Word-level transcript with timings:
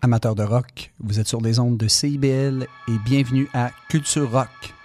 Amateurs 0.00 0.36
de 0.36 0.44
rock, 0.44 0.92
vous 1.00 1.18
êtes 1.18 1.26
sur 1.26 1.40
les 1.40 1.58
ondes 1.58 1.76
de 1.76 1.88
CIBL 1.88 2.66
et 2.88 2.98
bienvenue 3.04 3.48
à 3.52 3.70
Culture 3.88 4.30
Rock. 4.30 4.77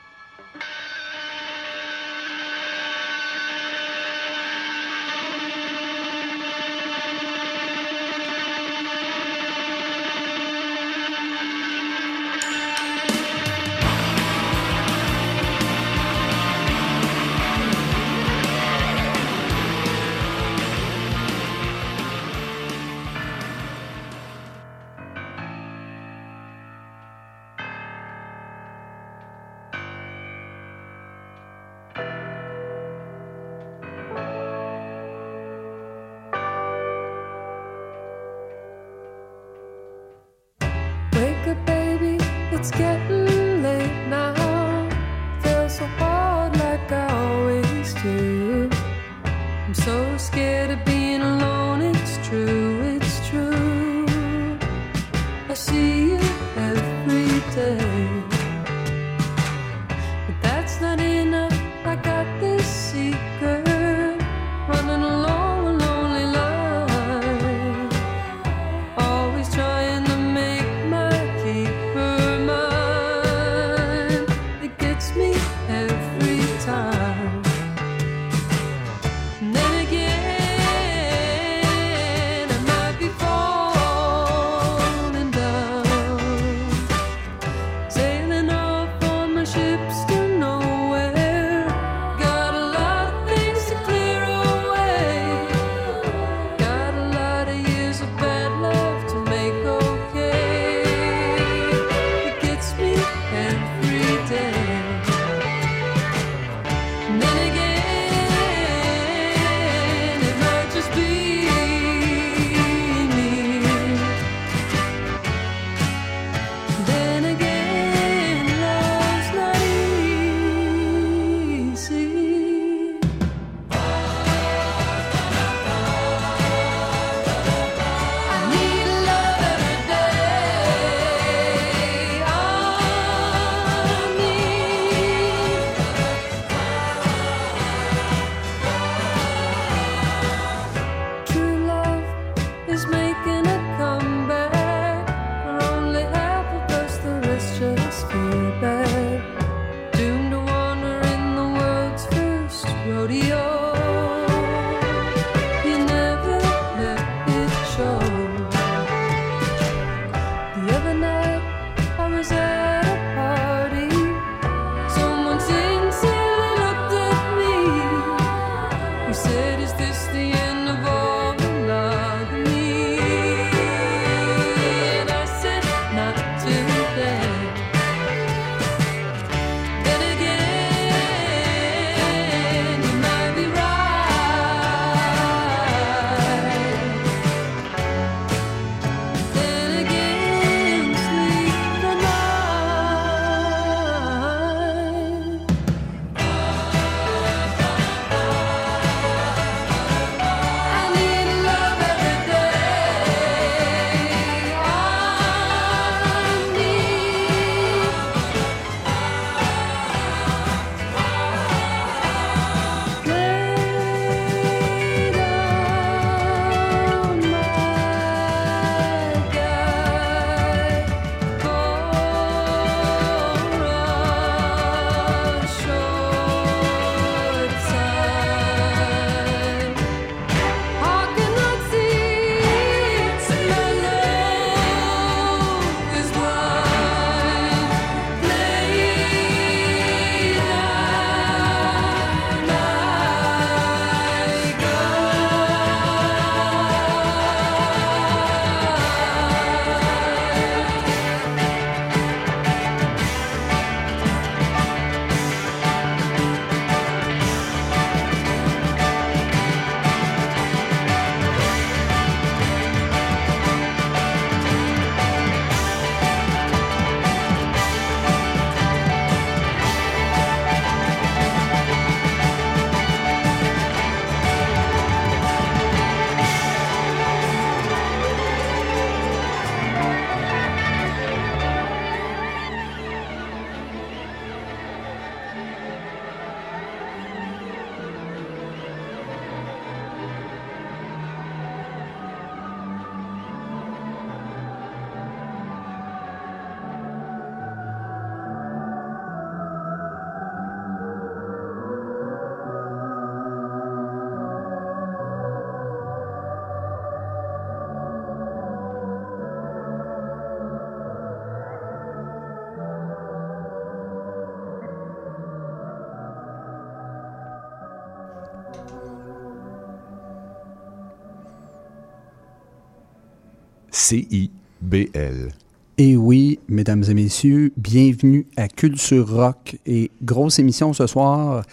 CIBL. 323.94 325.30
Et 325.78 325.96
oui, 325.98 326.40
mesdames 326.48 326.84
et 326.90 326.94
messieurs, 326.96 327.52
bienvenue 327.58 328.26
à 328.38 328.48
Culture 328.48 329.08
Rock. 329.08 329.58
Et 329.68 329.92
grosse 330.02 330.40
émission 330.40 330.74
ce 330.74 330.88
soir, 330.88 331.44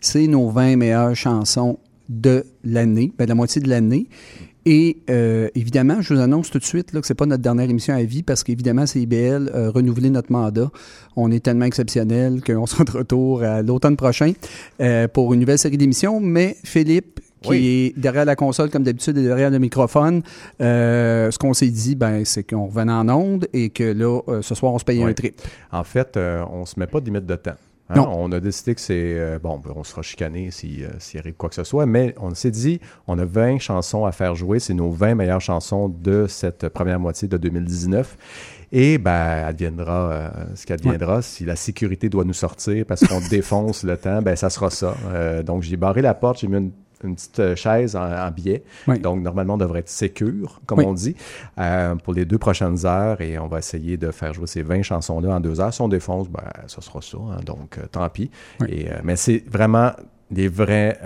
c'est 0.00 0.26
nos 0.26 0.48
20 0.48 0.76
meilleures 0.76 1.14
chansons 1.14 1.78
de 2.08 2.44
l'année, 2.64 3.12
ben, 3.18 3.24
de 3.24 3.28
la 3.28 3.34
moitié 3.34 3.60
de 3.60 3.68
l'année. 3.68 4.06
Et 4.64 4.98
euh, 5.10 5.48
évidemment, 5.54 6.00
je 6.00 6.14
vous 6.14 6.20
annonce 6.20 6.50
tout 6.50 6.58
de 6.58 6.64
suite 6.64 6.92
là, 6.94 7.00
que 7.00 7.06
ce 7.06 7.12
n'est 7.12 7.16
pas 7.16 7.26
notre 7.26 7.42
dernière 7.42 7.68
émission 7.68 7.94
à 7.94 8.02
vie 8.02 8.22
parce 8.22 8.44
qu'évidemment, 8.44 8.86
c'est 8.86 9.00
IBL 9.00 9.50
euh, 9.54 9.70
renouveler 9.70 10.08
notre 10.08 10.32
mandat. 10.32 10.70
On 11.16 11.30
est 11.30 11.40
tellement 11.40 11.66
exceptionnel 11.66 12.42
qu'on 12.42 12.66
sera 12.66 12.84
de 12.84 12.92
retour 12.92 13.42
à 13.42 13.60
l'automne 13.60 13.96
prochain 13.96 14.32
euh, 14.80 15.06
pour 15.06 15.34
une 15.34 15.40
nouvelle 15.40 15.58
série 15.58 15.76
d'émissions. 15.76 16.18
Mais 16.20 16.56
Philippe, 16.64 17.20
qui 17.42 17.68
est 17.86 17.98
derrière 17.98 18.24
la 18.24 18.36
console 18.36 18.70
comme 18.70 18.82
d'habitude 18.82 19.16
et 19.18 19.22
derrière 19.22 19.50
le 19.50 19.58
microphone, 19.58 20.22
euh, 20.60 21.30
ce 21.30 21.38
qu'on 21.38 21.54
s'est 21.54 21.68
dit, 21.70 21.94
ben, 21.94 22.24
c'est 22.24 22.42
qu'on 22.44 22.66
revenait 22.66 22.92
en 22.92 23.08
onde 23.08 23.48
et 23.52 23.70
que 23.70 23.84
là, 23.84 24.20
euh, 24.28 24.42
ce 24.42 24.54
soir, 24.54 24.72
on 24.72 24.78
se 24.78 24.84
payait 24.84 25.04
Oui. 25.04 25.10
un 25.10 25.14
trip. 25.14 25.40
En 25.72 25.84
fait, 25.84 26.16
euh, 26.16 26.44
on 26.52 26.66
se 26.66 26.78
met 26.78 26.86
pas 26.86 27.00
de 27.00 27.06
limite 27.06 27.26
de 27.26 27.36
temps. 27.36 27.52
hein? 27.88 27.94
Non. 27.96 28.08
On 28.12 28.30
a 28.32 28.40
décidé 28.40 28.74
que 28.74 28.80
c'est... 28.80 29.38
bon, 29.42 29.58
ben, 29.58 29.72
on 29.74 29.84
sera 29.84 30.02
chicané 30.02 30.50
si, 30.50 30.82
s'il 30.98 31.18
arrive 31.20 31.34
quoi 31.34 31.48
que 31.48 31.54
ce 31.54 31.64
soit, 31.64 31.86
mais 31.86 32.14
on 32.20 32.34
s'est 32.34 32.50
dit, 32.50 32.80
on 33.06 33.18
a 33.18 33.24
20 33.24 33.58
chansons 33.58 34.04
à 34.04 34.12
faire 34.12 34.34
jouer. 34.34 34.58
C'est 34.58 34.74
nos 34.74 34.90
20 34.90 35.14
meilleures 35.14 35.40
chansons 35.40 35.88
de 35.88 36.26
cette 36.28 36.68
première 36.68 37.00
moitié 37.00 37.26
de 37.28 37.36
2019. 37.36 38.16
Et 38.72 38.98
ben, 38.98 39.44
adviendra 39.46 40.12
euh, 40.12 40.28
ce 40.54 40.64
qu'adviendra. 40.64 41.22
Si 41.22 41.44
la 41.44 41.56
sécurité 41.56 42.08
doit 42.08 42.24
nous 42.24 42.32
sortir 42.34 42.84
parce 42.86 43.00
qu'on 43.04 43.20
défonce 43.30 43.82
le 43.82 43.96
temps, 43.96 44.22
ben 44.22 44.36
ça 44.36 44.48
sera 44.48 44.70
ça. 44.70 44.94
Euh, 45.08 45.42
donc, 45.42 45.62
j'ai 45.62 45.76
barré 45.76 46.02
la 46.02 46.14
porte, 46.14 46.38
j'ai 46.38 46.46
mis 46.46 46.58
une, 46.58 46.70
une 47.04 47.14
petite 47.14 47.38
euh, 47.40 47.56
chaise 47.56 47.96
en. 47.96 48.30
Oui. 48.88 48.98
Donc, 49.00 49.22
normalement, 49.22 49.54
on 49.54 49.58
devrait 49.58 49.80
être 49.80 49.88
sécure, 49.88 50.60
comme 50.66 50.78
Oui. 50.78 50.84
on 50.86 50.92
dit, 50.94 51.16
euh, 51.58 51.94
pour 51.96 52.14
les 52.14 52.24
deux 52.24 52.38
prochaines 52.38 52.84
heures. 52.86 53.20
Et 53.20 53.38
on 53.38 53.46
va 53.48 53.58
essayer 53.58 53.96
de 53.96 54.10
faire 54.10 54.32
jouer 54.32 54.46
ces 54.46 54.62
20 54.62 54.82
chansons-là 54.82 55.30
en 55.36 55.40
deux 55.40 55.60
heures. 55.60 55.72
Si 55.74 55.80
on 55.80 55.88
défonce, 55.88 56.28
ben, 56.28 56.42
ça 56.66 56.80
sera 56.80 57.00
ça. 57.02 57.18
hein. 57.18 57.40
donc, 57.44 57.78
euh, 57.78 57.86
tant 57.90 58.08
pis. 58.08 58.30
Oui. 58.60 58.66
Et, 58.70 58.90
euh, 58.90 58.96
mais 59.04 59.16
c'est 59.16 59.44
vraiment 59.50 59.92
des 60.30 60.48
vrais 60.48 60.98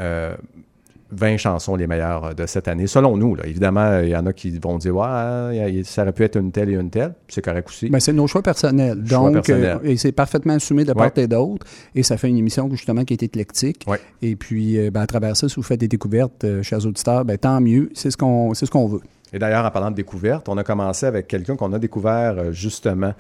20 1.17 1.37
chansons 1.37 1.77
les 1.77 1.87
meilleures 1.87 2.25
euh, 2.25 2.33
de 2.33 2.47
cette 2.47 2.69
année, 2.69 2.87
selon 2.87 3.17
nous. 3.17 3.35
Là. 3.35 3.47
Évidemment, 3.47 4.01
il 4.01 4.09
y 4.09 4.17
en 4.17 4.27
a 4.27 4.33
qui 4.33 4.59
vont 4.59 4.79
dire 4.79 4.97
ouais, 4.97 5.83
ça 5.85 6.03
aurait 6.03 6.13
pu 6.13 6.25
être 6.25 6.37
une 6.37 6.53
telle 6.53 6.71
et 6.71 6.75
une 6.75 6.91
telle. 6.91 7.15
C'est 7.29 7.43
correct 7.43 7.69
aussi. 7.69 7.89
Ben, 7.89 8.01
c'est 8.01 8.13
nos 8.13 8.27
choix 8.27 8.43
personnels. 8.43 9.03
Choix 9.07 9.31
Donc, 9.31 9.49
euh, 9.51 9.79
et 9.83 9.97
c'est 9.97 10.13
parfaitement 10.13 10.55
assumé 10.55 10.85
de 10.85 10.93
part 10.93 11.11
et 11.17 11.27
d'autre. 11.27 11.67
Et 11.95 12.03
ça 12.03 12.17
fait 12.17 12.29
une 12.29 12.39
émission 12.39 12.69
justement 12.71 13.05
qui 13.05 13.15
est 13.15 13.23
éclectique. 13.23 13.85
Ouais. 13.87 14.01
Et 14.23 14.37
puis, 14.37 14.79
euh, 14.79 14.91
ben, 14.91 15.03
à 15.03 15.07
travers 15.07 15.37
ça, 15.37 15.49
si 15.49 15.57
vous 15.57 15.63
faites 15.63 15.81
des 15.81 15.89
découvertes, 15.89 16.45
euh, 16.45 16.63
chers 16.63 16.85
auditeurs, 16.87 17.25
ben, 17.25 17.39
tant 17.39 17.61
mieux. 17.61 17.91
C'est 17.95 18.11
ce 18.11 18.17
qu'on 18.17 18.55
ce 18.55 18.67
qu'on 18.67 18.87
veut. 18.87 19.01
Et 19.33 19.39
d'ailleurs, 19.39 19.65
en 19.65 19.71
parlant 19.71 19.91
de 19.91 19.97
découverte, 19.97 20.49
on 20.49 20.57
a 20.59 20.63
commencé 20.63 21.07
avec 21.07 21.27
quelqu'un 21.27 21.57
qu'on 21.57 21.73
a 21.73 21.79
découvert 21.81 22.53
justement, 22.53 23.15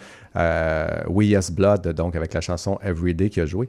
We 1.09 1.27
Yes 1.27 1.51
Blood, 1.51 1.89
donc 1.89 2.15
avec 2.15 2.33
la 2.35 2.41
chanson 2.41 2.79
Everyday 2.85 3.31
qui 3.31 3.41
a 3.41 3.47
joué. 3.47 3.69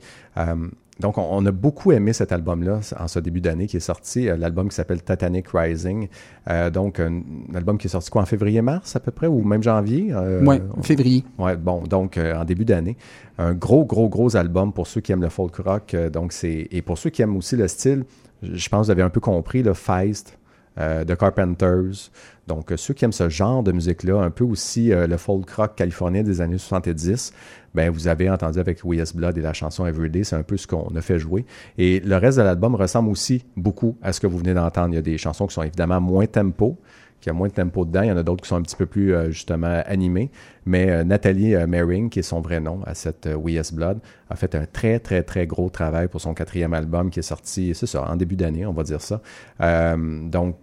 Euh, 0.97 1.01
donc, 1.01 1.18
on, 1.18 1.27
on 1.30 1.45
a 1.45 1.51
beaucoup 1.51 1.92
aimé 1.92 2.13
cet 2.13 2.31
album-là 2.31 2.80
en 3.00 3.07
ce 3.07 3.19
début 3.19 3.42
d'année 3.42 3.68
qui 3.68 3.77
est 3.77 3.81
sorti, 3.81 4.30
euh, 4.30 4.38
l'album 4.38 4.69
qui 4.69 4.75
s'appelle 4.75 5.03
Titanic 5.03 5.47
Rising. 5.53 6.07
Euh, 6.50 6.69
donc, 6.69 7.00
un, 7.00 7.21
un 7.51 7.56
album 7.56 7.77
qui 7.77 7.88
est 7.88 7.89
sorti 7.89 8.09
quoi 8.09 8.21
en 8.21 8.25
février-mars 8.25 8.95
à 8.95 9.00
peu 9.00 9.12
près, 9.12 9.27
ou 9.27 9.44
même 9.44 9.62
janvier? 9.63 10.09
Euh, 10.12 10.42
Oui, 10.45 10.57
février. 10.81 11.24
Ouais, 11.38 11.56
bon, 11.57 11.81
donc 11.83 12.18
euh, 12.18 12.36
en 12.36 12.45
début 12.45 12.65
d'année, 12.65 12.97
un 13.38 13.53
gros, 13.53 13.86
gros, 13.86 14.07
gros 14.09 14.36
album 14.36 14.71
pour 14.74 14.88
ceux 14.88 15.01
qui 15.01 15.12
aiment 15.12 15.21
le 15.24 15.30
folk 15.30 15.56
rock. 15.57 15.94
euh, 15.94 16.09
donc 16.09 16.31
c'est 16.31 16.68
et 16.71 16.81
pour 16.81 16.97
ceux 16.97 17.09
qui 17.09 17.21
aiment 17.21 17.36
aussi 17.38 17.56
le 17.57 17.68
style, 17.68 18.06
je 18.42 18.69
pense 18.69 18.81
que 18.81 18.86
vous 18.86 18.92
avez 18.92 19.01
un 19.01 19.09
peu 19.09 19.19
compris 19.19 19.63
le 19.63 19.74
Feist 19.74 20.38
euh, 20.77 21.03
de 21.03 21.15
Carpenters. 21.15 22.09
Donc 22.47 22.71
euh, 22.71 22.77
ceux 22.77 22.94
qui 22.94 23.06
aiment 23.06 23.12
ce 23.12 23.30
genre 23.30 23.63
de 23.63 23.71
musique-là, 23.71 24.19
un 24.19 24.30
peu 24.30 24.44
aussi 24.44 24.92
euh, 24.92 25.07
le 25.07 25.18
folk 25.18 25.50
rock 25.51 25.75
californien 25.75 26.24
des 26.24 26.42
années 26.42 26.57
70. 26.57 27.33
Ben, 27.74 27.89
vous 27.89 28.07
avez 28.07 28.30
entendu 28.30 28.59
avec 28.59 28.83
We 28.86 29.13
Blood 29.13 29.38
et 29.38 29.42
la 29.42 29.53
chanson 29.53 29.86
Everyday, 29.86 30.24
c'est 30.24 30.36
un 30.36 30.44
peu 30.44 30.56
ce 30.56 30.65
qu'on 30.65 30.95
a 30.95 31.01
fait 31.01 31.19
jouer. 31.19 31.45
Et 31.77 32.00
le 32.00 32.15
reste 32.15 32.38
de 32.38 32.44
l'album 32.44 32.75
ressemble 32.75 33.09
aussi 33.09 33.44
beaucoup 33.57 33.97
à 34.01 34.13
ce 34.13 34.21
que 34.21 34.27
vous 34.27 34.38
venez 34.38 34.53
d'entendre. 34.53 34.94
Il 34.94 34.95
y 34.95 35.00
a 35.00 35.01
des 35.01 35.18
chansons 35.18 35.45
qui 35.47 35.56
sont 35.56 35.63
évidemment 35.63 36.00
moins 36.00 36.25
tempo, 36.25 36.77
qui 37.19 37.30
a 37.30 37.33
moins 37.33 37.50
de 37.50 37.53
tempo 37.53 37.83
dedans. 37.83 38.03
Il 38.03 38.07
y 38.07 38.12
en 38.12 38.18
a 38.18 38.24
d'autres 38.24 38.44
qui 38.44 38.47
sont 38.47 38.56
un 38.56 38.62
petit 38.62 38.77
peu 38.77 38.86
plus 38.86 39.13
euh, 39.13 39.30
justement 39.30 39.81
animés. 39.88 40.31
Mais 40.65 41.03
Nathalie 41.03 41.53
euh, 41.53 41.68
Mering, 41.68 42.09
qui 42.09 42.19
est 42.19 42.24
son 42.24 42.39
vrai 42.39 42.62
nom 42.62 42.81
à 42.86 42.94
cette 42.94 43.27
We 43.36 43.56
Yes 43.56 43.74
Blood, 43.74 44.00
a 44.30 44.36
fait 44.38 44.56
un 44.56 44.65
très, 44.65 45.00
très, 45.00 45.24
très 45.24 45.45
gros 45.45 45.69
travail 45.69 46.07
pour 46.07 46.21
son 46.21 46.33
quatrième 46.33 46.74
album 46.74 47.09
qui 47.09 47.19
est 47.19 47.24
sorti, 47.24 47.75
c'est 47.75 47.88
ça, 47.88 48.09
en 48.09 48.15
début 48.15 48.38
d'année, 48.38 48.65
on 48.65 48.74
va 48.74 48.83
dire 48.83 49.01
ça. 49.01 49.21
Donc, 49.59 50.56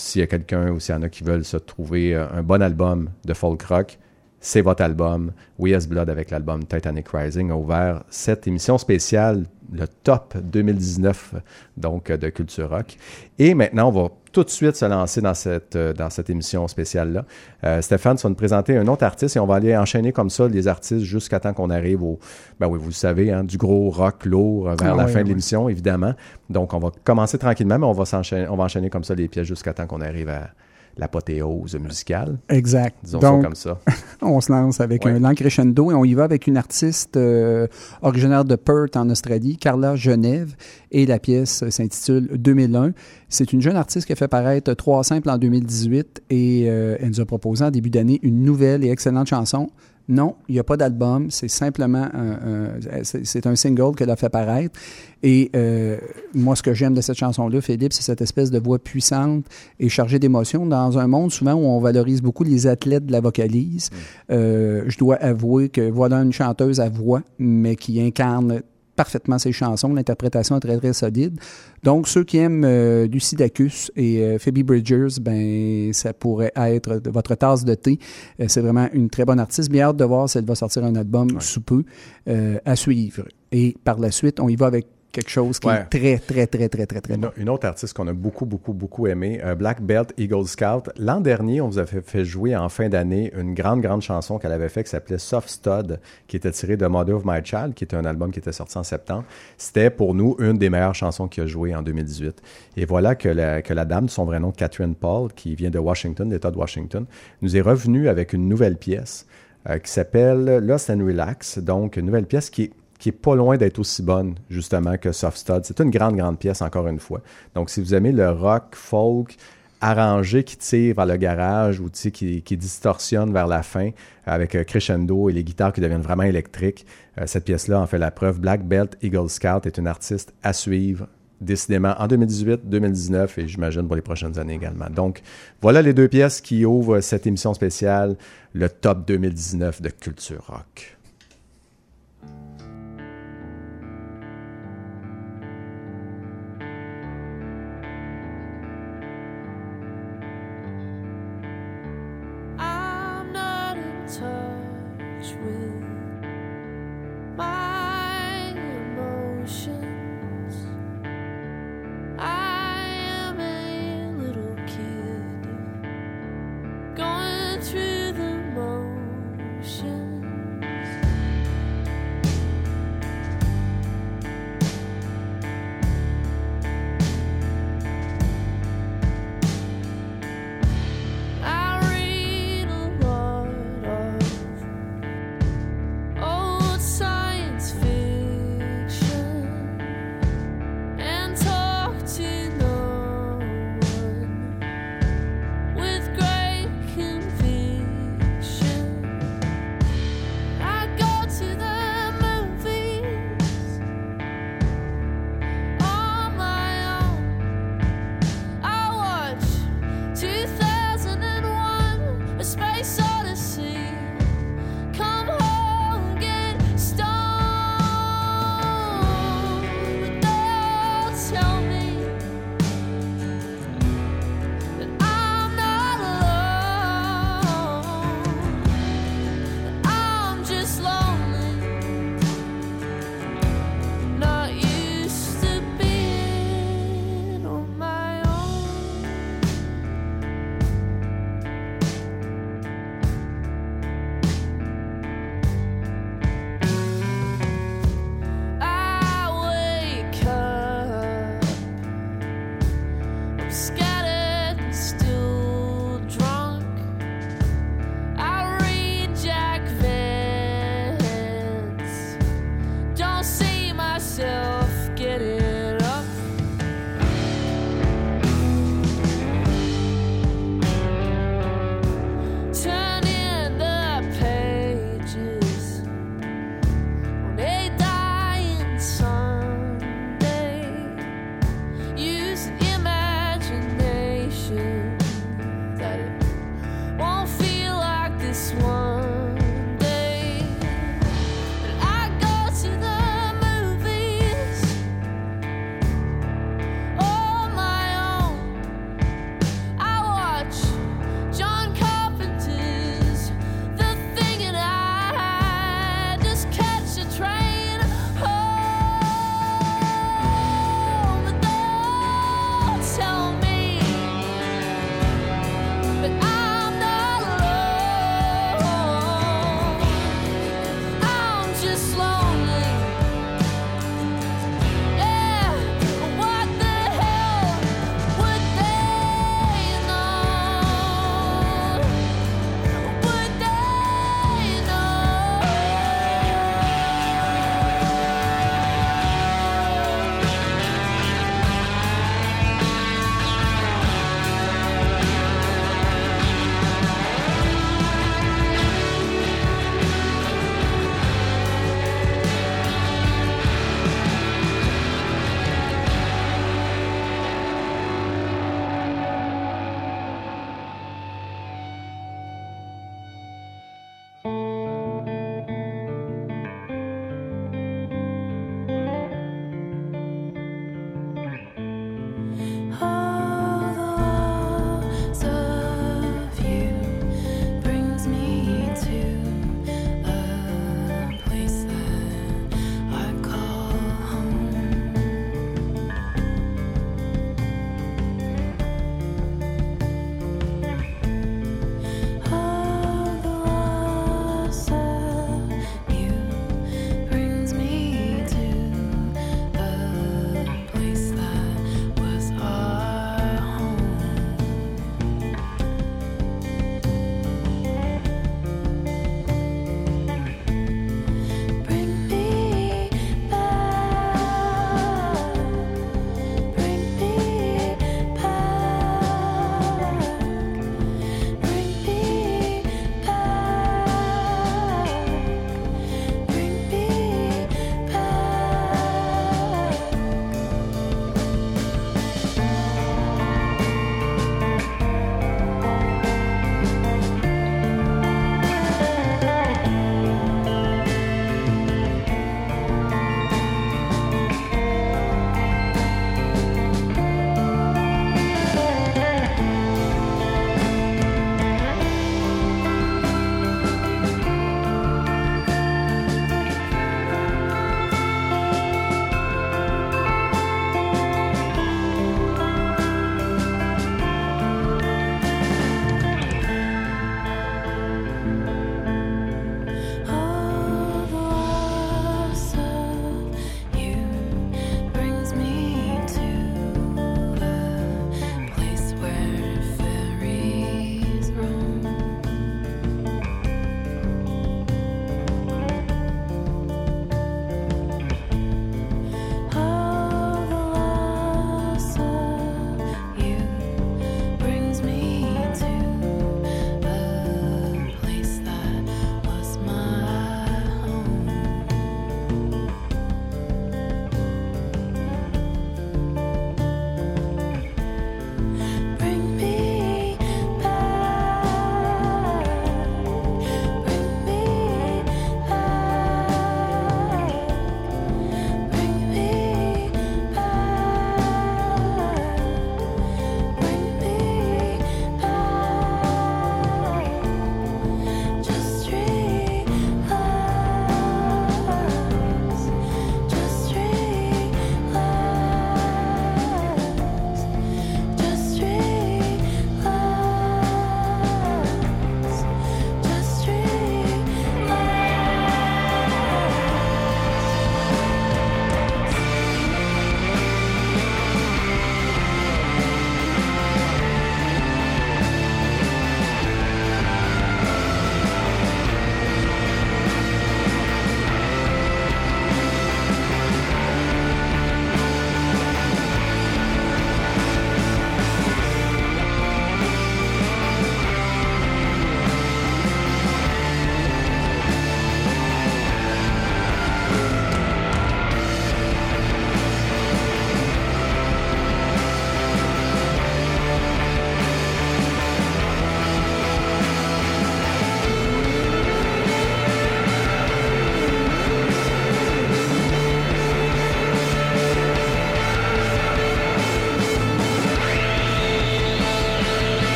s'il 0.00 0.20
y 0.20 0.22
a 0.24 0.26
quelqu'un 0.26 0.70
ou 0.70 0.80
s'il 0.80 0.94
y 0.94 0.98
en 0.98 1.02
a 1.02 1.08
qui 1.08 1.22
veulent 1.22 1.44
se 1.44 1.56
trouver 1.56 2.14
euh, 2.14 2.26
un 2.32 2.42
bon 2.42 2.62
album 2.62 3.10
de 3.24 3.34
folk 3.34 3.62
rock, 3.62 3.98
c'est 4.40 4.62
votre 4.62 4.82
album. 4.82 5.32
We 5.58 5.72
Yes 5.72 5.86
Blood 5.86 6.08
avec 6.08 6.30
l'album 6.30 6.64
Titanic 6.64 7.08
Rising 7.08 7.50
a 7.50 7.56
ouvert 7.56 8.02
cette 8.08 8.46
émission 8.46 8.78
spéciale, 8.78 9.44
le 9.70 9.86
top 9.86 10.34
2019 10.42 11.34
donc 11.76 12.10
de 12.10 12.28
Culture 12.30 12.70
Rock. 12.70 12.96
Et 13.38 13.54
maintenant, 13.54 13.88
on 13.88 13.92
va 13.92 14.08
tout 14.32 14.42
de 14.42 14.48
suite 14.50 14.76
se 14.76 14.84
lancer 14.84 15.20
dans 15.20 15.34
cette, 15.34 15.76
euh, 15.76 15.92
dans 15.92 16.08
cette 16.08 16.30
émission 16.30 16.66
spéciale-là. 16.68 17.24
Euh, 17.64 17.82
Stéphane, 17.82 18.16
tu 18.16 18.22
vas 18.22 18.28
nous 18.28 18.34
présenter 18.34 18.76
un 18.76 18.86
autre 18.86 19.04
artiste 19.04 19.36
et 19.36 19.40
on 19.40 19.46
va 19.46 19.56
aller 19.56 19.76
enchaîner 19.76 20.12
comme 20.12 20.30
ça 20.30 20.48
les 20.48 20.68
artistes 20.68 21.04
jusqu'à 21.04 21.40
temps 21.40 21.52
qu'on 21.52 21.68
arrive 21.70 22.02
au, 22.02 22.18
ben 22.58 22.68
oui, 22.68 22.78
vous 22.78 22.88
le 22.88 22.92
savez, 22.92 23.32
hein, 23.32 23.44
du 23.44 23.58
gros 23.58 23.90
rock 23.90 24.24
lourd 24.24 24.64
vers 24.64 24.94
Ah 24.94 24.96
la 24.96 25.04
oui, 25.06 25.12
fin 25.12 25.22
de 25.22 25.28
l'émission, 25.28 25.68
évidemment. 25.68 26.14
Donc, 26.48 26.72
on 26.72 26.78
va 26.78 26.90
commencer 27.04 27.38
tranquillement, 27.38 27.78
mais 27.78 27.86
on 27.86 27.92
va, 27.92 28.04
s'enchaîner, 28.04 28.48
on 28.48 28.56
va 28.56 28.64
enchaîner 28.64 28.88
comme 28.88 29.04
ça 29.04 29.14
les 29.14 29.28
pièces 29.28 29.46
jusqu'à 29.46 29.74
temps 29.74 29.86
qu'on 29.86 30.00
arrive 30.00 30.28
à 30.28 30.50
l'apothéose 30.96 31.76
musicale. 31.76 32.38
Exact. 32.48 32.96
Disons 33.02 33.18
Donc, 33.20 33.42
ça 33.42 33.46
comme 33.48 33.54
ça. 33.54 33.80
on 34.22 34.40
se 34.40 34.52
lance 34.52 34.80
avec 34.80 35.04
Ouais. 35.04 35.12
un 35.12 35.18
lent 35.20 35.34
crescendo 35.34 35.90
et 35.90 35.94
on 35.94 36.04
y 36.04 36.14
va 36.14 36.24
avec 36.24 36.46
une 36.46 36.56
artiste 36.56 37.16
euh, 37.16 37.66
originaire 38.02 38.44
de 38.44 38.56
Perth 38.56 38.96
en 38.96 39.08
Australie, 39.10 39.56
Carla 39.56 39.96
Genève, 39.96 40.54
et 40.90 41.06
la 41.06 41.18
pièce 41.18 41.68
s'intitule 41.70 42.28
2001. 42.36 42.92
C'est 43.28 43.52
une 43.52 43.62
jeune 43.62 43.76
artiste 43.76 44.06
qui 44.06 44.12
a 44.12 44.16
fait 44.16 44.28
paraître 44.28 44.72
trois 44.74 45.04
simples 45.04 45.30
en 45.30 45.38
2018 45.38 46.22
et 46.30 46.64
euh, 46.68 46.96
elle 47.00 47.08
nous 47.10 47.20
a 47.20 47.24
proposé 47.24 47.64
en 47.64 47.70
début 47.70 47.90
d'année 47.90 48.18
une 48.22 48.42
nouvelle 48.42 48.84
et 48.84 48.90
excellente 48.90 49.28
chanson. 49.28 49.70
Non, 50.12 50.34
il 50.48 50.54
n'y 50.54 50.58
a 50.58 50.64
pas 50.64 50.76
d'album, 50.76 51.30
c'est 51.30 51.46
simplement 51.48 52.08
un, 52.12 52.32
un- 52.32 53.04
c'est 53.04 53.46
un 53.46 53.54
single 53.54 53.94
qu'elle 53.94 54.10
a 54.10 54.16
fait 54.16 54.28
paraître. 54.28 54.78
Et 55.22 55.50
euh, 55.54 55.98
moi, 56.34 56.56
ce 56.56 56.62
que 56.64 56.74
j'aime 56.74 56.94
de 56.94 57.00
cette 57.00 57.16
chanson-là, 57.16 57.60
Philippe, 57.60 57.92
c'est 57.92 58.02
cette 58.02 58.20
espèce 58.20 58.50
de 58.50 58.58
voix 58.58 58.80
puissante 58.80 59.44
et 59.78 59.88
chargée 59.88 60.18
d'émotions 60.18 60.66
dans 60.66 60.98
un 60.98 61.06
monde 61.06 61.30
souvent 61.30 61.54
où 61.54 61.64
on 61.64 61.78
valorise 61.78 62.22
beaucoup 62.22 62.42
les 62.42 62.66
athlètes 62.66 63.06
de 63.06 63.12
la 63.12 63.20
vocalise. 63.20 63.90
Euh, 64.32 64.82
je 64.88 64.98
dois 64.98 65.14
avouer 65.16 65.68
que 65.68 65.88
voilà 65.88 66.16
une 66.16 66.32
chanteuse 66.32 66.80
à 66.80 66.88
voix, 66.88 67.22
mais 67.38 67.76
qui 67.76 68.00
incarne 68.02 68.62
parfaitement 68.96 69.38
ses 69.38 69.52
chansons. 69.52 69.92
L'interprétation 69.92 70.56
est 70.56 70.60
très, 70.60 70.76
très 70.76 70.92
solide. 70.92 71.38
Donc, 71.82 72.08
ceux 72.08 72.24
qui 72.24 72.38
aiment 72.38 72.64
euh, 72.64 73.06
Lucy 73.06 73.36
Dacus 73.36 73.90
et 73.96 74.22
euh, 74.22 74.38
Phoebe 74.38 74.62
Bridgers, 74.62 75.20
ben, 75.20 75.92
ça 75.92 76.12
pourrait 76.12 76.52
être 76.56 77.00
votre 77.06 77.34
tasse 77.34 77.64
de 77.64 77.74
thé. 77.74 77.98
Euh, 78.40 78.46
c'est 78.48 78.60
vraiment 78.60 78.88
une 78.92 79.08
très 79.10 79.24
bonne 79.24 79.40
artiste. 79.40 79.70
Bien 79.70 79.88
hâte 79.88 79.96
de 79.96 80.04
voir 80.04 80.28
si 80.28 80.38
elle 80.38 80.44
va 80.44 80.54
sortir 80.54 80.84
un 80.84 80.94
album 80.96 81.40
sous 81.40 81.62
peu 81.62 81.84
euh, 82.28 82.58
à 82.64 82.76
suivre. 82.76 83.24
Et 83.52 83.76
par 83.84 83.98
la 83.98 84.10
suite, 84.10 84.40
on 84.40 84.48
y 84.48 84.56
va 84.56 84.66
avec 84.66 84.86
quelque 85.12 85.30
chose 85.30 85.58
qui 85.58 85.66
Ouais. 85.66 85.80
est 85.80 85.84
très, 85.98 86.18
très, 86.18 86.46
très, 86.46 86.68
très, 86.68 86.86
très, 86.86 87.00
très 87.00 87.14
Une, 87.14 87.20
bon. 87.22 87.30
une 87.36 87.48
autre 87.48 87.66
artiste 87.66 87.94
qu'on 87.94 88.06
a 88.08 88.12
beaucoup, 88.12 88.46
beaucoup, 88.46 88.72
beaucoup 88.72 89.06
aimé, 89.06 89.40
euh, 89.44 89.54
Black 89.54 89.80
Belt 89.82 90.12
Eagle 90.18 90.46
Scout. 90.46 90.90
L'an 90.98 91.20
dernier, 91.20 91.60
on 91.60 91.68
vous 91.68 91.78
a 91.78 91.86
fait, 91.86 92.24
jouer 92.24 92.56
en 92.56 92.68
fin 92.68 92.88
d'année 92.88 93.32
une 93.36 93.54
grande, 93.54 93.80
grande 93.80 94.02
chanson 94.02 94.38
qu'elle 94.38 94.52
avait 94.52 94.68
fait 94.68 94.84
qui 94.84 94.90
s'appelait 94.90 95.18
Soft 95.18 95.48
Stud, 95.48 95.98
qui 96.28 96.36
était 96.36 96.50
tirée 96.52 96.76
de 96.76 96.86
Mother 96.86 97.16
of 97.16 97.22
My 97.24 97.40
Child, 97.44 97.74
qui 97.74 97.84
était 97.84 97.96
un 97.96 98.04
album 98.04 98.30
qui 98.30 98.38
était 98.38 98.52
sorti 98.52 98.78
en 98.78 98.82
septembre. 98.82 99.24
C'était 99.58 99.90
pour 99.90 100.14
nous 100.14 100.36
une 100.38 100.58
des 100.58 100.70
meilleures 100.70 100.94
chansons 100.94 101.28
qu'il 101.28 101.42
a 101.42 101.46
joué 101.46 101.74
en 101.74 101.82
2018. 101.82 102.40
Et 102.76 102.84
voilà 102.84 103.14
que 103.14 103.28
la, 103.28 103.62
que 103.62 103.74
la 103.74 103.84
dame, 103.84 104.06
de 104.06 104.10
son 104.10 104.24
vrai 104.24 104.38
nom, 104.40 104.52
Catherine 104.52 104.94
Paul, 104.94 105.32
qui 105.32 105.54
vient 105.54 105.70
de 105.70 105.78
Washington, 105.78 106.30
l'État 106.30 106.50
de 106.50 106.56
Washington, 106.56 107.04
nous 107.42 107.56
est 107.56 107.60
revenue 107.60 108.08
avec 108.08 108.32
une 108.32 108.48
nouvelle 108.48 108.76
pièce 108.76 109.26
euh, 109.68 109.78
qui 109.78 109.90
s'appelle 109.90 110.58
Lost 110.58 110.88
and 110.88 111.04
Relax. 111.04 111.58
Donc, 111.58 111.96
une 111.96 112.06
nouvelle 112.06 112.26
pièce 112.26 112.48
qui 112.48 112.62
est 112.64 112.70
qui 113.00 113.08
est 113.08 113.12
pas 113.12 113.34
loin 113.34 113.56
d'être 113.56 113.78
aussi 113.80 114.02
bonne, 114.02 114.36
justement, 114.48 114.96
que 114.96 115.10
Soft 115.10 115.38
Stud. 115.38 115.62
C'est 115.64 115.80
une 115.80 115.90
grande, 115.90 116.16
grande 116.16 116.38
pièce, 116.38 116.62
encore 116.62 116.86
une 116.86 117.00
fois. 117.00 117.20
Donc, 117.54 117.70
si 117.70 117.80
vous 117.80 117.94
aimez 117.94 118.12
le 118.12 118.30
rock, 118.30 118.74
folk, 118.74 119.36
arrangé 119.80 120.44
qui 120.44 120.56
tire 120.56 120.94
vers 120.94 121.06
le 121.06 121.16
garage 121.16 121.80
ou 121.80 121.88
qui, 121.90 122.42
qui 122.42 122.56
distorsionne 122.56 123.32
vers 123.32 123.46
la 123.46 123.62
fin 123.62 123.90
avec 124.26 124.54
euh, 124.54 124.62
crescendo 124.62 125.30
et 125.30 125.32
les 125.32 125.42
guitares 125.42 125.72
qui 125.72 125.80
deviennent 125.80 126.02
vraiment 126.02 126.24
électriques, 126.24 126.84
euh, 127.18 127.26
cette 127.26 127.46
pièce-là 127.46 127.80
en 127.80 127.86
fait 127.86 127.98
la 127.98 128.10
preuve. 128.10 128.40
Black 128.40 128.62
Belt 128.62 128.96
Eagle 129.02 129.30
Scout 129.30 129.64
est 129.64 129.78
une 129.78 129.86
artiste 129.86 130.34
à 130.42 130.52
suivre 130.52 131.08
décidément 131.40 131.94
en 131.98 132.06
2018, 132.06 132.68
2019 132.68 133.38
et 133.38 133.48
j'imagine 133.48 133.86
pour 133.86 133.96
les 133.96 134.02
prochaines 134.02 134.38
années 134.38 134.54
également. 134.54 134.90
Donc, 134.90 135.22
voilà 135.62 135.80
les 135.80 135.94
deux 135.94 136.08
pièces 136.08 136.42
qui 136.42 136.66
ouvrent 136.66 137.00
cette 137.00 137.26
émission 137.26 137.54
spéciale, 137.54 138.16
le 138.52 138.68
top 138.68 139.06
2019 139.06 139.80
de 139.80 139.88
Culture 139.88 140.44
Rock. 140.46 140.98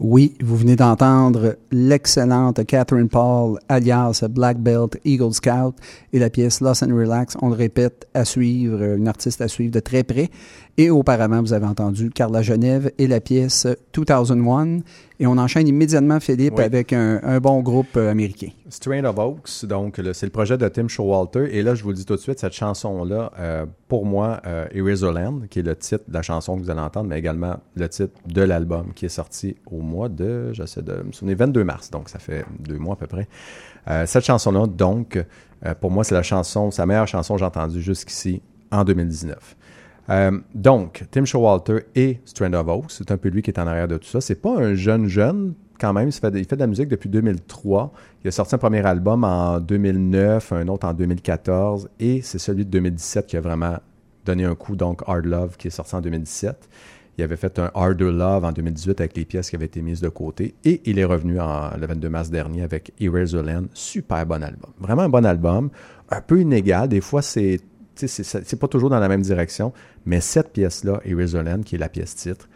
Oui, 0.00 0.34
vous 0.42 0.56
venez 0.56 0.74
d'entendre 0.74 1.56
l'excellente 1.70 2.66
Catherine 2.66 3.08
Paul, 3.08 3.60
alias 3.68 4.24
Black 4.28 4.58
Belt 4.58 4.98
Eagle 5.04 5.32
Scout, 5.32 5.76
et 6.12 6.18
la 6.18 6.30
pièce 6.30 6.60
Lost 6.60 6.82
and 6.82 6.94
Relax. 6.94 7.36
On 7.40 7.48
le 7.48 7.54
répète, 7.54 8.08
à 8.12 8.24
suivre, 8.24 8.82
une 8.96 9.06
artiste 9.06 9.40
à 9.40 9.46
suivre 9.46 9.70
de 9.70 9.78
très 9.78 10.02
près. 10.02 10.30
Et 10.78 10.90
auparavant, 10.90 11.40
vous 11.40 11.52
avez 11.52 11.66
entendu 11.66 12.10
Carla 12.10 12.42
Genève 12.42 12.90
et 12.98 13.06
la 13.06 13.20
pièce 13.20 13.68
2001. 13.94 14.80
Et 15.20 15.28
on 15.28 15.38
enchaîne 15.38 15.68
immédiatement, 15.68 16.18
Philippe, 16.18 16.54
Oui. 16.58 16.64
avec 16.64 16.92
un, 16.92 17.20
un 17.22 17.38
bon 17.38 17.60
groupe 17.60 17.96
euh, 17.96 18.10
américain. 18.10 18.48
Strain 18.68 19.04
of 19.04 19.16
Oaks, 19.16 19.64
donc 19.64 20.00
c'est 20.12 20.26
le 20.26 20.32
projet 20.32 20.58
de 20.58 20.66
Tim 20.66 20.88
Showalter. 20.88 21.56
Et 21.56 21.62
là, 21.62 21.76
je 21.76 21.84
vous 21.84 21.90
le 21.90 21.94
dis 21.94 22.04
tout 22.04 22.16
de 22.16 22.20
suite, 22.20 22.40
cette 22.40 22.52
chanson-là, 22.52 23.30
euh, 23.38 23.64
pour 23.86 24.06
moi, 24.06 24.40
euh, 24.44 24.66
Eraserland, 24.72 25.46
qui 25.48 25.60
est 25.60 25.62
le 25.62 25.76
titre 25.76 26.02
de 26.08 26.14
la 26.14 26.22
chanson 26.22 26.56
que 26.56 26.62
vous 26.62 26.70
allez 26.70 26.80
entendre, 26.80 27.08
mais 27.08 27.18
également 27.18 27.58
le 27.76 27.88
titre 27.88 28.12
de 28.26 28.42
l'album 28.42 28.92
qui 28.94 29.06
est 29.06 29.08
sorti 29.10 29.54
au 29.70 29.80
mois 29.80 30.08
de, 30.08 30.52
j'essaie 30.52 30.82
de 30.82 31.04
me 31.04 31.12
souvenir, 31.12 31.36
22 31.36 31.62
mars, 31.62 31.90
donc 31.92 32.08
ça 32.08 32.18
fait 32.18 32.44
deux 32.58 32.78
mois 32.78 32.94
à 32.94 32.96
peu 32.96 33.06
près. 33.06 33.28
Euh, 33.88 34.06
cette 34.06 34.24
chanson-là, 34.24 34.66
donc, 34.66 35.16
euh, 35.64 35.74
pour 35.80 35.92
moi, 35.92 36.02
c'est 36.02 36.16
la 36.16 36.24
chanson, 36.24 36.70
la 36.76 36.86
meilleure 36.86 37.06
chanson 37.06 37.34
que 37.34 37.38
j'ai 37.38 37.44
entendue 37.46 37.80
jusqu'ici 37.80 38.42
en 38.72 38.82
2019. 38.82 39.56
Euh, 40.10 40.38
donc, 40.54 41.04
Tim 41.10 41.24
Showalter 41.24 41.86
et 41.94 42.20
Strand 42.24 42.52
of 42.54 42.68
Oaks, 42.68 42.90
c'est 42.90 43.10
un 43.10 43.16
peu 43.16 43.28
lui 43.28 43.42
qui 43.42 43.50
est 43.50 43.58
en 43.58 43.66
arrière 43.66 43.88
de 43.88 43.96
tout 43.96 44.06
ça. 44.06 44.20
C'est 44.20 44.34
pas 44.34 44.56
un 44.56 44.74
jeune 44.74 45.06
jeune, 45.06 45.54
quand 45.78 45.92
même. 45.92 46.08
Il 46.08 46.12
fait, 46.12 46.30
de, 46.30 46.56
la 46.56 46.66
musique 46.66 46.88
depuis 46.88 47.08
2003. 47.08 47.92
Il 48.22 48.28
a 48.28 48.30
sorti 48.30 48.54
un 48.54 48.58
premier 48.58 48.84
album 48.84 49.24
en 49.24 49.60
2009, 49.60 50.52
un 50.52 50.68
autre 50.68 50.86
en 50.86 50.94
2014, 50.94 51.88
et 52.00 52.22
c'est 52.22 52.38
celui 52.38 52.64
de 52.64 52.70
2017 52.70 53.26
qui 53.26 53.36
a 53.36 53.40
vraiment 53.40 53.78
donné 54.24 54.44
un 54.44 54.54
coup, 54.54 54.76
donc 54.76 55.02
Hard 55.06 55.26
Love, 55.26 55.56
qui 55.56 55.68
est 55.68 55.70
sorti 55.70 55.94
en 55.94 56.00
2017. 56.00 56.68
Il 57.16 57.22
avait 57.22 57.36
fait 57.36 57.58
un 57.60 57.70
Harder 57.74 58.10
Love 58.10 58.44
en 58.44 58.50
2018 58.50 59.00
avec 59.00 59.16
les 59.16 59.24
pièces 59.24 59.50
qui 59.50 59.56
avaient 59.56 59.66
été 59.66 59.82
mises 59.82 60.00
de 60.00 60.08
côté. 60.08 60.54
Et 60.64 60.80
il 60.84 60.98
est 60.98 61.04
revenu 61.04 61.38
en, 61.38 61.70
le 61.78 61.86
22 61.86 62.08
mars 62.08 62.30
dernier 62.30 62.62
avec 62.62 62.92
Eraserland. 62.98 63.68
Super 63.72 64.26
bon 64.26 64.42
album. 64.42 64.72
Vraiment 64.80 65.02
un 65.02 65.08
bon 65.08 65.24
album. 65.24 65.70
Un 66.10 66.20
peu 66.20 66.40
inégal. 66.40 66.88
Des 66.88 67.00
fois, 67.00 67.22
c'est 67.22 67.60
c'est 67.96 68.58
pas 68.58 68.68
toujours 68.68 68.90
dans 68.90 68.98
la 69.00 69.08
même 69.08 69.22
direction. 69.22 69.72
Mais 70.06 70.20
cette 70.20 70.52
pièce-là, 70.52 71.00
Eraserland, 71.04 71.62
qui 71.64 71.74
est 71.76 71.78
la 71.78 71.88
pièce 71.88 72.14
titre, 72.14 72.48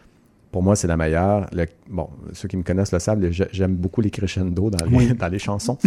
pour 0.51 0.63
moi, 0.63 0.75
c'est 0.75 0.87
la 0.87 0.97
meilleure. 0.97 1.45
Le- 1.51 1.67
bon, 1.89 2.09
ceux 2.33 2.47
qui 2.47 2.57
me 2.57 2.63
connaissent 2.63 2.91
le 2.91 2.97
savent, 2.99 3.19
j'aime 3.51 3.75
beaucoup 3.75 4.01
les 4.01 4.09
crescendo 4.09 4.71
dans 4.71 4.83
les, 4.85 4.95
Oui. 4.97 5.13
dans 5.19 5.27
les 5.27 5.37
chansons. 5.37 5.77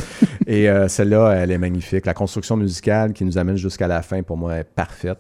Et 0.47 0.71
euh, 0.71 0.87
celle-là, 0.87 1.33
elle 1.33 1.51
est 1.51 1.59
magnifique. 1.59 2.07
La 2.07 2.15
construction 2.15 2.57
musicale 2.57 3.13
qui 3.13 3.25
nous 3.25 3.39
amène 3.39 3.57
jusqu'à 3.57 3.89
la 3.89 4.03
fin, 4.03 4.23
pour 4.23 4.37
moi, 4.37 4.57
est 4.59 4.65
parfaite. 4.65 5.19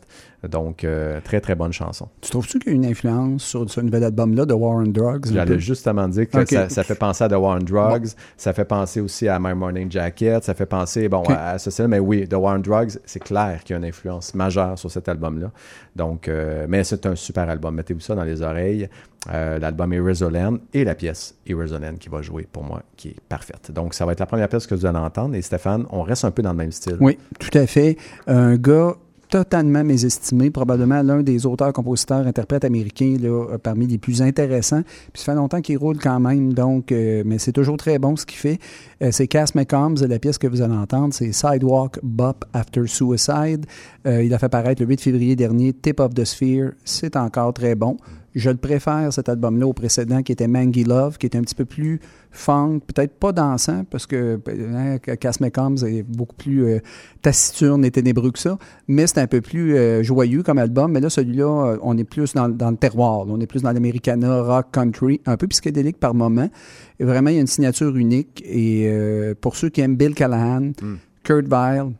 Donc, 0.48 0.82
euh, 0.84 1.20
très, 1.22 1.40
très 1.40 1.54
bonne 1.54 1.72
chanson. 1.72 2.08
Tu 2.20 2.30
trouves-tu 2.30 2.58
qu'il 2.58 2.72
y 2.72 2.74
a 2.74 2.76
une 2.76 2.86
influence 2.86 3.44
sur 3.44 3.70
ce 3.70 3.80
nouvel 3.80 4.04
album-là 4.04 4.44
de 4.44 4.54
War 4.54 4.76
on 4.76 4.82
Drugs? 4.82 5.26
J'allais 5.32 5.58
justement 5.60 6.08
dire 6.08 6.28
que 6.28 6.44
ça, 6.46 6.68
ça 6.68 6.82
fait 6.82 6.94
penser 6.96 7.24
à 7.24 7.28
The 7.28 7.32
War 7.34 7.58
on 7.60 7.64
Drugs, 7.64 8.08
ça 8.36 8.52
fait 8.52 8.64
penser 8.64 9.00
aussi 9.00 9.28
à 9.28 9.38
My 9.38 9.54
Morning 9.54 9.90
Jacket, 9.90 10.42
ça 10.42 10.54
fait 10.54 10.66
penser, 10.66 11.08
bon, 11.08 11.20
Ok. 11.20 11.30
à 11.30 11.58
ceci, 11.58 11.82
mais 11.82 11.98
oui, 12.00 12.26
The 12.26 12.34
War 12.34 12.56
on 12.56 12.58
Drugs, 12.58 12.98
c'est 13.04 13.20
clair 13.22 13.60
qu'il 13.64 13.74
y 13.74 13.76
a 13.76 13.78
une 13.78 13.84
influence 13.84 14.34
majeure 14.34 14.78
sur 14.78 14.90
cet 14.90 15.08
album-là. 15.08 15.50
Donc, 15.94 16.26
euh, 16.26 16.66
mais 16.68 16.82
c'est 16.84 17.06
un 17.06 17.14
super 17.14 17.48
album. 17.48 17.74
Mettez-vous 17.76 18.00
ça 18.00 18.14
dans 18.14 18.24
les 18.24 18.42
oreilles. 18.42 18.88
Euh, 19.32 19.60
L'album 19.60 19.92
Eraserland 19.92 20.58
et 20.74 20.82
la 20.82 20.96
pièce 20.96 21.36
Eraserland 21.46 21.96
qui 21.96 22.08
va 22.08 22.22
jouer 22.22 22.48
pour 22.50 22.64
moi, 22.64 22.82
qui 22.96 23.08
est 23.10 23.20
parfaite. 23.28 23.70
Donc, 23.70 23.94
ça 23.94 24.04
va 24.04 24.12
être 24.12 24.20
la 24.20 24.26
première 24.26 24.48
pièce 24.48 24.66
que 24.66 24.74
vous 24.74 24.84
allez 24.84 24.98
entendre. 24.98 25.36
Et 25.36 25.42
Stéphane, 25.42 25.86
on 25.90 26.02
reste 26.02 26.24
un 26.24 26.32
peu 26.32 26.42
dans 26.42 26.50
le 26.50 26.56
même 26.56 26.72
style. 26.72 26.96
Oui, 26.98 27.16
tout 27.38 27.56
à 27.56 27.66
fait. 27.68 27.96
Un 28.26 28.56
gars 28.56 28.96
totalement 29.32 29.82
mésestimé, 29.82 30.50
probablement 30.50 31.02
l'un 31.02 31.22
des 31.22 31.46
auteurs, 31.46 31.72
compositeurs, 31.72 32.26
interprètes 32.26 32.66
américains 32.66 33.16
euh, 33.24 33.56
parmi 33.56 33.86
les 33.86 33.96
plus 33.96 34.20
intéressants. 34.20 34.82
Puis 34.82 35.22
ça 35.22 35.32
fait 35.32 35.34
longtemps 35.34 35.62
qu'il 35.62 35.78
roule 35.78 35.96
quand 35.98 36.20
même, 36.20 36.52
donc, 36.52 36.92
euh, 36.92 37.22
mais 37.24 37.38
c'est 37.38 37.52
toujours 37.52 37.78
très 37.78 37.98
bon 37.98 38.14
ce 38.14 38.26
qu'il 38.26 38.36
fait. 38.36 38.58
Euh, 39.02 39.08
c'est 39.10 39.28
Cass 39.28 39.54
McCombs, 39.54 39.94
la 40.06 40.18
pièce 40.18 40.36
que 40.36 40.46
vous 40.46 40.60
allez 40.60 40.74
entendre, 40.74 41.14
c'est 41.14 41.32
Sidewalk 41.32 41.98
Bop 42.02 42.44
After 42.52 42.86
Suicide. 42.86 43.64
Il 44.04 44.34
a 44.34 44.38
fait 44.38 44.50
paraître 44.50 44.82
le 44.82 44.88
8 44.88 45.00
février 45.00 45.34
dernier 45.34 45.72
Tip 45.72 46.00
of 46.00 46.12
the 46.12 46.24
Sphere. 46.24 46.72
C'est 46.84 47.16
encore 47.16 47.54
très 47.54 47.74
bon. 47.74 47.96
Je 48.34 48.48
le 48.48 48.56
préfère, 48.56 49.12
cet 49.12 49.28
album-là, 49.28 49.66
au 49.66 49.74
précédent, 49.74 50.22
qui 50.22 50.32
était 50.32 50.48
Mangy 50.48 50.84
Love, 50.84 51.18
qui 51.18 51.26
était 51.26 51.36
un 51.36 51.42
petit 51.42 51.54
peu 51.54 51.66
plus 51.66 52.00
funk, 52.30 52.80
peut-être 52.86 53.12
pas 53.12 53.32
dansant, 53.32 53.84
parce 53.90 54.06
que 54.06 54.40
hein, 54.48 54.96
Cass 54.98 55.38
McCombs 55.40 55.84
est 55.84 56.02
beaucoup 56.02 56.34
plus 56.34 56.64
euh, 56.64 56.78
taciturne 57.20 57.84
et 57.84 57.90
ténébreux 57.90 58.30
que 58.30 58.38
ça, 58.38 58.58
mais 58.88 59.06
c'est 59.06 59.20
un 59.20 59.26
peu 59.26 59.42
plus 59.42 59.76
euh, 59.76 60.02
joyeux 60.02 60.42
comme 60.42 60.56
album. 60.56 60.92
Mais 60.92 61.00
là, 61.00 61.10
celui-là, 61.10 61.72
euh, 61.72 61.78
on 61.82 61.98
est 61.98 62.04
plus 62.04 62.32
dans, 62.32 62.48
dans 62.48 62.70
le 62.70 62.78
terroir, 62.78 63.26
là. 63.26 63.32
on 63.34 63.40
est 63.40 63.46
plus 63.46 63.62
dans 63.62 63.72
l'americana, 63.72 64.40
rock, 64.40 64.68
country, 64.72 65.20
un 65.26 65.36
peu 65.36 65.46
psychédélique 65.48 65.98
par 65.98 66.14
moment. 66.14 66.48
Et 67.00 67.04
vraiment, 67.04 67.28
il 67.28 67.34
y 67.34 67.38
a 67.38 67.42
une 67.42 67.46
signature 67.46 67.94
unique. 67.96 68.42
Et 68.46 68.86
euh, 68.86 69.34
pour 69.38 69.56
ceux 69.56 69.68
qui 69.68 69.82
aiment 69.82 69.96
Bill 69.96 70.14
Callahan, 70.14 70.72
Kurt 71.22 71.46
Vile 71.46 71.92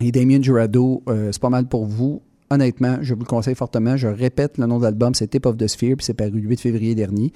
et 0.00 0.12
Damien 0.12 0.40
Jurado, 0.40 1.02
c'est 1.06 1.40
pas 1.40 1.50
mal 1.50 1.66
pour 1.66 1.86
vous. 1.86 2.22
Honnêtement, 2.50 2.98
je 3.00 3.14
vous 3.14 3.20
le 3.20 3.26
conseille 3.26 3.54
fortement. 3.54 3.96
Je 3.96 4.08
répète, 4.08 4.58
le 4.58 4.66
nom 4.66 4.78
de 4.78 4.84
l'album, 4.84 5.14
c'est 5.14 5.26
Tip 5.28 5.46
of 5.46 5.56
the 5.56 5.66
Sphere, 5.66 5.96
puis 5.96 6.04
c'est 6.04 6.14
paru 6.14 6.32
le 6.32 6.48
8 6.48 6.60
février 6.60 6.94
dernier. 6.94 7.32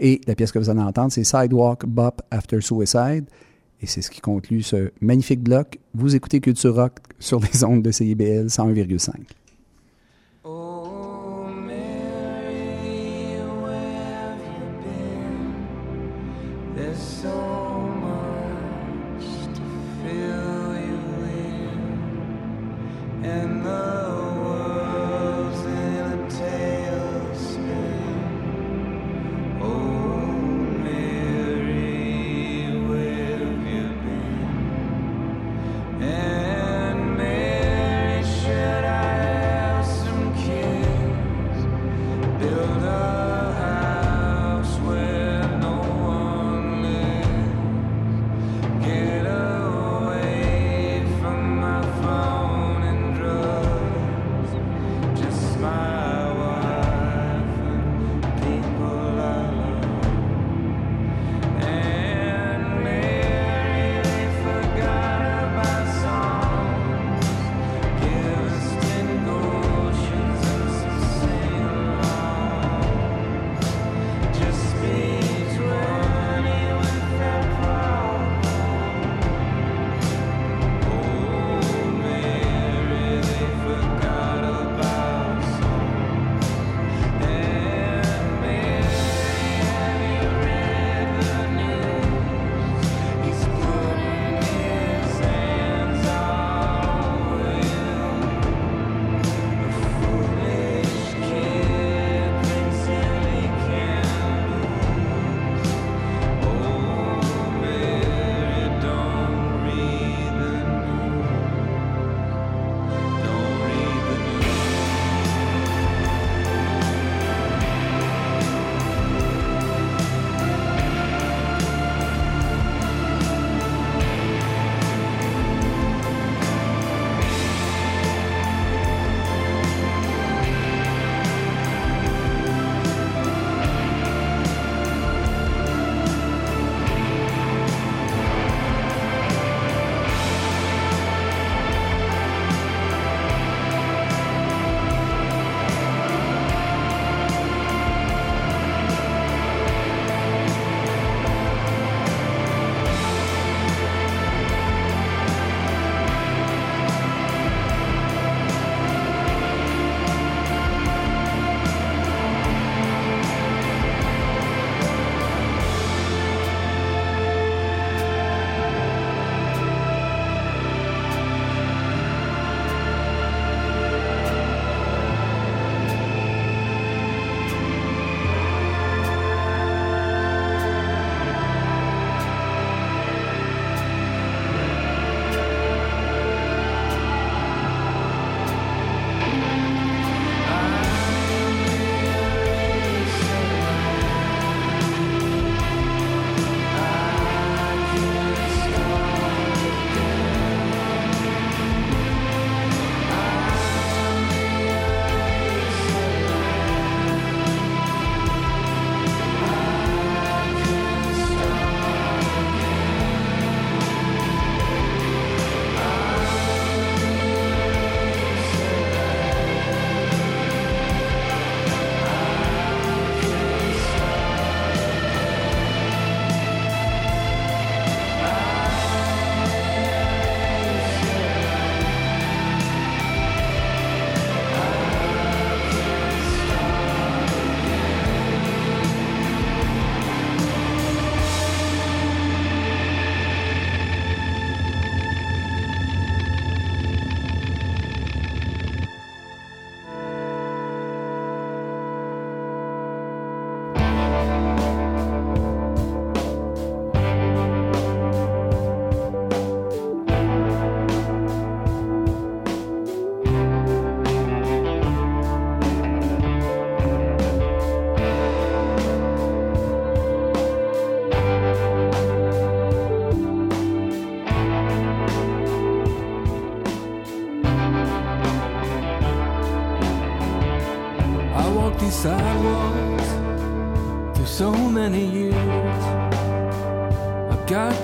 Et 0.00 0.20
la 0.26 0.34
pièce 0.34 0.52
que 0.52 0.58
vous 0.58 0.70
allez 0.70 0.80
entendre, 0.80 1.12
c'est 1.12 1.24
Sidewalk 1.24 1.86
Bop 1.86 2.22
After 2.30 2.60
Suicide. 2.60 3.24
Et 3.80 3.86
c'est 3.86 4.02
ce 4.02 4.10
qui 4.10 4.20
conclut 4.20 4.62
ce 4.62 4.90
magnifique 5.00 5.42
bloc. 5.42 5.78
Vous 5.94 6.16
écoutez 6.16 6.40
Culture 6.40 6.74
Rock 6.74 6.94
sur 7.20 7.40
les 7.40 7.62
ondes 7.64 7.82
de 7.82 7.90
CIBL 7.92 8.46
101,5. 8.46 9.10
Oh, 10.44 11.44
Mary, 11.66 13.38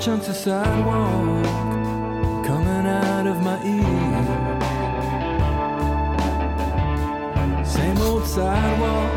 chunks 0.05 0.29
of 0.29 0.37
sidewalk 0.37 1.45
coming 2.45 2.87
out 2.87 3.27
of 3.27 3.41
my 3.43 3.57
ear. 3.65 4.25
Same 7.65 7.97
old 8.03 8.27
sidewalk, 8.27 9.11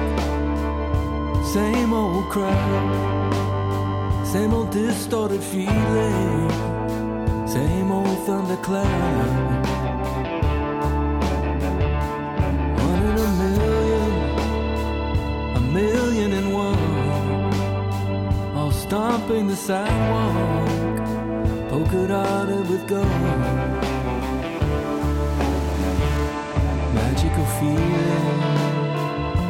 same 1.46 1.92
old 1.94 2.30
crowd, 2.30 4.26
same 4.26 4.54
old 4.54 4.72
distorted 4.72 5.44
feeling, 5.44 6.50
same 7.46 7.92
old 7.92 8.26
thundercloud. 8.26 9.57
With 22.78 22.88
gold. 22.88 23.08
Magical 26.94 27.46
feeling, 27.60 28.42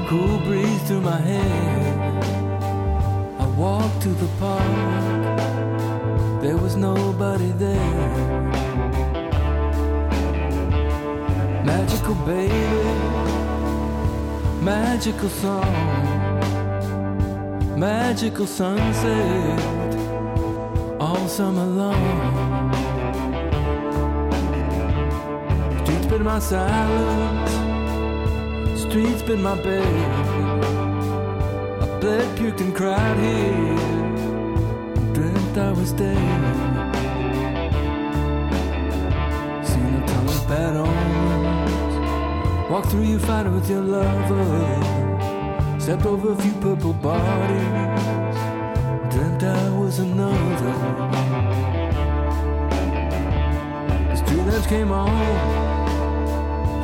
cool 0.08 0.40
breeze 0.40 0.82
through 0.84 1.02
my 1.02 1.20
hair. 1.20 2.20
I 3.40 3.46
walked 3.58 4.02
to 4.04 4.10
the 4.10 4.28
park, 4.40 5.32
there 6.42 6.58
was 6.58 6.76
nobody 6.76 7.52
there. 7.52 8.06
Magical 11.66 12.16
baby, 12.26 12.84
magical 14.62 15.30
song, 15.30 15.74
magical 17.78 18.48
sunset, 18.48 19.60
all 21.00 21.28
summer 21.28 21.66
long. 21.66 22.77
Been 26.18 26.26
my 26.26 26.40
silence, 26.40 27.52
streets 28.82 29.22
been 29.22 29.44
my 29.44 29.56
bed. 29.62 29.84
I 31.82 31.86
bled, 32.00 32.38
puked, 32.38 32.62
and 32.62 32.76
cried 32.76 33.18
here, 33.20 33.78
dreamt 35.14 35.58
I 35.58 35.72
was 35.74 35.92
dead. 35.92 36.18
Seen 39.64 39.94
a 39.94 40.08
ton 40.08 40.28
of 40.28 40.48
bad 40.48 40.76
omens, 40.76 41.96
walked 42.72 42.90
through 42.90 43.04
you 43.04 43.20
fighting 43.20 43.54
with 43.54 43.70
your 43.70 43.84
lover, 43.84 44.82
stepped 45.80 46.06
over 46.08 46.32
a 46.32 46.36
few 46.36 46.54
purple 46.54 46.94
bodies, 46.94 48.38
dreamt 49.14 49.44
I 49.44 49.70
was 49.78 50.00
another. 50.00 50.74
The 54.10 54.16
street 54.16 54.46
lamps 54.48 54.66
came 54.66 54.92
on. 54.92 55.87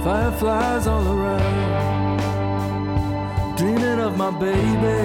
Fireflies 0.04 0.86
all 0.86 1.08
around, 1.08 2.20
dreaming 3.56 4.00
of 4.02 4.18
my 4.18 4.32
baby 4.32 5.00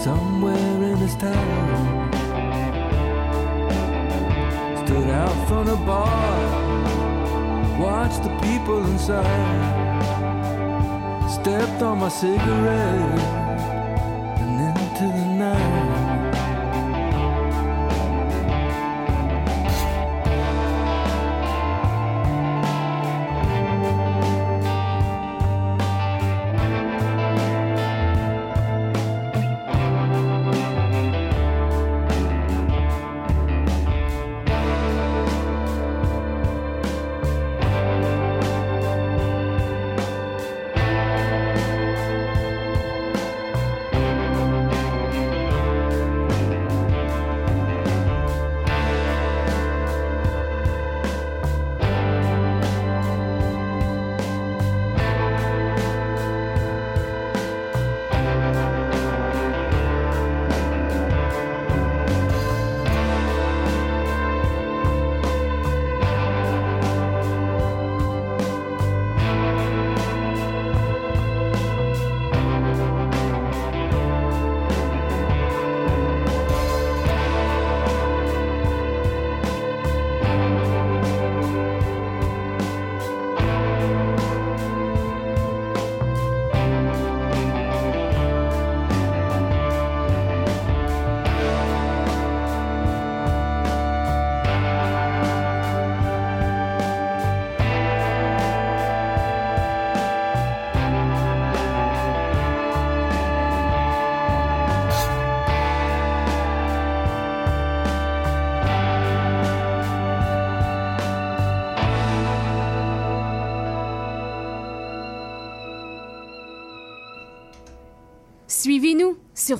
somewhere 0.00 0.82
in 0.84 1.00
this 1.00 1.16
town. 1.16 2.08
Stood 4.86 5.10
out 5.10 5.48
from 5.48 5.66
of 5.66 5.76
bar, 5.84 6.38
watched 7.80 8.22
the 8.22 8.30
people 8.40 8.86
inside. 8.86 9.96
Stepped 11.28 11.82
on 11.82 11.98
my 11.98 12.08
cigarette 12.08 13.45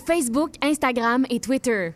Facebook, 0.07 0.51
Instagram 0.63 1.27
et 1.31 1.41
Twitter. 1.41 1.93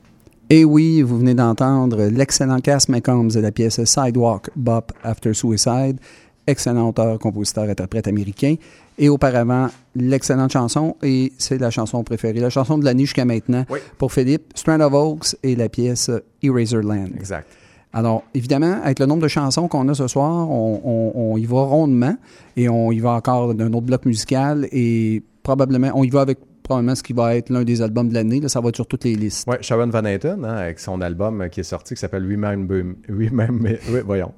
Et 0.48 0.64
oui, 0.64 1.00
vous 1.02 1.18
venez 1.18 1.34
d'entendre 1.34 2.02
l'excellent 2.06 2.58
Cass 2.60 2.88
McCombs 2.88 3.28
de 3.28 3.40
la 3.40 3.52
pièce 3.52 3.82
Sidewalk 3.84 4.50
Bop 4.56 4.92
After 5.04 5.32
Suicide, 5.32 5.98
excellent 6.46 6.88
auteur, 6.88 7.18
compositeur, 7.20 7.64
interprète 7.64 8.08
américain. 8.08 8.56
Et 8.98 9.08
auparavant, 9.08 9.68
l'excellente 9.94 10.52
chanson, 10.52 10.96
et 11.02 11.32
c'est 11.38 11.58
la 11.58 11.70
chanson 11.70 12.02
préférée, 12.02 12.40
la 12.40 12.50
chanson 12.50 12.76
de 12.78 12.84
l'année 12.84 13.04
jusqu'à 13.04 13.24
maintenant 13.24 13.64
Oui. 13.70 13.78
pour 13.96 14.12
Philippe, 14.12 14.52
Strand 14.56 14.80
of 14.80 14.92
Oaks 14.92 15.36
et 15.42 15.54
la 15.54 15.68
pièce 15.68 16.10
Eraserland. 16.42 17.08
Exact. 17.16 17.46
Alors, 17.92 18.24
évidemment, 18.34 18.76
avec 18.84 18.98
le 18.98 19.06
nombre 19.06 19.22
de 19.22 19.28
chansons 19.28 19.68
qu'on 19.68 19.88
a 19.88 19.94
ce 19.94 20.06
soir, 20.08 20.50
on, 20.50 20.80
on- 20.84 21.12
on 21.32 21.36
y 21.38 21.44
va 21.46 21.62
rondement 21.62 22.14
et 22.56 22.68
on 22.68 22.92
y 22.92 22.98
va 22.98 23.12
encore 23.12 23.54
d'un 23.54 23.68
autre 23.72 23.86
bloc 23.86 24.04
musical 24.04 24.68
et 24.70 25.22
probablement, 25.42 25.90
on 25.94 26.04
y 26.04 26.10
va 26.10 26.20
avec 26.20 26.38
probablement 26.70 26.94
ce 26.94 27.02
qui 27.02 27.12
va 27.12 27.34
être 27.36 27.50
l'un 27.50 27.64
des 27.64 27.82
albums 27.82 28.08
de 28.08 28.14
l'année. 28.14 28.40
Ça 28.48 28.60
va 28.60 28.68
être 28.68 28.76
sur 28.76 28.86
toutes 28.86 29.04
les 29.04 29.14
listes. 29.16 29.48
Ouais, 29.48 29.58
Sharon 29.60 29.88
Van 29.88 30.04
Etten, 30.04 30.44
hein, 30.44 30.56
avec 30.56 30.78
son 30.78 31.00
album 31.00 31.40
euh, 31.42 31.48
qui 31.48 31.60
est 31.60 31.64
sorti 31.64 31.94
qui 31.94 32.00
s'appelle 32.00 32.22
Remind 32.22 32.68
Me, 32.70 32.96
Remind 33.08 33.60
Me, 33.60 33.70
oui, 33.92 34.00
voyons. 34.06 34.32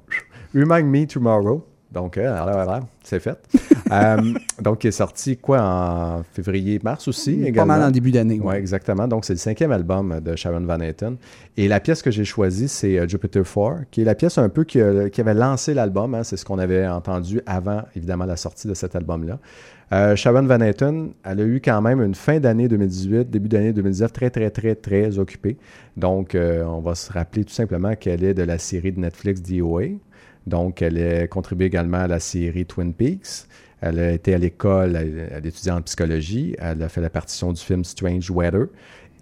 Remind 0.55 0.87
Me 0.89 1.05
Tomorrow. 1.05 1.63
Donc, 1.91 2.17
euh, 2.17 2.79
c'est 3.03 3.19
fait. 3.19 3.37
Euh, 3.91 4.17
donc, 4.59 4.79
qui 4.79 4.87
est 4.87 4.91
sorti 4.91 5.37
quoi 5.37 5.61
en 5.61 6.23
février, 6.33 6.79
mars 6.83 7.07
aussi 7.07 7.33
Pas 7.35 7.47
également. 7.49 7.73
mal 7.77 7.83
en 7.83 7.91
début 7.91 8.09
d'année. 8.09 8.39
Oui, 8.41 8.47
ouais. 8.53 8.57
exactement. 8.59 9.07
Donc, 9.07 9.23
c'est 9.25 9.33
le 9.33 9.37
cinquième 9.37 9.71
album 9.71 10.19
de 10.19 10.35
Sharon 10.35 10.61
Van 10.61 10.79
Etten. 10.79 11.17
Et 11.57 11.67
la 11.67 11.79
pièce 11.79 12.01
que 12.01 12.09
j'ai 12.09 12.23
choisie, 12.25 12.67
c'est 12.69 12.97
euh, 12.97 13.07
Jupiter 13.07 13.43
4, 13.43 13.81
qui 13.91 14.01
est 14.01 14.05
la 14.05 14.15
pièce 14.15 14.39
un 14.39 14.49
peu 14.49 14.63
qui, 14.63 14.81
a- 14.81 15.11
qui 15.11 15.21
avait 15.21 15.35
lancé 15.35 15.75
l'album. 15.75 16.15
hein. 16.15 16.23
c'est 16.23 16.37
ce 16.37 16.45
qu'on 16.45 16.57
avait 16.57 16.87
entendu 16.87 17.41
avant, 17.45 17.83
évidemment, 17.95 18.25
la 18.25 18.37
sortie 18.37 18.67
de 18.67 18.73
cet 18.73 18.95
album-là. 18.95 19.37
Euh, 19.91 20.15
Sharon 20.15 20.43
Van 20.43 20.59
Etten, 20.61 21.11
elle 21.23 21.41
a 21.41 21.43
eu 21.43 21.61
quand 21.63 21.81
même 21.81 22.01
une 22.01 22.15
fin 22.15 22.39
d'année 22.39 22.67
2018, 22.67 23.29
début 23.29 23.49
d'année 23.49 23.73
2019 23.73 24.11
très, 24.13 24.29
très, 24.29 24.49
très, 24.49 24.75
très 24.75 25.19
occupée. 25.19 25.57
Donc, 25.97 26.35
euh, 26.35 26.63
on 26.63 26.79
va 26.79 26.95
se 26.95 27.11
rappeler 27.11 27.43
tout 27.43 27.53
simplement 27.53 27.95
qu'elle 27.95 28.23
est 28.23 28.33
de 28.33 28.43
la 28.43 28.57
série 28.57 28.91
de 28.91 28.99
Netflix 28.99 29.41
DOA. 29.41 29.83
Donc, 30.47 30.81
elle 30.81 30.97
a 30.97 31.27
contribué 31.27 31.65
également 31.65 31.99
à 31.99 32.07
la 32.07 32.19
série 32.19 32.65
Twin 32.65 32.93
Peaks. 32.93 33.47
Elle 33.81 33.99
a 33.99 34.11
été 34.11 34.33
à 34.33 34.37
l'école, 34.37 34.95
elle, 34.95 35.29
elle 35.31 35.45
étudiait 35.45 35.71
en 35.71 35.81
psychologie. 35.81 36.55
Elle 36.57 36.81
a 36.81 36.89
fait 36.89 37.01
la 37.01 37.09
partition 37.09 37.51
du 37.51 37.61
film 37.61 37.83
Strange 37.83 38.29
Weather. 38.31 38.67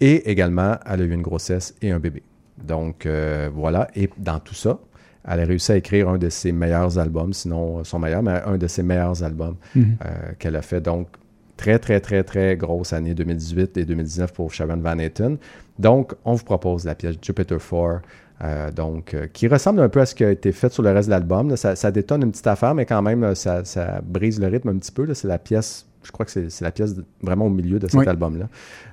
Et 0.00 0.30
également, 0.30 0.76
elle 0.86 1.02
a 1.02 1.04
eu 1.04 1.12
une 1.12 1.22
grossesse 1.22 1.74
et 1.82 1.90
un 1.90 1.98
bébé. 1.98 2.22
Donc, 2.62 3.06
euh, 3.06 3.50
voilà. 3.52 3.88
Et 3.94 4.08
dans 4.18 4.38
tout 4.38 4.54
ça, 4.54 4.80
elle 5.28 5.40
a 5.40 5.44
réussi 5.44 5.72
à 5.72 5.76
écrire 5.76 6.08
un 6.08 6.18
de 6.18 6.28
ses 6.28 6.52
meilleurs 6.52 6.98
albums, 6.98 7.32
sinon 7.32 7.84
son 7.84 7.98
meilleur, 7.98 8.22
mais 8.22 8.40
un 8.44 8.56
de 8.58 8.66
ses 8.66 8.82
meilleurs 8.82 9.22
albums 9.22 9.56
Mhm. 9.74 9.96
euh, 10.04 10.08
qu'elle 10.38 10.56
a 10.56 10.62
fait. 10.62 10.80
Donc, 10.80 11.08
très, 11.56 11.78
très, 11.78 12.00
très, 12.00 12.24
très 12.24 12.56
grosse 12.56 12.92
année 12.92 13.14
2018 13.14 13.76
et 13.76 13.84
2019 13.84 14.32
pour 14.32 14.52
Sharon 14.52 14.78
Van 14.78 14.98
Etten. 14.98 15.36
Donc, 15.78 16.14
on 16.24 16.34
vous 16.34 16.44
propose 16.44 16.84
la 16.84 16.94
pièce 16.94 17.16
Jupiter 17.22 17.58
4, 17.58 18.02
euh, 18.44 18.70
donc, 18.72 19.14
euh, 19.14 19.26
qui 19.32 19.46
ressemble 19.46 19.80
un 19.80 19.88
peu 19.88 20.00
à 20.00 20.06
ce 20.06 20.14
qui 20.14 20.24
a 20.24 20.30
été 20.30 20.50
fait 20.50 20.72
sur 20.72 20.82
le 20.82 20.90
reste 20.90 21.08
de 21.08 21.12
l'album. 21.12 21.56
Ça, 21.56 21.76
ça 21.76 21.90
détonne 21.92 22.22
une 22.22 22.30
petite 22.32 22.46
affaire, 22.48 22.74
mais 22.74 22.84
quand 22.86 23.00
même, 23.02 23.22
euh, 23.22 23.34
ça, 23.36 23.64
ça 23.64 24.00
brise 24.04 24.40
le 24.40 24.48
rythme 24.48 24.70
un 24.70 24.76
petit 24.78 24.90
peu. 24.90 25.12
C'est 25.14 25.28
la 25.28 25.38
pièce, 25.38 25.86
je 26.02 26.10
crois 26.12 26.26
que 26.26 26.32
c'est 26.48 26.60
la 26.60 26.70
pièce 26.70 26.94
vraiment 27.22 27.46
au 27.46 27.50
milieu 27.50 27.78
de 27.78 27.86
cet 27.86 28.00
Oui. 28.00 28.06
album-là. 28.06 28.48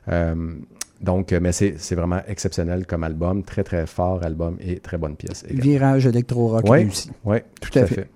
Euh, 0.10 0.54
donc, 1.02 1.32
euh, 1.32 1.40
mais 1.42 1.52
c'est 1.54 1.96
vraiment 1.96 2.20
exceptionnel 2.28 2.86
comme 2.86 3.04
album, 3.04 3.44
très, 3.44 3.64
très 3.64 3.86
fort 3.88 4.22
album 4.24 4.58
et 4.60 4.80
très 4.80 4.98
bonne 4.98 5.16
pièce. 5.16 5.44
également. 5.46 5.62
Virage 5.64 6.06
électro-rock 6.08 6.64
Ouais. 6.70 6.80
réussi. 6.80 7.10
Oui, 7.26 7.38
Tout 7.62 7.80
à 7.80 7.86
fait. 7.86 8.10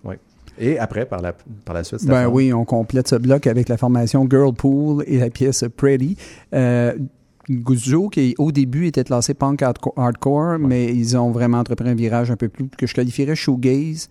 Et 0.59 0.77
après, 0.77 1.05
par 1.05 1.21
la, 1.21 1.33
par 1.65 1.73
la 1.73 1.83
suite, 1.83 2.05
Ben 2.05 2.27
oui, 2.27 2.53
on 2.53 2.63
complète 2.65 3.07
ce 3.07 3.15
bloc 3.15 3.47
avec 3.47 3.69
la 3.69 3.77
formation 3.77 4.27
Girlpool 4.29 5.03
et 5.07 5.17
la 5.17 5.29
pièce 5.31 5.63
Pretty. 5.75 6.15
Euh, 6.53 6.93
Guzzo, 7.49 8.07
qui 8.09 8.35
au 8.37 8.51
début 8.51 8.85
était 8.87 9.03
classé 9.03 9.33
punk 9.33 9.61
hardco- 9.61 9.93
hardcore, 9.97 10.59
mais 10.59 10.93
ils 10.93 11.17
ont 11.17 11.31
vraiment 11.31 11.57
entrepris 11.59 11.89
un 11.89 11.95
virage 11.95 12.31
un 12.31 12.35
peu 12.37 12.49
plus 12.49 12.67
que 12.69 12.85
je 12.87 12.93
qualifierais 12.93 13.35
shoegaze. 13.35 14.09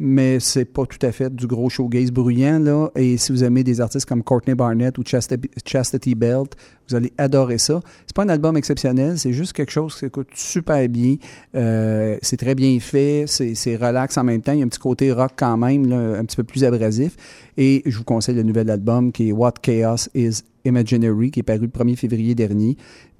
Mais 0.00 0.38
c'est 0.38 0.64
pas 0.64 0.86
tout 0.86 1.04
à 1.04 1.10
fait 1.10 1.34
du 1.34 1.46
gros 1.46 1.68
shoegaze 1.68 2.10
bruyant, 2.12 2.60
là. 2.60 2.90
Et 2.94 3.16
si 3.16 3.32
vous 3.32 3.42
aimez 3.42 3.64
des 3.64 3.80
artistes 3.80 4.06
comme 4.06 4.22
Courtney 4.22 4.54
Barnett 4.54 4.96
ou 4.98 5.02
Chastity, 5.04 6.14
Belt, 6.14 6.54
vous 6.88 6.94
allez 6.94 7.12
adorer 7.18 7.58
ça. 7.58 7.80
C'est 8.06 8.14
pas 8.14 8.22
un 8.22 8.28
album 8.28 8.56
exceptionnel, 8.56 9.18
c'est 9.18 9.32
juste 9.32 9.52
quelque 9.52 9.72
chose 9.72 9.94
qui 9.94 10.00
s'écoute 10.00 10.28
super 10.34 10.88
bien. 10.88 11.16
Euh, 11.54 12.16
c'est 12.22 12.36
très 12.36 12.54
bien 12.54 12.78
fait, 12.80 13.24
c'est 13.26 13.76
relax 13.76 14.16
en 14.16 14.24
même 14.24 14.40
temps. 14.40 14.52
Il 14.52 14.60
y 14.60 14.62
a 14.62 14.64
un 14.64 14.68
petit 14.68 14.78
côté 14.78 15.12
rock 15.12 15.32
quand 15.36 15.56
même, 15.56 15.86
là, 15.86 16.18
un 16.18 16.24
petit 16.24 16.36
peu 16.36 16.44
plus 16.44 16.64
abrasif. 16.64 17.16
Et 17.56 17.82
je 17.84 17.98
vous 17.98 18.04
conseille 18.04 18.36
le 18.36 18.44
nouvel 18.44 18.70
album 18.70 19.10
qui 19.10 19.30
est 19.30 19.32
What 19.32 19.54
Chaos 19.62 20.08
is 20.14 20.42
Imaginary, 20.64 21.30
qui 21.30 21.40
est 21.40 21.44
paru 21.44 21.60
le 21.60 21.68
1er 21.68 21.96
février 21.96 22.34
dernier. 22.34 22.76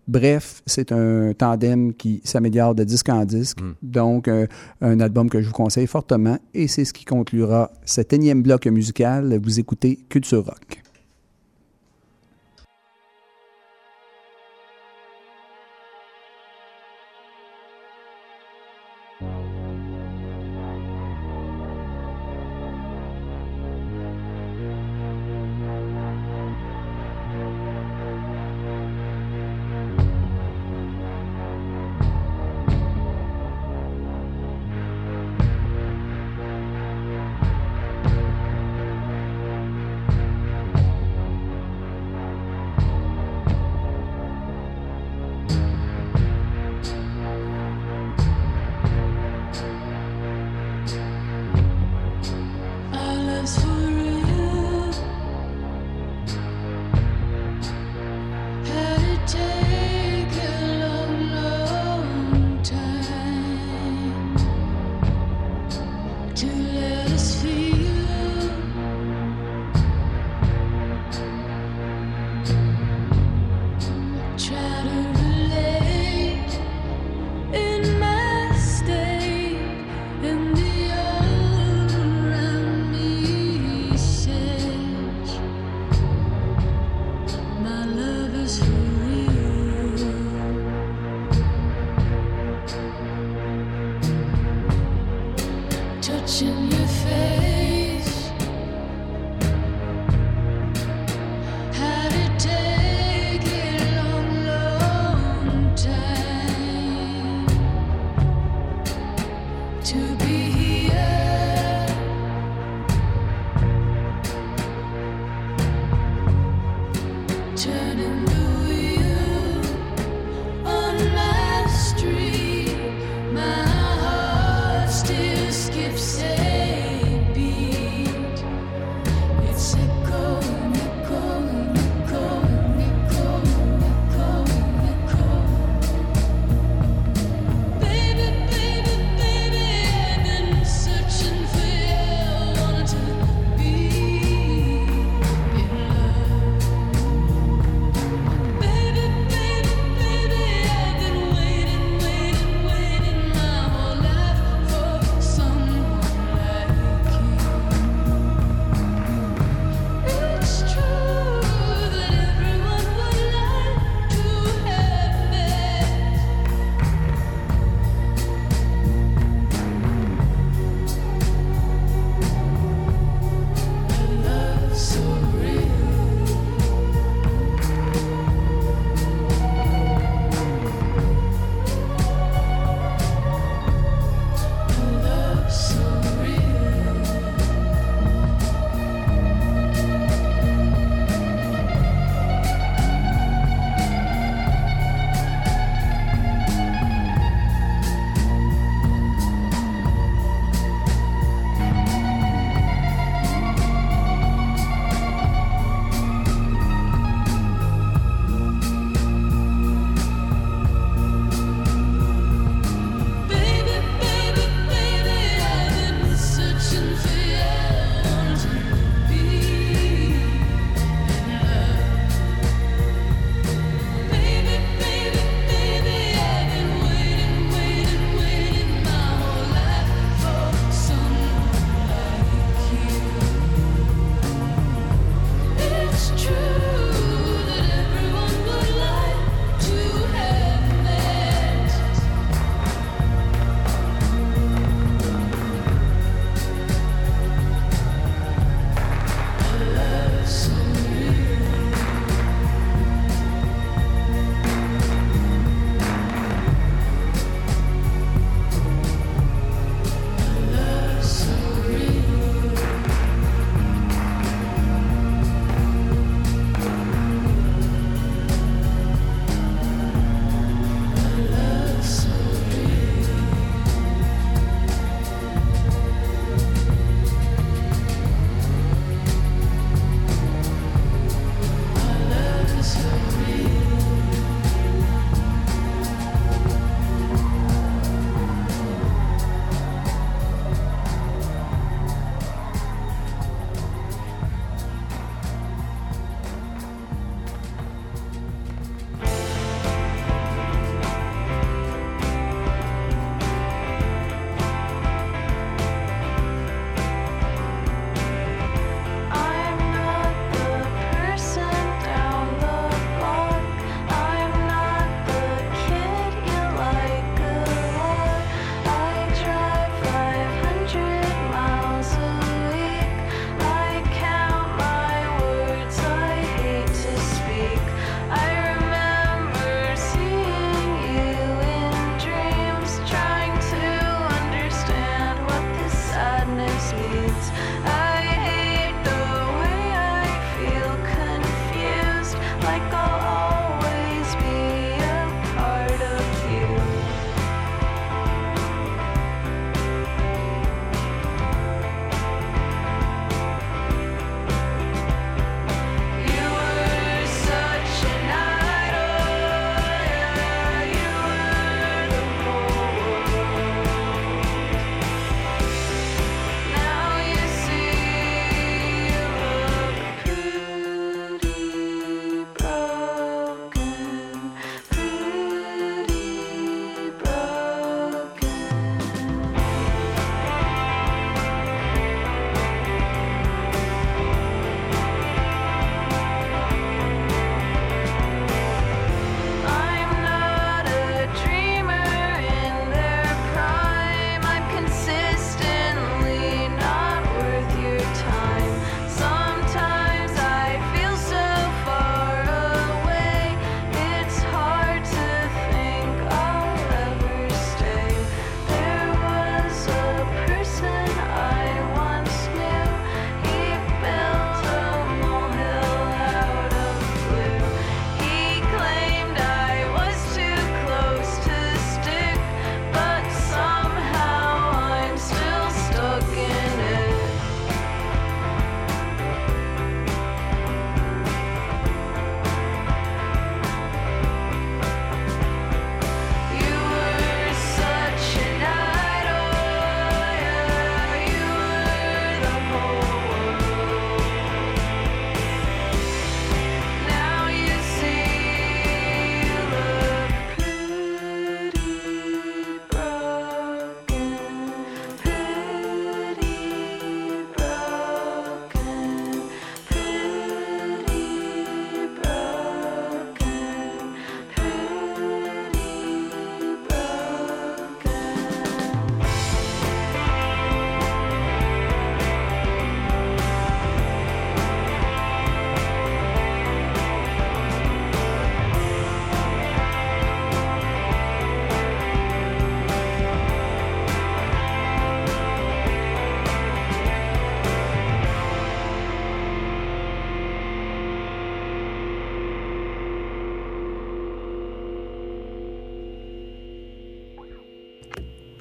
Bref, 0.08 0.62
c'est 0.64 0.90
un 0.90 1.34
tandem 1.34 1.92
qui 1.92 2.22
s'améliore 2.24 2.74
de 2.74 2.82
disque 2.82 3.10
en 3.10 3.24
disque. 3.26 3.60
Mm. 3.60 3.74
Donc, 3.82 4.28
euh, 4.28 4.46
un 4.80 5.00
album 5.00 5.28
que 5.28 5.42
je 5.42 5.46
vous 5.48 5.52
conseille 5.52 5.86
fortement. 5.86 6.38
Et 6.54 6.66
c'est 6.66 6.86
ce 6.86 6.94
qui 6.94 7.04
conclura 7.04 7.70
cet 7.84 8.14
énième 8.14 8.42
bloc 8.42 8.66
musical. 8.66 9.38
Vous 9.42 9.60
écoutez 9.60 9.98
Culture 10.08 10.44
Rock. 10.46 10.82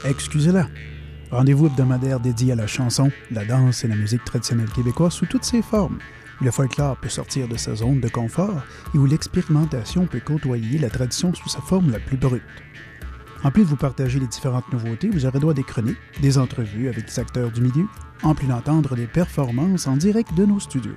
Excusez-la. 0.08 0.68
Rendez-vous 1.32 1.68
hebdomadaire 1.68 2.22
dédié 2.22 2.54
à 2.54 2.56
la 2.56 2.66
chanson, 2.66 3.12
la 3.30 3.44
danse 3.44 3.84
et 3.84 3.90
la 3.90 3.96
musique 3.98 4.24
traditionnelle 4.24 4.70
québécoise 4.70 5.12
sous 5.12 5.26
toutes 5.26 5.44
ses 5.44 5.62
formes. 5.62 5.98
où 6.40 6.46
Le 6.46 6.52
folklore 6.52 6.96
peut 6.96 7.10
sortir 7.10 7.50
de 7.50 7.58
sa 7.58 7.76
zone 7.76 8.00
de 8.00 8.08
confort 8.08 8.64
et 8.96 8.98
où 8.98 9.06
l'expérimentation 9.06 10.06
peut 10.06 10.22
côtoyer 10.22 10.80
la 10.80 10.90
tradition 10.90 11.34
sous 11.34 11.50
sa 11.50 11.60
forme 11.60 11.92
la 11.92 12.00
plus 12.00 12.16
brute. 12.16 12.42
En 13.44 13.52
plus 13.52 13.64
de 13.64 13.68
vous 13.68 13.76
partager 13.76 14.18
les 14.18 14.28
différentes 14.28 14.72
nouveautés, 14.72 15.10
vous 15.10 15.26
aurez 15.26 15.40
droit 15.40 15.52
à 15.52 15.56
des 15.56 15.64
chroniques, 15.64 15.98
des 16.22 16.38
entrevues 16.38 16.88
avec 16.88 17.06
des 17.06 17.20
acteurs 17.20 17.52
du 17.52 17.60
milieu, 17.60 17.86
en 18.24 18.34
plus 18.34 18.48
d'entendre 18.48 18.96
des 18.96 19.08
performances 19.08 19.88
en 19.88 19.98
direct 19.98 20.34
de 20.36 20.46
nos 20.46 20.62
studios. 20.62 20.96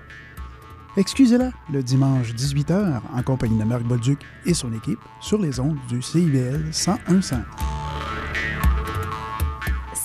Excusez-la, 0.96 1.50
le 1.72 1.82
dimanche 1.82 2.32
18h, 2.32 3.00
en 3.12 3.22
compagnie 3.24 3.58
de 3.58 3.64
Marc 3.64 3.82
Bolduc 3.82 4.20
et 4.46 4.54
son 4.54 4.72
équipe, 4.72 5.00
sur 5.20 5.38
les 5.38 5.58
ondes 5.58 5.78
du 5.88 6.00
CIBL 6.00 6.62
1015. 6.66 7.80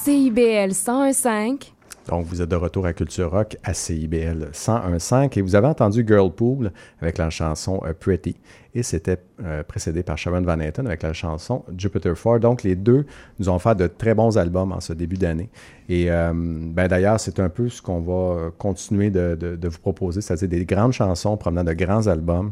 CIBL 0.05 0.69
1015. 0.71 1.71
Donc, 2.07 2.27
vous 2.27 2.39
êtes 2.39 2.49
de 2.49 2.55
retour 2.55 2.85
à 2.85 2.93
Culture 2.93 3.31
Rock 3.31 3.57
à 3.63 3.73
CIBL 3.73 4.49
101.5 4.53 5.39
et 5.39 5.41
vous 5.41 5.55
avez 5.55 5.65
entendu 5.65 6.05
Girl 6.07 6.29
Pool 6.31 6.71
avec 7.01 7.17
la 7.17 7.31
chanson 7.31 7.81
euh, 7.83 7.93
Pretty 7.99 8.35
et 8.75 8.83
c'était 8.83 9.17
euh, 9.43 9.63
précédé 9.63 10.03
par 10.03 10.15
Sharon 10.15 10.43
Van 10.43 10.59
Etten 10.59 10.85
avec 10.85 11.01
la 11.01 11.13
chanson 11.13 11.63
Jupiter 11.75 12.13
4. 12.13 12.37
Donc, 12.37 12.61
les 12.61 12.75
deux 12.75 13.07
nous 13.39 13.49
ont 13.49 13.57
fait 13.57 13.73
de 13.73 13.87
très 13.87 14.13
bons 14.13 14.37
albums 14.37 14.73
en 14.73 14.79
ce 14.79 14.93
début 14.93 15.17
d'année. 15.17 15.49
Et 15.89 16.11
euh, 16.11 16.31
ben, 16.35 16.87
d'ailleurs, 16.87 17.19
c'est 17.19 17.39
un 17.39 17.49
peu 17.49 17.67
ce 17.67 17.81
qu'on 17.81 18.01
va 18.01 18.51
continuer 18.59 19.09
de, 19.09 19.33
de- 19.35 19.55
de 19.55 19.67
vous 19.67 19.79
proposer, 19.79 20.21
c'est-à-dire 20.21 20.49
des 20.49 20.65
grandes 20.65 20.93
chansons 20.93 21.35
provenant 21.35 21.63
de 21.63 21.73
grands 21.73 22.05
albums. 22.05 22.51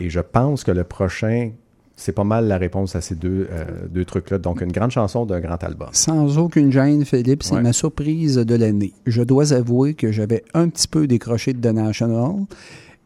Et 0.00 0.10
je 0.10 0.18
pense 0.18 0.64
que 0.64 0.72
le 0.72 0.82
prochain, 0.82 1.52
c'est 2.00 2.12
pas 2.12 2.24
mal 2.24 2.48
la 2.48 2.56
réponse 2.58 2.96
à 2.96 3.00
ces 3.00 3.14
deux, 3.14 3.46
euh, 3.50 3.64
deux 3.90 4.04
trucs-là. 4.04 4.38
Donc, 4.38 4.62
une 4.62 4.72
grande 4.72 4.90
chanson 4.90 5.26
d'un 5.26 5.40
grand 5.40 5.62
album. 5.62 5.88
Sans 5.92 6.38
aucune 6.38 6.72
gêne, 6.72 7.04
Philippe, 7.04 7.42
c'est 7.42 7.54
Ouais. 7.56 7.62
ma 7.62 7.72
surprise 7.74 8.36
de 8.36 8.54
l'année. 8.54 8.92
Je 9.06 9.22
dois 9.22 9.52
avouer 9.52 9.94
que 9.94 10.10
j'avais 10.10 10.42
un 10.54 10.68
petit 10.68 10.88
peu 10.88 11.06
décroché 11.06 11.52
de 11.52 11.60
The 11.60 11.72
National 11.74 12.32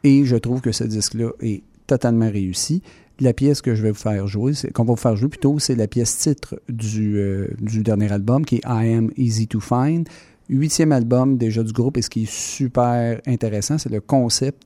et 0.05 0.25
je 0.25 0.37
trouve 0.37 0.61
que 0.61 0.71
ce 0.73 0.85
disque-là 0.85 1.31
est 1.41 1.63
totalement 1.87 2.31
réussi. 2.31 2.83
La 3.21 3.33
pièce 3.33 3.63
que 3.63 3.75
je 3.75 3.83
vais 3.83 3.91
vous 3.91 3.97
faire 3.99 4.27
jouer, 4.27 4.53
qu'on 4.75 4.85
va 4.85 4.93
vous 4.93 4.97
faire 4.97 5.17
jouer 5.17 5.29
plutôt, 5.29 5.59
c'est 5.59 5.75
la 5.77 5.87
pièce 5.87 6.17
titre 6.19 6.61
du, 6.69 7.17
euh, 7.19 7.49
du 7.61 7.83
dernier 7.83 8.11
album 8.13 8.45
qui 8.45 8.57
est 8.57 8.63
I 8.67 8.95
Am 8.95 9.11
Easy 9.17 9.47
to 9.49 9.61
Find. 9.61 10.09
Huitième 10.49 10.93
album 10.93 11.37
déjà 11.39 11.63
du 11.63 11.73
groupe 11.73 11.97
et 11.97 12.03
ce 12.03 12.11
qui 12.11 12.25
est 12.25 12.31
super 12.31 13.21
intéressant, 13.27 13.79
c'est 13.79 13.91
le 13.91 14.01
concept 14.01 14.63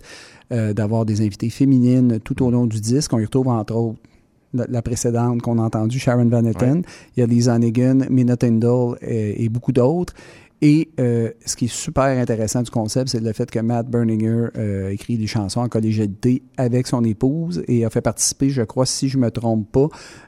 euh, 0.51 0.73
d'avoir 0.73 1.05
des 1.05 1.21
invités 1.21 1.51
féminines 1.51 2.19
tout 2.25 2.43
au 2.43 2.51
long 2.51 2.67
du 2.67 2.81
disque. 2.81 3.13
On 3.13 3.19
y 3.19 3.25
retrouve 3.25 3.49
entre 3.49 3.75
autres 3.75 3.99
la, 4.55 4.67
la 4.69 4.83
précédente 4.83 5.43
qu'on 5.43 5.59
a 5.59 5.63
entendue, 5.63 5.99
Sharon 5.99 6.29
Van 6.29 6.45
Etten. 6.45 6.83
Il 7.17 7.21
y 7.21 7.23
a 7.23 7.27
Lisa 7.27 7.55
Hannigan, 7.55 8.01
Mina 8.11 8.37
Tyndall 8.37 8.97
et, 9.03 9.45
et 9.45 9.49
beaucoup 9.49 9.73
d'autres. 9.73 10.15
Et 10.61 10.89
euh, 10.99 11.31
ce 11.47 11.55
qui 11.55 11.67
est 11.67 11.73
super 11.73 12.05
intéressant 12.05 12.63
du 12.63 12.71
concept, 12.71 13.11
c'est 13.11 13.21
le 13.21 13.33
fait 13.33 13.49
que 13.49 13.61
Matt 13.61 13.89
Berninger 13.89 14.47
euh, 14.57 14.91
écrit 14.91 15.17
des 15.17 15.29
chansons 15.29 15.61
en 15.61 15.69
collégialité 15.69 16.43
avec 16.57 16.89
son 16.89 17.05
épouse 17.05 17.63
et 17.69 17.85
a 17.85 17.91
fait 17.91 18.01
participer, 18.01 18.51
je 18.51 18.63
crois, 18.63 18.85
si 18.85 19.09
je 19.09 19.19
me 19.19 19.31
trompe 19.31 19.71
pas, 19.71 19.87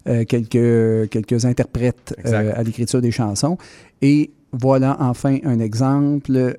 euh, 0.09 0.25
quelques, 0.25 1.11
quelques 1.11 1.45
interprètes 1.47 2.15
euh, 2.27 2.53
à 2.55 2.63
l'écriture 2.63 3.01
des 3.01 3.11
chansons. 3.11 3.59
Et 4.03 4.31
voilà 4.53 4.97
enfin 5.01 5.39
un 5.45 5.59
exemple 5.59 6.57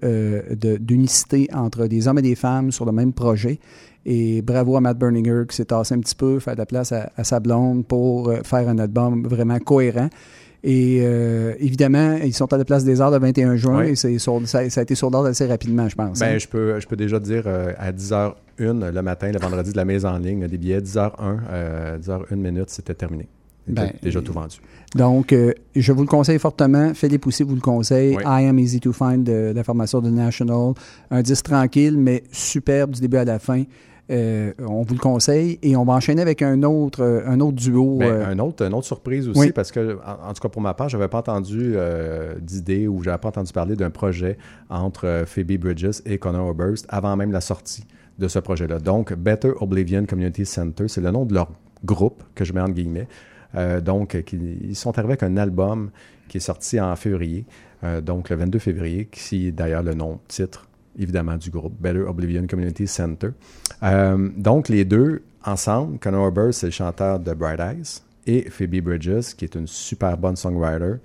d'unicité 0.80 1.48
entre 1.54 1.88
des 1.88 2.08
hommes 2.08 2.20
et 2.20 2.24
des 2.24 2.36
femmes 2.36 2.72
sur 2.72 2.86
le 2.86 2.92
même 2.92 3.14
projet. 3.14 3.60
Et 4.06 4.42
bravo 4.42 4.76
à 4.78 4.82
Matt 4.82 4.98
Berninger 4.98 5.44
qui 5.48 5.56
s'est 5.56 5.66
tassé 5.66 5.94
un 5.94 6.00
petit 6.00 6.16
peu, 6.16 6.40
fait 6.40 6.54
de 6.54 6.58
la 6.58 6.66
place 6.66 6.92
à, 6.92 7.12
à 7.16 7.24
sa 7.24 7.40
blonde 7.40 7.86
pour 7.86 8.30
euh, 8.30 8.38
faire 8.44 8.68
un 8.68 8.80
album 8.80 9.28
vraiment 9.28 9.60
cohérent. 9.60 10.10
Et 10.64 11.00
euh, 11.02 11.54
évidemment, 11.60 12.18
ils 12.24 12.34
sont 12.34 12.52
à 12.54 12.58
la 12.58 12.66
place 12.66 12.84
des 12.84 13.02
arts 13.02 13.10
le 13.12 13.18
21 13.20 13.56
juin 13.56 13.80
Oui. 13.80 13.90
et 13.92 13.96
c'est 13.96 14.18
sur- 14.20 14.42
ça, 14.48 14.70
ça 14.70 14.82
a 14.82 14.84
été 14.84 14.94
sold 14.94 15.16
assez 15.16 15.48
rapidement, 15.48 15.88
je 15.90 15.96
pense. 15.96 16.20
Ben, 16.20 16.36
hein. 16.36 16.38
je 16.38 16.48
peux, 16.48 16.80
je 16.80 16.88
peux 16.88 16.96
déjà 16.96 17.20
dire 17.20 17.44
euh, 17.48 17.74
à 17.80 17.92
10h01 17.92 18.92
le 18.92 19.02
matin, 19.02 19.32
le 19.32 19.40
vendredi 19.40 19.72
de 19.72 19.78
la 19.78 19.86
mise 19.86 20.06
en 20.06 20.18
ligne, 20.20 20.48
des 20.48 20.58
billets 20.60 20.80
10h01, 20.82 21.12
euh, 21.52 21.98
10h01 21.98 22.36
minute, 22.36 22.70
c'était 22.70 22.94
terminé. 22.94 23.28
C'était 23.68 23.82
Ben, 23.82 23.92
déjà 24.04 24.22
tout 24.22 24.34
vendu. 24.34 24.58
Donc, 24.96 25.36
je 25.76 25.92
vous 25.94 26.02
le 26.02 26.08
conseille 26.08 26.40
fortement. 26.40 26.94
Philippe 26.96 27.26
aussi 27.28 27.44
vous 27.44 27.56
le 27.56 27.62
conseille. 27.62 28.16
Oui. 28.18 28.24
I 28.26 28.46
Am 28.48 28.58
Easy 28.60 28.80
to 28.80 28.92
Find 28.92 29.24
de 29.24 29.54
la 29.56 29.64
formation 29.64 30.00
de 30.02 30.10
National. 30.10 30.74
Un 31.12 31.22
disque 31.22 31.46
tranquille, 31.46 31.96
mais 31.98 32.24
superbe 32.32 32.92
du 32.92 33.02
début 33.02 33.18
à 33.18 33.26
la 33.26 33.38
fin. 33.40 33.64
Euh, 34.12 34.54
on 34.60 34.82
vous 34.84 34.94
le 34.94 35.00
conseille. 35.00 35.58
Et 35.62 35.76
on 35.76 35.86
va 35.86 35.94
enchaîner 35.94 36.22
avec 36.22 36.42
un 36.42 36.64
autre, 36.64 37.02
euh, 37.02 37.22
un 37.26 37.40
autre 37.40 37.56
duo. 37.58 37.98
Ben, 37.98 38.06
euh, 38.08 38.26
un 38.28 38.40
autre, 38.40 38.64
une 38.66 38.74
autre 38.74 38.86
surprise 38.86 39.28
aussi, 39.30 39.40
Oui. 39.40 39.52
parce 39.52 39.72
que, 39.72 39.98
en, 40.06 40.30
en 40.30 40.34
tout 40.34 40.42
cas 40.42 40.50
pour 40.50 40.62
ma 40.62 40.74
part, 40.74 40.90
je 40.90 40.98
n'avais 40.98 41.08
pas 41.10 41.20
entendu 41.20 41.74
euh, 41.76 42.36
d'idée 42.42 42.88
ou 42.88 43.02
je 43.04 43.10
n'avais 43.10 43.20
pas 43.22 43.30
entendu 43.30 43.52
parler 43.54 43.76
d'un 43.76 43.90
projet 43.90 44.38
entre 44.70 45.24
Phoebe 45.26 45.54
Bridges 45.58 46.02
et 46.06 46.18
Connor 46.18 46.48
Oberst 46.50 46.86
avant 46.90 47.16
même 47.16 47.32
la 47.32 47.42
sortie 47.42 47.86
de 48.20 48.28
ce 48.28 48.40
projet-là. 48.40 48.80
Donc, 48.80 49.14
Better 49.14 49.52
Oblivion 49.62 50.06
Community 50.06 50.46
Center, 50.46 50.88
c'est 50.88 51.02
le 51.02 51.12
nom 51.12 51.26
de 51.26 51.34
leur 51.34 51.50
groupe 51.86 52.22
que 52.36 52.44
je 52.46 52.54
mets 52.54 52.62
entre 52.62 52.74
guillemets. 52.74 53.08
Donc, 53.84 54.22
qui- 54.24 54.58
ils 54.62 54.76
sont 54.76 54.98
arrivés 54.98 55.14
avec 55.14 55.24
un 55.24 55.36
album 55.38 55.90
qui 56.28 56.38
est 56.38 56.42
sorti 56.42 56.80
en 56.80 56.96
février, 56.96 57.46
donc 58.04 58.30
le 58.30 58.36
22 58.38 58.60
février, 58.60 59.06
qui 59.12 59.48
est 59.48 59.52
d'ailleurs 59.52 59.84
le 59.84 59.94
nom, 59.94 60.20
titre, 60.28 60.68
évidemment, 60.98 61.38
du 61.38 61.50
groupe, 61.50 61.74
Better 61.80 62.02
Oblivion 62.02 62.46
Community 62.48 62.88
Center. 62.88 63.30
Euh, 63.84 64.30
donc, 64.36 64.70
les 64.70 64.86
deux, 64.86 65.22
ensemble, 65.44 66.00
Conor 66.00 66.28
Oberst, 66.28 66.60
c'est 66.60 66.68
le 66.68 66.72
chanteur 66.72 67.20
de 67.20 67.34
Bright 67.34 67.60
Eyes, 67.60 68.02
et 68.28 68.50
Phoebe 68.50 68.82
Bridges, 68.82 69.34
qui 69.36 69.46
est 69.46 69.56
une 69.56 69.68
super 69.68 70.18
bonne 70.18 70.36
songwriter 70.36 70.96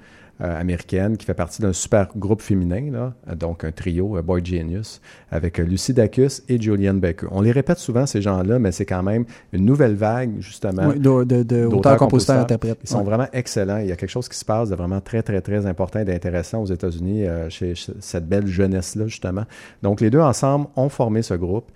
américaine, 0.41 1.17
qui 1.17 1.25
fait 1.25 1.35
partie 1.35 1.63
d'un 1.63 1.73
super 1.73 2.09
groupe 2.17 2.43
féminin, 2.43 2.91
là, 2.93 3.15
euh, 3.29 3.35
donc 3.35 3.65
un 3.65 3.73
trio, 3.73 4.17
euh, 4.17 4.23
Boy 4.23 4.45
Genius, 4.45 5.01
avec 5.31 5.59
euh, 5.59 5.65
Lucy 5.65 5.95
Dacus 5.95 6.43
et 6.49 6.61
Julianne 6.61 7.01
Baker. 7.01 7.29
On 7.31 7.41
les 7.41 7.53
répète 7.53 7.79
souvent, 7.79 8.07
ces 8.07 8.21
gens-là, 8.21 8.59
mais 8.59 8.73
c'est 8.73 8.85
quand 8.85 9.03
même 9.03 9.25
une 9.53 9.65
nouvelle 9.65 9.95
vague, 9.95 10.33
justement, 10.41 10.89
ouais, 10.89 10.99
de, 10.99 11.97
compositeurs. 11.97 12.41
interprète. 12.41 12.79
ils 12.83 12.89
sont 12.89 12.99
Ouais. 12.99 13.05
vraiment 13.05 13.29
excellents. 13.33 13.79
Il 13.79 13.87
y 13.89 13.93
a 13.93 13.97
quelque 13.97 14.11
chose 14.11 14.29
qui 14.29 14.37
se 14.39 14.45
passe 14.45 14.69
de 14.69 14.75
vraiment 14.75 15.01
très, 15.01 15.23
très, 15.23 15.41
très 15.41 15.65
important 15.67 16.01
et 16.01 16.05
d'intéressant 16.05 16.63
aux 16.63 16.67
États-Unis 16.67 17.27
euh, 17.27 17.49
chez, 17.49 17.75
chez 17.75 17.93
cette 18.01 18.29
belle 18.29 18.47
jeunesse-là, 18.47 19.07
justement. 19.07 19.45
Donc, 19.83 20.01
les 20.01 20.11
deux 20.11 20.21
ensemble 20.21 20.67
ont 20.77 20.89
formé 20.89 21.23
ce 21.23 21.35
groupe. 21.35 21.71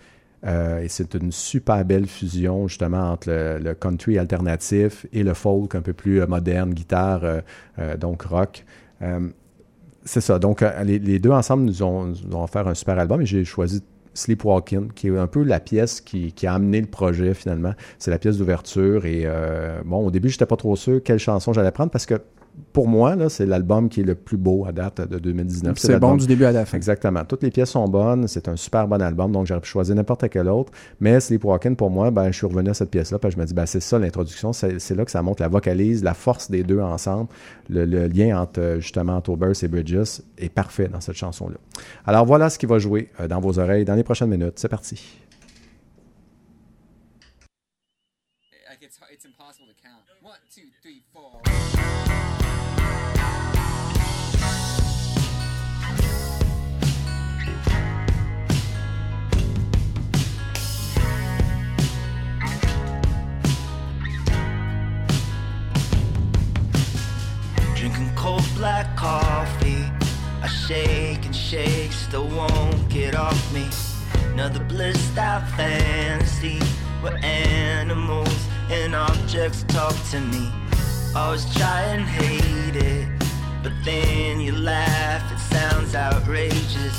Euh, 0.47 0.81
et 0.81 0.89
c'est 0.89 1.15
une 1.15 1.33
super 1.33 1.85
belle 1.85 2.07
fusion, 2.07 2.67
justement, 2.67 3.13
entre 3.13 3.31
le, 3.31 3.75
country 3.75 4.19
alternatif 4.19 5.07
et 5.13 5.23
le 5.23 5.35
folk 5.35 5.75
un 5.75 5.83
peu 5.83 5.93
plus 5.93 6.21
euh, 6.21 6.27
moderne, 6.27 6.73
guitare, 6.73 7.23
euh, 7.25 7.97
donc 7.97 8.23
rock. 8.23 8.65
C'est 10.05 10.23
ça. 10.23 10.39
Donc, 10.39 10.65
les, 10.85 11.19
deux 11.19 11.31
ensemble 11.31 11.65
nous 11.65 11.83
ont, 11.83 12.07
nous 12.07 12.35
ont 12.35 12.43
offert 12.43 12.67
un 12.67 12.75
super 12.75 12.99
album 12.99 13.21
et 13.21 13.27
j'ai 13.27 13.45
choisi 13.45 13.83
Sleepwalking, 14.15 14.93
qui 14.93 15.09
est 15.09 15.19
un 15.19 15.27
peu 15.27 15.43
la 15.43 15.61
pièce 15.61 16.01
qui, 16.01 16.35
a 16.47 16.55
amené 16.55 16.81
le 16.81 16.87
projet 16.87 17.35
finalement. 17.35 17.75
C'est 17.99 18.11
la 18.11 18.19
pièce 18.19 18.39
d'ouverture 18.39 19.05
et 19.05 19.27
bon, 19.85 20.07
au 20.07 20.11
début, 20.11 20.31
j'étais 20.31 20.47
pas 20.47 20.57
trop 20.57 20.75
sûr 20.75 21.03
quelle 21.03 21.19
chanson 21.19 21.53
j'allais 21.53 21.71
prendre 21.71 21.91
parce 21.91 22.07
que 22.07 22.15
pour 22.73 22.89
moi, 22.89 23.17
c'est 23.29 23.47
l'album 23.47 23.89
qui 23.89 24.01
est 24.01 24.05
le 24.05 24.15
plus 24.15 24.37
beau 24.37 24.65
à 24.67 24.73
date 24.73 25.01
de 25.09 25.19
2019. 25.19 25.79
C'est 25.79 25.99
bon 25.99 26.17
du 26.17 26.27
début 26.27 26.45
à 26.45 26.53
la 26.53 26.65
fin. 26.65 26.77
Exactement. 26.77 27.25
Toutes 27.25 27.43
les 27.43 27.51
pièces 27.51 27.71
sont 27.71 27.89
bonnes. 27.89 28.29
C'est 28.29 28.49
un 28.49 28.57
super 28.57 28.87
bon 28.87 29.03
album, 29.03 29.33
donc 29.33 29.47
j'aurais 29.47 29.61
pu 29.61 29.69
choisir 29.69 29.95
n'importe 29.97 30.29
quel 30.29 30.49
autre. 30.49 30.73
Mais 31.01 31.19
Sleepwalking, 31.19 31.77
pour 31.77 31.91
moi, 31.91 32.11
ben, 32.11 32.27
je 32.31 32.37
suis 32.37 32.47
revenu 32.47 32.71
à 32.71 32.75
cette 32.75 32.91
pièce-là, 32.91 33.19
puis 33.19 33.31
je 33.31 33.39
me 33.39 33.45
dis, 33.45 33.55
ben, 33.55 33.67
c'est 33.67 33.81
ça 33.81 33.99
l'introduction. 33.99 34.53
C'est 34.53 34.95
là 34.95 35.05
que 35.05 35.11
ça 35.11 35.23
montre 35.23 35.43
la 35.43 35.49
vocalise, 35.49 36.05
la 36.05 36.15
force 36.15 36.51
des 36.51 36.63
deux 36.63 36.81
ensemble. 36.81 37.29
Le, 37.69 37.85
le 37.85 38.07
lien 38.07 38.41
entre, 38.41 38.61
euh, 38.61 38.81
justement, 38.81 39.17
entre 39.17 39.31
Oberst 39.31 39.63
et 39.63 39.69
Bridges 39.69 40.21
est 40.39 40.49
parfait 40.49 40.89
dans 40.89 41.01
cette 41.01 41.17
chanson-là. 41.17 41.57
Alors 42.07 42.27
voilà 42.27 42.51
ce 42.51 42.59
qui 42.59 42.67
va 42.67 42.79
jouer 42.79 43.09
euh, 43.21 43.29
dans 43.29 43.41
vos 43.41 43.59
oreilles 43.59 43.85
dans 43.85 43.95
les 43.95 44.05
prochaines 44.05 44.31
minutes. 44.31 44.55
C'est 44.57 44.69
parti. 44.69 45.21
Cold 68.21 68.45
black 68.55 68.95
coffee. 68.97 69.85
I 70.43 70.47
shake 70.47 71.25
and 71.25 71.35
shake, 71.35 71.91
still 71.91 72.29
won't 72.29 72.87
get 72.91 73.15
off 73.15 73.41
me. 73.55 73.67
Another 74.33 74.63
blissed 74.65 75.17
out 75.17 75.49
fantasy 75.57 76.59
where 77.01 77.17
animals 77.25 78.47
and 78.71 78.95
objects 78.95 79.63
talk 79.69 79.97
to 80.11 80.21
me. 80.21 80.53
Always 81.17 81.47
try 81.57 81.81
and 81.95 82.03
hate 82.03 82.77
it, 82.77 83.09
but 83.63 83.73
then 83.87 84.39
you 84.39 84.53
laugh, 84.53 85.25
it 85.33 85.39
sounds 85.39 85.95
outrageous. 85.95 86.99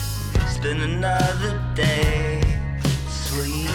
Spend 0.56 0.82
another 0.82 1.62
day 1.76 2.42
sleep 3.08 3.70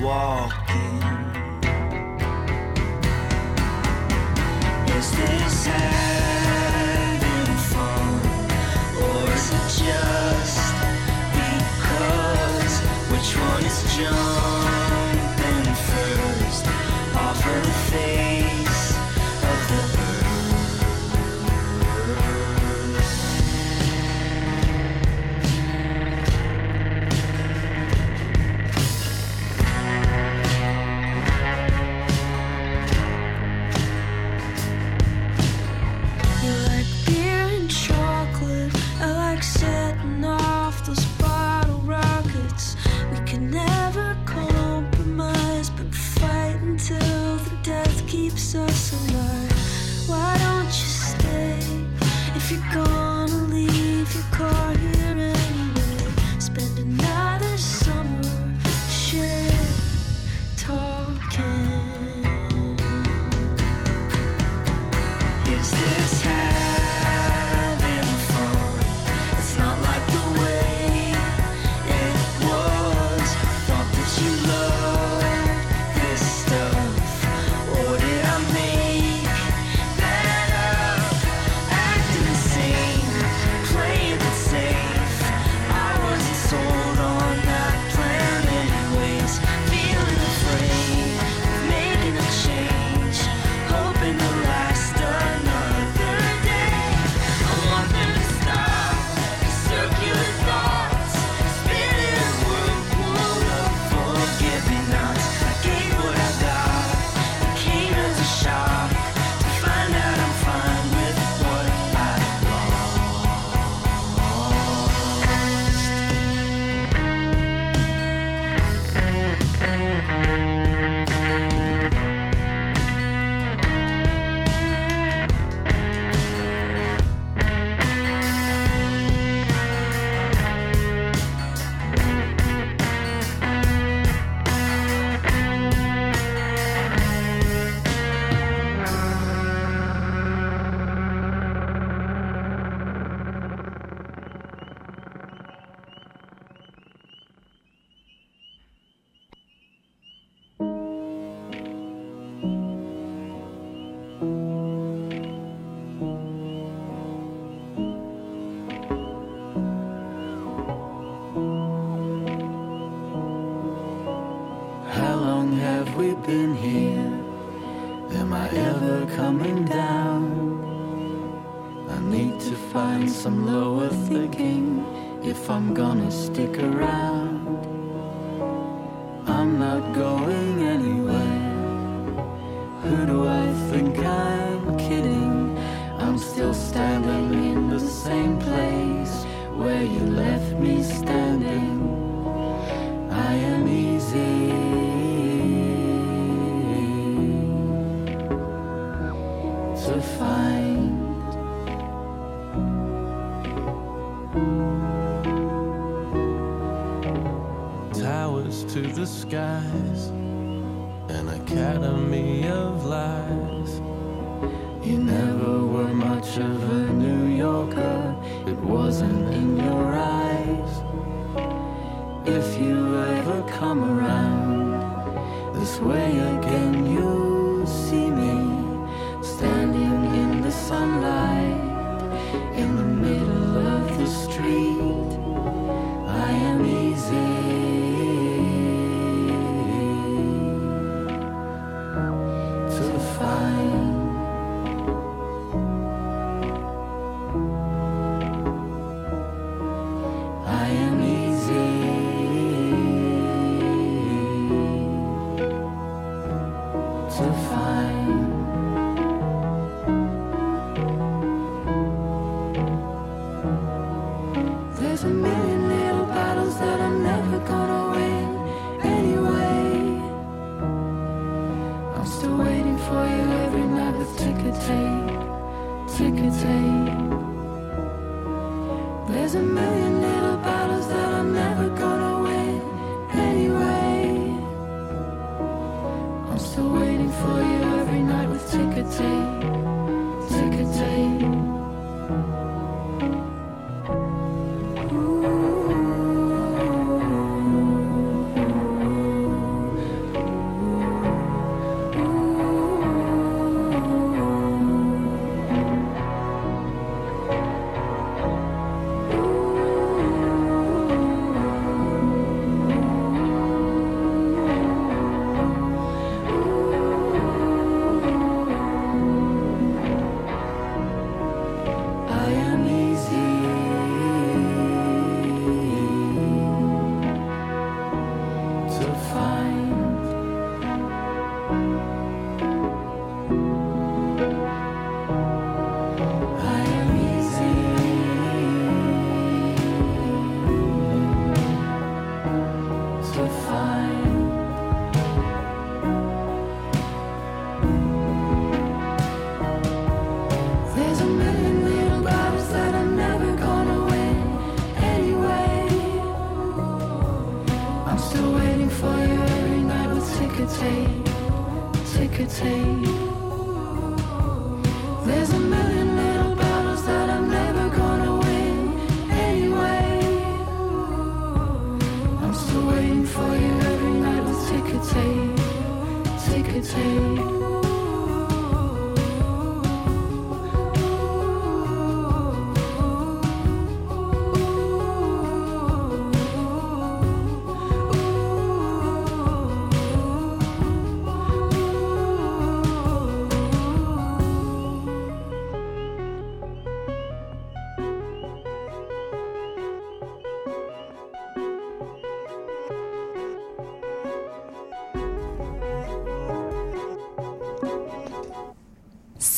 walking. 0.00 1.31
just 5.02 5.32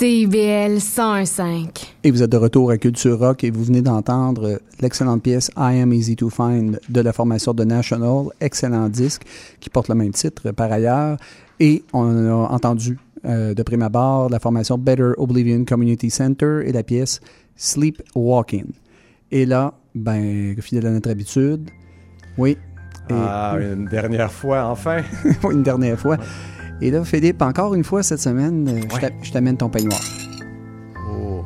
CIBL 0.09 0.77
101.5. 0.81 1.95
Et 2.05 2.11
vous 2.11 2.23
êtes 2.23 2.31
de 2.31 2.37
retour 2.37 2.71
à 2.71 2.77
Culture 2.77 3.19
Rock 3.19 3.43
et 3.43 3.51
vous 3.51 3.65
venez 3.65 3.81
d'entendre 3.81 4.61
l'excellente 4.83 5.23
pièce 5.23 5.51
I 5.57 5.81
Am 5.81 5.95
Easy 5.95 6.15
to 6.15 6.29
Find 6.29 6.79
de 6.91 7.01
la 7.01 7.15
formation 7.15 7.55
de 7.55 7.65
National, 7.65 8.27
excellent 8.39 8.91
disque 8.91 9.23
qui 9.61 9.71
porte 9.71 9.89
le 9.89 9.95
même 9.95 10.11
titre 10.11 10.51
par 10.51 10.71
ailleurs. 10.71 11.17
Et 11.59 11.85
on 11.95 12.05
a 12.29 12.35
entendu 12.35 12.99
euh, 13.25 13.55
de 13.55 13.63
prime 13.63 13.81
abord 13.81 14.29
la 14.29 14.41
formation 14.41 14.77
Better 14.77 15.13
Oblivion 15.17 15.65
Community 15.65 16.11
Center 16.11 16.61
et 16.67 16.73
la 16.73 16.83
pièce 16.83 17.23
Sleep 17.57 18.03
Walking. 18.15 18.67
Et 19.31 19.47
là, 19.47 19.73
ben, 19.95 20.55
fidèle 20.61 20.87
à 20.89 20.91
notre 20.91 21.09
habitude, 21.09 21.71
oui. 22.37 22.59
Et- 23.09 23.15
Ah, 23.15 23.57
une 23.59 23.87
dernière 23.87 24.31
fois, 24.31 24.67
enfin. 24.67 25.01
une 25.51 25.63
dernière 25.63 25.99
fois. 25.99 26.19
Et 26.81 26.91
là, 26.91 27.05
Philippe, 27.05 27.41
encore 27.43 27.75
une 27.75 27.85
fois 27.85 28.03
cette 28.03 28.21
semaine, 28.21 28.69
euh, 28.69 28.81
je 28.89 28.95
Ouais. 28.95 29.01
t'a- 29.01 29.15
je 29.23 29.33
t'amène 29.33 29.57
ton 29.57 29.69
peignoir. 29.69 30.01
Oh. 31.11 31.43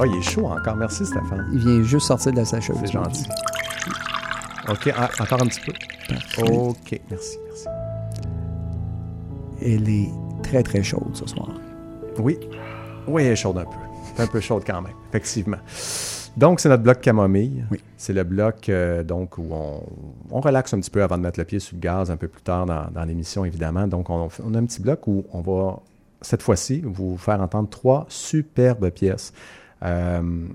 Oh, 0.00 0.04
il 0.06 0.16
est 0.18 0.22
chaud 0.22 0.46
encore. 0.46 0.76
Merci, 0.76 1.04
Stéphane. 1.06 1.46
Il 1.52 1.58
vient 1.60 1.82
juste 1.82 2.06
sortir 2.06 2.32
de 2.32 2.38
la 2.38 2.44
sacheuse. 2.44 2.76
C'est 2.84 2.92
gentil. 2.92 3.24
OK, 4.68 4.92
ah, 4.96 5.08
encore 5.20 5.42
un 5.42 5.46
petit 5.46 5.60
peu. 5.60 5.72
Parfait. 6.08 6.42
OK, 6.56 7.00
merci, 7.10 7.36
merci. 7.46 7.66
Elle 9.60 9.88
est 9.88 10.10
très, 10.42 10.62
très 10.62 10.82
chaude 10.82 11.14
ce 11.14 11.26
soir. 11.26 11.48
Oui. 12.18 12.38
Oui, 13.06 13.22
elle 13.22 13.32
est 13.32 13.36
chaude 13.36 13.58
un 13.58 13.64
peu. 13.64 14.22
Un 14.22 14.26
peu 14.26 14.40
chaude 14.40 14.62
quand 14.66 14.80
même, 14.82 14.92
effectivement. 15.10 15.58
Donc, 16.36 16.60
c'est 16.60 16.68
notre 16.68 16.82
bloc 16.82 17.00
camomille. 17.00 17.64
Oui. 17.70 17.78
C'est 17.96 18.12
le 18.12 18.24
bloc 18.24 18.68
euh, 18.68 19.02
donc, 19.02 19.36
où 19.38 19.48
on, 19.50 19.82
on 20.30 20.40
relaxe 20.40 20.72
un 20.72 20.80
petit 20.80 20.90
peu 20.90 21.02
avant 21.02 21.18
de 21.18 21.22
mettre 21.22 21.38
le 21.38 21.44
pied 21.44 21.58
sur 21.58 21.76
le 21.76 21.80
gaz 21.80 22.10
un 22.10 22.16
peu 22.16 22.28
plus 22.28 22.42
tard 22.42 22.66
dans, 22.66 22.90
dans 22.90 23.04
l'émission, 23.04 23.44
évidemment. 23.44 23.86
Donc, 23.86 24.08
on, 24.08 24.22
a 24.22 24.58
un 24.58 24.64
petit 24.64 24.80
bloc 24.80 25.06
où 25.06 25.24
on 25.32 25.40
va, 25.40 25.80
cette 26.22 26.42
fois-ci, 26.42 26.82
vous 26.84 27.18
faire 27.18 27.40
entendre 27.40 27.68
trois 27.68 28.06
superbes 28.08 28.90
pièces. 28.90 29.32
Euh, 29.82 30.46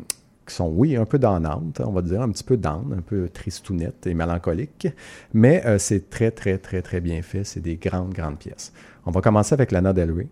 qui 0.48 0.56
sont, 0.56 0.72
oui, 0.74 0.96
un 0.96 1.06
peu 1.06 1.20
donnantes, 1.20 1.82
on 1.86 1.92
va 1.92 2.02
dire, 2.02 2.22
un 2.22 2.30
petit 2.30 2.44
peu 2.44 2.58
down, 2.58 2.96
un 2.98 3.02
peu 3.02 3.28
tristounettes 3.28 4.08
et 4.08 4.14
mélancoliques, 4.14 4.88
mais 5.34 5.62
euh, 5.66 5.78
c'est 5.78 6.10
très, 6.10 6.32
très, 6.32 6.58
très, 6.58 6.82
très 6.82 7.02
bien 7.02 7.22
fait. 7.22 7.44
C'est 7.44 7.60
des 7.60 7.76
grandes, 7.76 8.14
grandes 8.14 8.40
pièces. 8.40 8.72
On 9.06 9.12
va 9.12 9.22
commencer 9.22 9.54
avec 9.54 9.72
Lana 9.72 9.92
Del 9.94 10.12
Rey. 10.12 10.28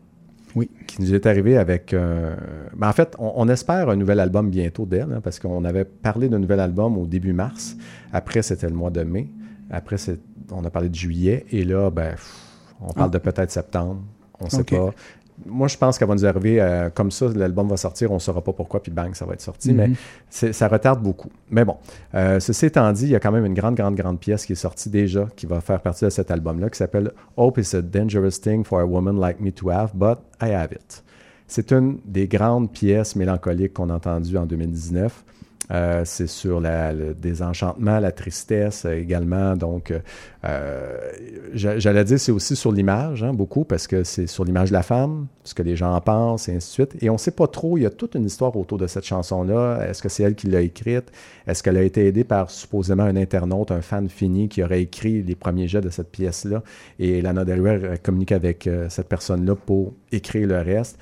Oui. 0.56 0.70
Qui 0.88 1.02
nous 1.02 1.14
est 1.14 1.26
arrivé 1.26 1.58
avec. 1.58 1.94
euh, 1.94 2.36
ben, 2.76 2.88
en 2.90 2.94
fait, 2.94 3.16
on, 3.20 3.34
on 3.36 3.50
espère 3.50 3.90
un 3.90 3.96
nouvel 3.96 4.20
album 4.20 4.50
bientôt 4.50 4.86
d'elle, 4.86 5.12
hein, 5.14 5.22
parce 5.24 5.40
qu'on 5.40 5.66
avait 5.66 5.86
parlé 5.86 6.30
d'un 6.30 6.40
nouvel 6.40 6.60
album 6.60 6.98
au 6.98 7.06
début 7.06 7.34
mars. 7.34 7.76
Après, 8.14 8.42
c'était 8.42 8.68
le 8.70 8.76
mois 8.76 8.90
de 8.92 9.04
mai. 9.04 9.28
Après, 9.70 9.98
on 10.52 10.64
a 10.64 10.70
parlé 10.70 10.90
de 10.90 10.96
juillet. 10.96 11.46
Et 11.52 11.64
là, 11.66 11.90
ben, 11.92 12.12
pff, 12.12 12.34
on 12.82 12.94
parle 12.94 13.10
Ah. 13.14 13.14
de 13.14 13.18
peut-être 13.18 13.52
septembre. 13.52 14.02
On 14.40 14.46
ne 14.46 14.50
sait 14.50 14.64
pas. 14.64 14.94
Moi, 15.46 15.68
je 15.68 15.76
pense 15.78 15.98
qu'elle 15.98 16.08
va 16.08 16.14
nous 16.14 16.26
arriver 16.26 16.62
euh, 16.62 16.90
comme 16.90 17.12
ça. 17.12 17.28
L'album 17.36 17.68
va 17.68 17.76
sortir, 17.78 18.12
on 18.12 18.16
ne 18.16 18.20
saura 18.20 18.42
pas 18.42 18.54
pourquoi, 18.54 18.82
puis 18.82 18.92
bang, 18.92 19.14
ça 19.16 19.26
va 19.26 19.34
être 19.34 19.42
sorti. 19.42 19.74
Mais 19.74 19.90
Mhm. 19.90 20.54
ça 20.54 20.68
retarde 20.68 21.02
beaucoup. 21.02 21.30
Mais 21.50 21.66
bon, 21.66 21.76
euh, 22.14 22.40
ceci 22.40 22.68
étant 22.68 22.90
dit, 22.94 23.04
il 23.04 23.10
y 23.10 23.16
a 23.16 23.20
quand 23.20 23.32
même 23.34 23.46
une 23.46 23.54
grande, 23.54 23.76
grande, 23.76 23.96
grande 23.96 24.20
pièce 24.20 24.46
qui 24.46 24.54
est 24.54 24.56
sortie 24.56 24.90
déjà, 24.90 25.28
qui 25.36 25.46
va 25.46 25.60
faire 25.60 25.82
partie 25.82 26.06
de 26.06 26.10
cet 26.10 26.32
album-là, 26.32 26.70
qui 26.70 26.78
s'appelle 26.78 27.12
Hope 27.36 27.58
is 27.58 27.76
a 27.76 27.82
dangerous 27.82 28.40
thing 28.42 28.64
for 28.64 28.80
a 28.80 28.86
woman 28.86 29.20
like 29.20 29.42
me 29.42 29.52
to 29.52 29.70
have, 29.70 29.92
but 29.94 30.20
I 30.42 30.52
have 30.52 30.72
it. 30.72 31.04
C'est 31.48 31.72
une 31.72 32.00
des 32.06 32.28
grandes 32.28 32.72
pièces 32.72 33.16
mélancoliques 33.16 33.74
qu'on 33.74 33.90
a 33.90 33.96
entendues 33.96 34.38
en 34.38 34.46
2019. 34.46 35.24
Euh, 35.72 36.04
c'est 36.06 36.28
sur 36.28 36.60
la- 36.62 36.94
le 36.94 37.16
désenchantement, 37.16 38.00
la 38.00 38.12
tristesse 38.12 38.86
euh, 38.86 39.00
également. 39.00 39.56
Donc, 39.56 39.92
euh, 40.44 40.98
j'a- 41.54 41.80
j'allais 41.80 42.04
dire, 42.04 42.20
c'est 42.20 42.32
aussi 42.32 42.56
sur 42.56 42.72
l'image, 42.72 43.24
hein, 43.24 43.34
beaucoup, 43.34 43.64
parce 43.64 43.88
que 43.88 44.04
c'est 44.04 44.28
sur 44.28 44.46
l'image 44.46 44.70
de 44.70 44.74
la 44.74 44.84
femme, 44.84 45.26
ce 45.44 45.56
que 45.56 45.64
les 45.64 45.76
gens 45.76 45.94
en 45.96 46.02
pensent, 46.02 46.50
et 46.50 46.56
ainsi 46.56 46.68
de 46.70 46.74
suite. 46.88 47.04
Et 47.04 47.10
on 47.10 47.14
ne 47.14 47.18
sait 47.18 47.32
pas 47.32 47.48
trop, 47.48 47.78
il 47.78 47.82
y 47.82 47.86
a 47.86 47.90
toute 47.90 48.14
une 48.16 48.26
histoire 48.26 48.56
autour 48.56 48.78
de 48.78 48.86
cette 48.86 49.06
chanson-là. 49.06 49.88
Est-ce 49.90 50.04
que 50.04 50.10
c'est 50.10 50.22
elle 50.24 50.36
qui 50.36 50.48
l'a 50.48 50.62
écrite? 50.62 51.12
Est-ce 51.48 51.64
qu'elle 51.64 51.78
a 51.78 51.84
été 51.84 52.06
aidée 52.06 52.24
par 52.24 52.52
supposément 52.52 53.04
un 53.04 53.16
internaute, 53.16 53.72
un 53.72 53.82
fan 53.82 54.08
fini 54.08 54.50
qui 54.50 54.64
aurait 54.64 54.82
écrit 54.84 55.24
les 55.24 55.36
premiers 55.36 55.68
jets 55.68 55.82
de 55.82 55.90
cette 55.90 56.12
pièce-là? 56.12 56.62
Et 57.00 57.22
Lana 57.22 57.44
Del 57.44 58.00
communique 58.04 58.32
avec 58.32 58.70
cette 58.90 59.08
personne-là 59.10 59.56
pour 59.56 59.94
écrire 60.12 60.48
le 60.48 60.60
reste. 60.60 61.00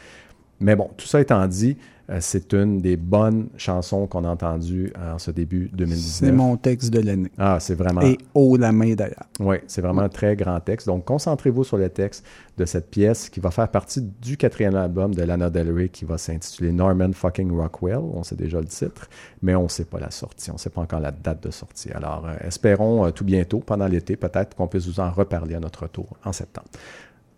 Mais 0.63 0.77
bon, 0.77 0.89
tout 0.95 1.07
ça 1.07 1.19
étant 1.19 1.45
dit, 1.45 1.77
euh, 2.09 2.17
c'est 2.21 2.53
une 2.53 2.79
des 2.79 2.95
bonnes 2.95 3.49
chansons 3.57 4.07
qu'on 4.07 4.23
a 4.23 4.29
entendues 4.29 4.91
en 4.97 5.19
ce 5.19 5.29
début 5.29 5.69
2019. 5.73 6.29
C'est 6.29 6.31
mon 6.31 6.55
texte 6.55 6.89
de 6.89 6.99
l'année. 6.99 7.31
Ah, 7.37 7.57
c'est 7.59 7.75
vraiment. 7.75 8.01
Et 8.01 8.17
haut 8.33 8.55
la 8.55 8.71
main 8.71 8.93
d'ailleurs. 8.93 9.25
Oui, 9.41 9.57
c'est 9.67 9.81
vraiment 9.81 10.01
un 10.03 10.09
très 10.09 10.37
grand 10.37 10.59
texte. 10.61 10.87
Donc, 10.87 11.03
concentrez-vous 11.03 11.65
sur 11.65 11.77
le 11.77 11.89
texte 11.89 12.25
de 12.57 12.65
cette 12.65 12.89
pièce 12.89 13.29
qui 13.29 13.41
va 13.41 13.51
faire 13.51 13.69
partie 13.69 14.01
du 14.01 14.37
quatrième 14.37 14.75
album 14.75 15.13
de 15.13 15.23
Lana 15.23 15.49
Del 15.49 15.71
Rey 15.71 15.89
qui 15.89 16.05
va 16.05 16.17
s'intituler 16.17 16.71
Norman 16.71 17.11
fucking 17.13 17.51
Rockwell. 17.51 17.99
On 17.99 18.23
sait 18.23 18.35
déjà 18.37 18.59
le 18.59 18.67
titre, 18.67 19.09
mais 19.41 19.55
on 19.55 19.63
ne 19.63 19.69
sait 19.69 19.85
pas 19.85 19.99
la 19.99 20.11
sortie. 20.11 20.49
On 20.49 20.55
ne 20.55 20.59
sait 20.59 20.69
pas 20.69 20.81
encore 20.81 21.01
la 21.01 21.11
date 21.11 21.43
de 21.43 21.51
sortie. 21.51 21.91
Alors, 21.91 22.25
euh, 22.25 22.47
espérons 22.47 23.05
euh, 23.05 23.11
tout 23.11 23.25
bientôt, 23.25 23.59
pendant 23.59 23.87
l'été, 23.87 24.15
peut-être 24.15 24.55
qu'on 24.55 24.67
puisse 24.67 24.87
vous 24.87 25.01
en 25.01 25.11
reparler 25.11 25.55
à 25.55 25.59
notre 25.59 25.83
retour 25.83 26.07
en 26.23 26.31
septembre. 26.31 26.67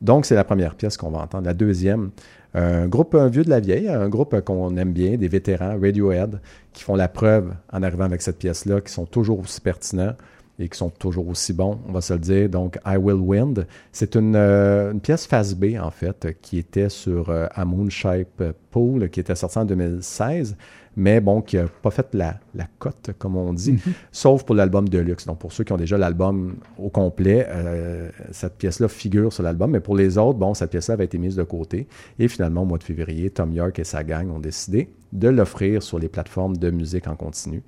Donc, 0.01 0.26
c'est 0.26 0.36
la 0.36 0.43
première 0.43 0.76
pièce 0.76 0.97
qu'on 0.97 1.09
va 1.09 1.19
entendre. 1.19 1.45
La 1.45 1.53
deuxième, 1.53 2.11
un 2.55 2.87
groupe 2.87 3.15
vieux 3.15 3.43
de 3.43 3.49
la 3.49 3.59
vieille, 3.59 3.89
un 3.89 4.07
groupe 4.07 4.39
qu'on 4.41 4.77
aime 4.77 4.93
bien, 4.93 5.17
des 5.17 5.27
vétérans, 5.27 5.77
Radiohead, 5.79 6.39
qui 6.71 6.83
font 6.83 6.95
la 6.95 7.09
preuve 7.09 7.53
en 7.71 7.83
arrivant 7.83 8.05
avec 8.05 8.21
cette 8.21 8.37
pièce-là, 8.37 8.81
qui 8.81 8.91
sont 8.91 9.05
toujours 9.05 9.39
aussi 9.39 9.59
pertinents 9.59 10.13
et 10.57 10.69
qui 10.69 10.77
sont 10.77 10.89
toujours 10.89 11.27
aussi 11.27 11.51
bons, 11.51 11.79
on 11.87 11.91
va 11.91 11.99
se 11.99 12.13
le 12.13 12.19
dire. 12.19 12.49
Donc, 12.49 12.79
I 12.85 12.95
Will 12.95 13.19
Wind, 13.19 13.67
c'est 13.91 14.15
une, 14.15 14.35
euh, 14.37 14.93
pièce 14.93 15.25
face 15.25 15.53
B, 15.53 15.75
en 15.77 15.91
fait, 15.91 16.37
qui 16.41 16.57
était 16.57 16.87
sur 16.87 17.29
euh, 17.29 17.47
A 17.53 17.65
Moonshape 17.65 18.53
Pool, 18.71 19.09
qui 19.09 19.19
était 19.19 19.35
sortie 19.35 19.57
en 19.57 19.65
2016, 19.65 20.55
mais 20.95 21.19
bon, 21.19 21.41
qui 21.41 21.57
n'a 21.57 21.65
pas 21.67 21.91
fait 21.91 22.07
la, 22.13 22.35
la 22.53 22.67
cote, 22.79 23.11
comme 23.19 23.35
on 23.35 23.53
dit, 23.53 23.77
sauf 24.11 24.43
pour 24.43 24.55
l'album 24.55 24.87
Deluxe. 24.87 25.25
Donc, 25.25 25.39
pour 25.39 25.51
ceux 25.51 25.63
qui 25.63 25.73
ont 25.73 25.77
déjà 25.77 25.97
l'album 25.97 26.55
au 26.77 26.89
complet, 26.89 27.45
euh, 27.49 28.09
cette 28.31 28.57
pièce-là 28.57 28.87
figure 28.87 29.33
sur 29.33 29.43
l'album, 29.43 29.71
mais 29.71 29.79
pour 29.81 29.95
les 29.95 30.17
autres, 30.17 30.39
bon, 30.39 30.53
cette 30.53 30.71
pièce-là 30.71 30.93
avait 30.93 31.05
été 31.05 31.17
mise 31.17 31.35
de 31.35 31.43
côté. 31.43 31.87
Et 32.19 32.27
finalement, 32.27 32.61
au 32.63 32.65
mois 32.65 32.77
de 32.77 32.83
février, 32.83 33.29
Tom 33.29 33.51
York 33.51 33.77
et 33.79 33.83
sa 33.83 34.03
gang 34.03 34.29
ont 34.31 34.39
décidé 34.39 34.89
de 35.11 35.27
l'offrir 35.27 35.83
sur 35.83 35.99
les 35.99 36.07
plateformes 36.09 36.57
de 36.57 36.71
musique 36.71 37.07
en 37.07 37.15
continu. 37.15 37.61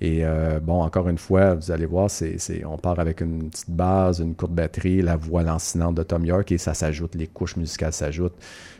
Et 0.00 0.24
euh, 0.24 0.58
bon, 0.58 0.82
encore 0.82 1.08
une 1.08 1.18
fois, 1.18 1.54
vous 1.54 1.70
allez 1.70 1.86
voir, 1.86 2.10
c'est, 2.10 2.36
c'est- 2.38 2.64
on 2.64 2.76
part 2.76 2.98
avec 2.98 3.20
une 3.20 3.48
petite 3.50 3.70
base, 3.70 4.18
une 4.18 4.34
courte 4.34 4.50
batterie, 4.52 5.00
la 5.00 5.16
voix 5.16 5.44
lancinante 5.44 5.94
de 5.94 6.02
Tom 6.02 6.24
York 6.24 6.50
et 6.50 6.58
ça 6.58 6.74
s'ajoute, 6.74 7.14
les 7.14 7.28
couches 7.28 7.54
musicales 7.56 7.92
s'ajoutent. 7.92 8.34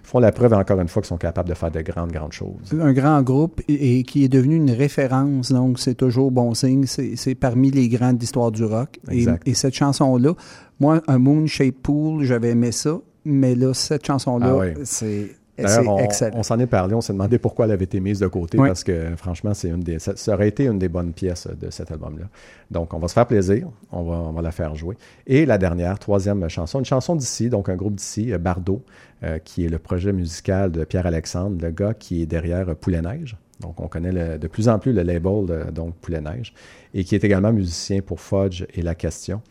Font 0.04 0.18
la 0.18 0.32
preuve 0.32 0.52
encore 0.52 0.80
une 0.80 0.88
fois 0.88 1.00
qu'ils 1.02 1.08
sont 1.08 1.16
capables 1.16 1.48
de 1.48 1.54
faire 1.54 1.70
de 1.70 1.80
grandes, 1.80 2.10
grandes 2.12 2.32
choses. 2.32 2.74
Un 2.78 2.92
grand 2.92 3.22
groupe 3.22 3.60
et, 3.68 3.98
et 3.98 4.02
qui 4.02 4.24
est 4.24 4.28
devenu 4.28 4.56
une 4.56 4.70
référence, 4.72 5.52
donc 5.52 5.78
c'est 5.78 5.94
toujours 5.94 6.30
bon 6.32 6.54
signe. 6.54 6.86
C'est 6.86 7.34
parmi 7.34 7.70
les 7.70 7.88
grands 7.88 8.12
de 8.12 8.18
l'histoire 8.18 8.50
du 8.50 8.64
rock. 8.64 8.98
Et, 9.10 9.18
Exact. 9.18 9.46
et 9.46 9.54
cette 9.54 9.74
chanson-là, 9.74 10.34
moi, 10.80 11.00
un 11.06 11.18
Moon 11.18 11.46
Shape 11.46 11.76
Pool, 11.82 12.24
j'avais 12.24 12.50
aimé 12.50 12.72
ça, 12.72 12.98
mais 13.24 13.54
là, 13.54 13.72
cette 13.74 14.04
chanson-là, 14.04 14.48
Ah 14.50 14.58
oui. 14.58 14.68
c'est 14.84 15.30
D'ailleurs, 15.58 15.98
on, 16.34 16.42
s'en 16.42 16.58
est 16.58 16.66
parlé, 16.66 16.94
on 16.94 17.00
s'est 17.02 17.12
demandé 17.12 17.38
pourquoi 17.38 17.66
elle 17.66 17.72
avait 17.72 17.84
été 17.84 18.00
mise 18.00 18.20
de 18.20 18.26
côté 18.26 18.58
Oui. 18.58 18.68
parce 18.68 18.82
que 18.84 19.14
franchement, 19.16 19.52
c'est 19.52 19.68
une 19.68 19.80
des, 19.80 19.98
ça, 19.98 20.16
ça 20.16 20.32
aurait 20.34 20.48
été 20.48 20.64
une 20.64 20.78
des 20.78 20.88
bonnes 20.88 21.12
pièces 21.12 21.46
de 21.46 21.68
cet 21.70 21.90
album-là. 21.92 22.24
Donc, 22.70 22.94
on 22.94 22.98
va 22.98 23.06
se 23.08 23.12
faire 23.12 23.26
plaisir, 23.26 23.68
on 23.90 24.02
va, 24.02 24.14
on 24.16 24.32
va 24.32 24.40
la 24.40 24.50
faire 24.50 24.74
jouer. 24.74 24.96
Et 25.26 25.44
la 25.44 25.58
dernière, 25.58 25.98
troisième 25.98 26.48
chanson, 26.48 26.78
une 26.78 26.84
chanson 26.86 27.16
d'ici, 27.16 27.50
donc 27.50 27.68
un 27.68 27.76
groupe 27.76 27.96
d'ici, 27.96 28.32
euh, 28.32 28.38
Bardot, 28.38 28.82
euh, 29.24 29.38
qui 29.38 29.66
est 29.66 29.68
le 29.68 29.78
projet 29.78 30.12
musical 30.12 30.72
de 30.72 30.84
Pierre-Alexandre, 30.84 31.58
le 31.60 31.70
gars 31.70 31.92
qui 31.94 32.22
est 32.22 32.26
derrière 32.26 32.70
euh, 32.70 32.74
Poulet 32.74 33.02
Neige. 33.02 33.36
Donc, 33.60 33.78
on 33.80 33.88
connaît 33.88 34.10
le- 34.12 34.38
de 34.38 34.46
plus 34.48 34.68
en 34.70 34.78
plus 34.78 34.92
le 34.94 35.02
label 35.02 35.44
de, 35.46 35.70
donc 35.70 35.94
Poulet 35.96 36.20
Neige, 36.22 36.54
et 36.94 37.04
qui 37.04 37.14
est 37.14 37.22
également 37.24 37.52
musicien 37.52 38.00
pour 38.00 38.20
Fudge 38.20 38.64
et 38.74 38.80
La 38.80 38.94
Question. 38.94 39.42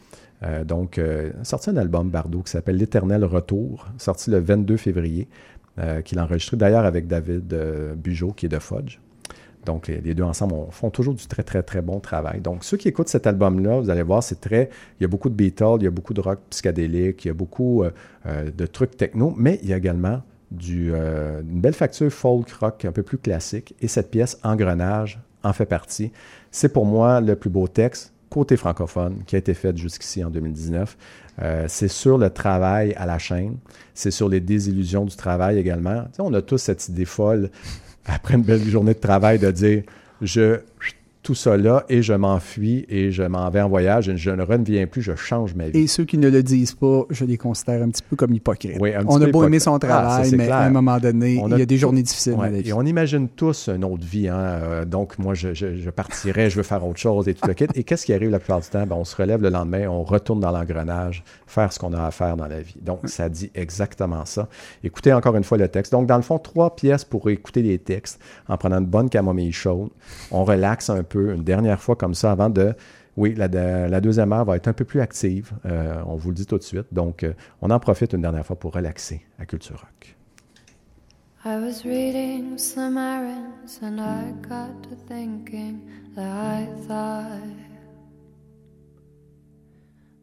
Euh, 0.43 0.63
donc, 0.63 0.97
euh, 0.97 1.31
sorti 1.43 1.69
un 1.69 1.77
album 1.77 2.09
Bardot 2.09 2.41
qui 2.41 2.49
s'appelle 2.51 2.75
L'Éternel 2.77 3.23
Retour, 3.23 3.87
sorti 3.99 4.31
le 4.31 4.39
22 4.39 4.75
février, 4.75 5.27
euh, 5.79 6.01
qu'il 6.01 6.19
a 6.19 6.23
enregistré 6.23 6.57
d'ailleurs 6.57 6.85
avec 6.85 7.07
David 7.07 7.53
euh, 7.53 7.95
Bugeaud, 7.95 8.33
qui 8.33 8.45
est 8.45 8.49
de 8.49 8.59
Fudge. 8.59 8.99
Donc, 9.65 9.87
les, 9.87 10.13
deux 10.15 10.23
ensemble 10.23 10.53
on- 10.55 10.71
font 10.71 10.89
toujours 10.89 11.13
du 11.13 11.25
très, 11.27 11.43
très, 11.43 11.61
très 11.61 11.81
bon 11.81 11.99
travail. 11.99 12.41
Donc, 12.41 12.63
ceux 12.63 12.77
qui 12.77 12.87
écoutent 12.87 13.09
cet 13.09 13.27
album-là, 13.27 13.79
vous 13.79 13.89
allez 13.89 14.01
voir, 14.01 14.23
c'est 14.23 14.41
très. 14.41 14.69
Il 14.99 15.03
y 15.03 15.05
a 15.05 15.07
beaucoup 15.07 15.29
de 15.29 15.35
Beatles, 15.35 15.77
il 15.77 15.83
y 15.83 15.87
a 15.87 15.91
beaucoup 15.91 16.13
de 16.13 16.21
rock 16.21 16.39
psychédélique, 16.49 17.25
il 17.25 17.27
y 17.27 17.31
a 17.31 17.35
beaucoup 17.35 17.83
euh, 17.83 17.91
euh, 18.25 18.49
de 18.49 18.65
trucs 18.65 18.97
techno, 18.97 19.33
mais 19.37 19.59
il 19.61 19.69
y 19.69 19.73
a 19.73 19.77
également 19.77 20.23
du, 20.49 20.93
une 20.93 21.61
belle 21.61 21.73
facture 21.73 22.11
folk 22.11 22.51
rock 22.51 22.83
un 22.83 22.91
peu 22.91 23.03
plus 23.03 23.17
classique. 23.17 23.73
Et 23.79 23.87
cette 23.87 24.11
pièce, 24.11 24.37
Engrenage, 24.43 25.21
en 25.43 25.53
fait 25.53 25.65
partie. 25.65 26.11
C'est 26.51 26.73
pour 26.73 26.85
moi 26.85 27.21
le 27.21 27.35
plus 27.37 27.49
beau 27.49 27.69
texte 27.69 28.13
côté 28.29 28.55
francophone 28.55 29.23
qui 29.25 29.35
a 29.35 29.39
été 29.39 29.53
fait 29.53 29.75
jusqu'ici 29.77 30.23
en 30.23 30.29
2019. 30.29 30.97
Euh, 31.41 31.65
c'est 31.67 31.87
sur 31.87 32.17
le 32.17 32.29
travail 32.29 32.93
à 32.95 33.05
la 33.05 33.17
chaîne, 33.17 33.57
c'est 33.93 34.11
sur 34.11 34.29
les 34.29 34.39
désillusions 34.39 35.05
du 35.05 35.15
travail 35.15 35.57
également. 35.57 36.05
On 36.19 36.33
a 36.33 36.41
tous 36.41 36.57
cette 36.57 36.87
idée 36.89 37.05
folle 37.05 37.49
après 38.05 38.35
une 38.35 38.43
belle 38.43 38.63
journée 38.63 38.93
de 38.93 38.99
travail 38.99 39.39
de 39.39 39.51
dire 39.51 39.83
je 40.21 40.59
tout 41.23 41.35
là 41.45 41.85
et 41.87 42.01
je 42.01 42.13
m'enfuis 42.13 42.85
et 42.89 43.11
je 43.11 43.23
m'en 43.23 43.49
vais 43.49 43.61
en 43.61 43.69
voyage 43.69 44.09
et 44.09 44.17
je 44.17 44.31
ne 44.31 44.41
reviens 44.43 44.87
plus, 44.87 45.01
je 45.01 45.15
change 45.15 45.53
ma 45.55 45.69
vie. 45.69 45.79
Et 45.79 45.87
ceux 45.87 46.03
qui 46.05 46.17
ne 46.17 46.29
le 46.29 46.41
disent 46.43 46.73
pas, 46.73 47.03
je 47.09 47.25
les 47.25 47.37
considère 47.37 47.81
un 47.83 47.89
petit 47.89 48.01
peu 48.01 48.15
comme 48.15 48.33
hypocrites. 48.33 48.77
Oui, 48.79 48.93
un 48.95 48.99
petit 49.03 49.07
on 49.09 49.21
a 49.21 49.27
beau 49.27 49.43
aimer 49.43 49.59
son 49.59 49.71
Ah, 49.75 49.79
ça, 49.81 49.87
travail, 49.87 50.31
mais 50.31 50.45
clair. 50.45 50.55
à 50.55 50.63
un 50.63 50.69
moment 50.71 50.97
donné, 50.99 51.39
On 51.41 51.47
il 51.49 51.59
y 51.59 51.61
a 51.61 51.65
des 51.65 51.75
tout- 51.75 51.81
journées 51.81 52.01
difficiles 52.03 52.33
Ouais, 52.33 52.47
dans 52.49 52.55
la 52.55 52.61
vie. 52.61 52.69
Et 52.69 52.73
on 52.73 52.81
imagine 52.81 53.27
tous 53.29 53.69
une 53.69 53.83
autre 53.85 54.05
vie. 54.05 54.27
Hein? 54.29 54.35
euh, 54.35 54.85
donc, 54.85 55.19
moi, 55.19 55.33
je, 55.33 55.53
je, 55.53 55.75
je 55.77 55.89
partirais, 55.91 56.49
je 56.49 56.57
veux 56.57 56.63
faire 56.63 56.85
autre 56.85 56.99
chose 56.99 57.27
et 57.27 57.33
tout 57.35 57.47
le 57.47 57.53
kit. 57.53 57.67
Et 57.75 57.83
qu'est-ce 57.83 58.05
qui 58.05 58.13
arrive 58.13 58.29
la 58.31 58.39
plupart 58.39 58.61
du 58.61 58.67
temps? 58.69 58.85
Ben, 58.87 58.95
on 58.95 59.05
se 59.05 59.15
relève 59.15 59.41
le 59.41 59.49
lendemain, 59.49 59.87
on 59.87 60.03
retourne 60.03 60.39
dans 60.39 60.51
l'engrenage, 60.51 61.23
faire 61.45 61.71
ce 61.71 61.77
qu'on 61.79 61.93
a 61.93 62.03
à 62.03 62.11
faire 62.11 62.35
dans 62.35 62.47
la 62.47 62.61
vie. 62.61 62.75
Donc, 62.81 63.01
ça 63.05 63.29
dit 63.29 63.51
exactement 63.53 64.25
ça. 64.25 64.47
Écoutez 64.83 65.13
encore 65.13 65.35
une 65.35 65.43
fois 65.43 65.57
le 65.59 65.67
texte. 65.67 65.91
Donc, 65.91 66.07
dans 66.07 66.15
le 66.17 66.23
fond, 66.23 66.39
trois 66.39 66.75
pièces 66.75 67.05
pour 67.05 67.29
écouter 67.29 67.61
les 67.61 67.77
textes 67.77 68.19
en 68.47 68.57
prenant 68.57 68.79
une 68.79 68.85
bonne 68.87 69.09
camomille 69.09 69.51
chaude. 69.51 69.89
On 70.31 70.43
relaxe 70.45 70.89
un 70.89 71.03
peu 71.03 71.10
une 71.15 71.43
dernière 71.43 71.81
fois 71.81 71.95
comme 71.95 72.13
ça 72.13 72.31
avant 72.31 72.49
de 72.49 72.73
oui, 73.17 73.35
la, 73.35 73.47
la 73.47 74.01
deuxième 74.01 74.31
heure 74.31 74.45
va 74.45 74.55
être 74.55 74.67
un 74.67 74.73
peu 74.73 74.85
plus 74.85 75.01
active, 75.01 75.51
euh, 75.65 76.01
on 76.05 76.15
vous 76.15 76.29
le 76.29 76.35
dit 76.35 76.45
tout 76.45 76.57
de 76.57 76.63
suite. 76.63 76.87
Donc, 76.91 77.23
euh, 77.23 77.33
on 77.61 77.69
en 77.69 77.79
profite 77.79 78.13
une 78.13 78.21
dernière 78.21 78.45
fois 78.45 78.57
pour 78.57 78.73
relaxer 78.73 79.21
à 79.37 79.45
Culture 79.45 79.79
Rock. 79.79 80.15
I 81.43 81.57
was 81.57 81.83
reading 81.83 82.57
Slim 82.57 82.97
Aarons 82.97 83.79
and 83.81 83.99
I 83.99 84.31
got 84.47 84.83
to 84.83 84.95
thinking 85.07 85.81
that 86.15 86.23
I 86.23 86.67
thought 86.87 87.41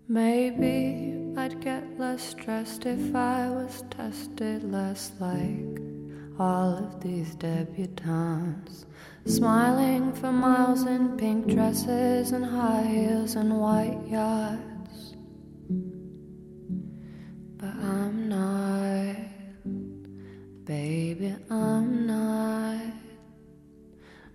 maybe 0.09 1.17
I'd 1.37 1.61
get 1.61 1.83
less 1.99 2.23
stressed 2.23 2.87
if 2.87 3.15
I 3.17 3.49
was 3.51 3.83
tested 3.91 4.63
less 4.63 5.13
like 5.19 5.81
all 6.39 6.79
of 6.79 7.01
these 7.01 7.35
debutantes. 7.35 8.87
Smiling 9.29 10.15
for 10.15 10.33
miles 10.33 10.85
in 10.85 11.19
pink 11.19 11.49
dresses 11.49 12.33
and 12.33 12.47
high 12.47 12.83
heels 12.83 13.37
and 13.37 13.61
white 13.61 14.01
yachts. 14.09 15.17
But 17.59 17.75
I'm 17.77 18.31
not. 18.31 19.17
Baby, 20.65 21.37
I'm 21.51 22.07
not. 22.07 22.81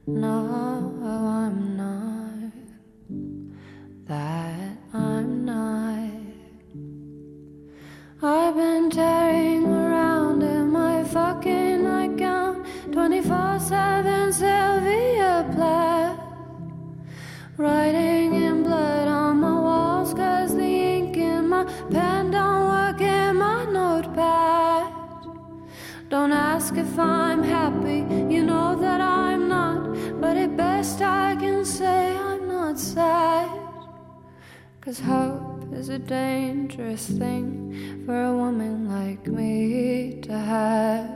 No, 0.06 0.94
I'm 1.02 1.76
not. 1.76 2.54
That 4.06 4.78
I'm 4.94 5.43
Cause 34.94 35.06
hope 35.06 35.74
is 35.74 35.90
a 35.90 35.98
dangerous 35.98 37.08
thing 37.08 38.04
for 38.06 38.26
a 38.26 38.32
woman 38.32 38.88
like 38.88 39.26
me 39.26 40.20
to 40.22 40.38
have. 40.38 41.10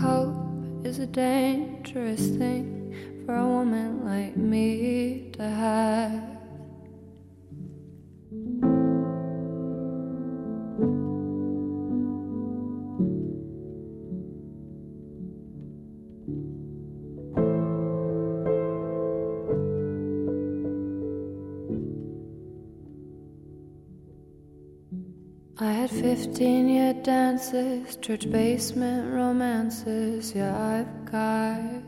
Hope 0.00 0.86
is 0.86 0.98
a 0.98 1.06
dangerous 1.06 2.26
thing 2.26 2.94
for 3.26 3.34
a 3.36 3.46
woman 3.46 4.02
like 4.06 4.34
me 4.34 5.28
to 5.34 5.42
have. 5.42 6.35
Had 26.36 26.44
15 26.44 26.68
year 26.68 26.92
dances, 26.92 27.96
church 27.96 28.30
basement 28.30 29.14
romances, 29.14 30.34
yeah, 30.34 30.84
I've 30.84 31.10
got. 31.10 31.82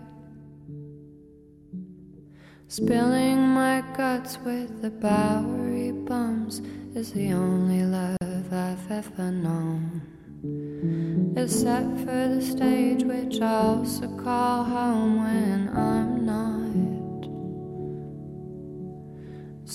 Spilling 2.68 3.40
my 3.40 3.82
guts 3.94 4.38
with 4.38 4.80
the 4.80 4.90
Bowery 4.90 5.92
bums 5.92 6.62
is 6.94 7.12
the 7.12 7.32
only 7.34 7.82
love 7.82 8.16
I've 8.50 8.90
ever 8.90 9.30
known. 9.30 10.00
Except 11.36 11.98
for 11.98 12.28
the 12.28 12.40
stage, 12.40 13.04
which 13.04 13.42
I 13.42 13.54
also 13.54 14.08
call 14.16 14.64
home 14.64 15.24
when 15.24 15.68
I'm 15.76 16.24
not. 16.24 16.57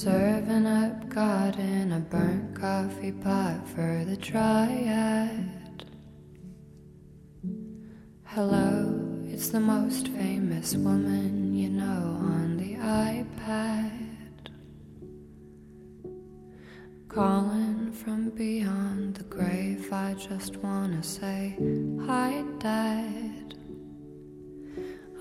Serving 0.04 0.66
up 0.66 1.08
God 1.08 1.58
in 1.58 1.94
a 1.94 2.00
burnt 2.02 2.60
coffee 2.60 3.14
pot 3.14 3.66
for 3.70 4.04
the 4.06 4.18
triad. 4.18 5.86
Hello, 8.26 9.24
it's 9.26 9.48
the 9.48 9.62
most 9.62 10.10
famous 10.10 10.76
woman 10.76 11.56
you 11.56 11.70
know 11.70 12.18
on 12.20 12.58
the 12.58 12.76
iPad. 12.76 14.50
Calling 17.08 17.94
from 17.94 18.32
beyond 18.32 19.16
the 19.16 19.24
grave, 19.24 19.88
I 19.94 20.16
just 20.16 20.58
wanna 20.58 21.02
say 21.02 21.56
hi, 22.06 22.44
Dad. 22.60 23.56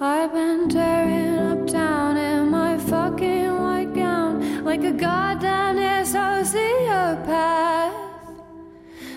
I've 0.01 0.33
been 0.33 0.69
tearing 0.69 1.39
up 1.39 1.69
town 1.69 2.17
in 2.17 2.51
my 2.51 2.77
fucking 2.79 3.42
like 4.73 4.85
a 4.85 4.93
goddamn 4.93 5.77
sociopath. 6.07 7.93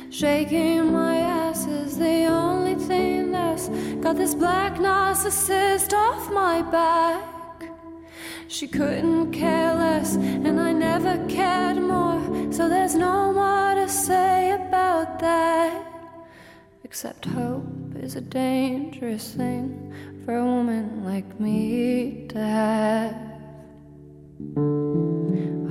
Shaking 0.10 0.92
my 0.92 1.16
ass 1.16 1.66
is 1.66 1.98
the 1.98 2.26
only 2.26 2.76
thing 2.76 3.32
that's 3.32 3.70
got 4.04 4.18
this 4.18 4.36
black 4.36 4.74
narcissist 4.76 5.94
off 5.94 6.30
my 6.30 6.62
back. 6.62 7.24
She 8.50 8.68
couldn't 8.68 9.32
care 9.32 9.74
less, 9.76 10.16
and 10.16 10.60
I 10.60 10.74
never 10.74 11.26
cared 11.30 11.78
more. 11.78 12.52
So 12.52 12.68
there's 12.68 12.96
no 12.96 13.32
more 13.32 13.76
to 13.76 13.88
say 13.88 14.52
about 14.52 15.20
that. 15.20 15.72
Except 16.84 17.24
hope 17.24 17.96
is 17.96 18.18
a 18.18 18.22
dangerous 18.22 19.34
thing 19.34 19.94
for 20.26 20.36
a 20.36 20.44
woman 20.44 21.06
like 21.06 21.40
me 21.40 22.26
to 22.28 22.40
have. 22.40 23.16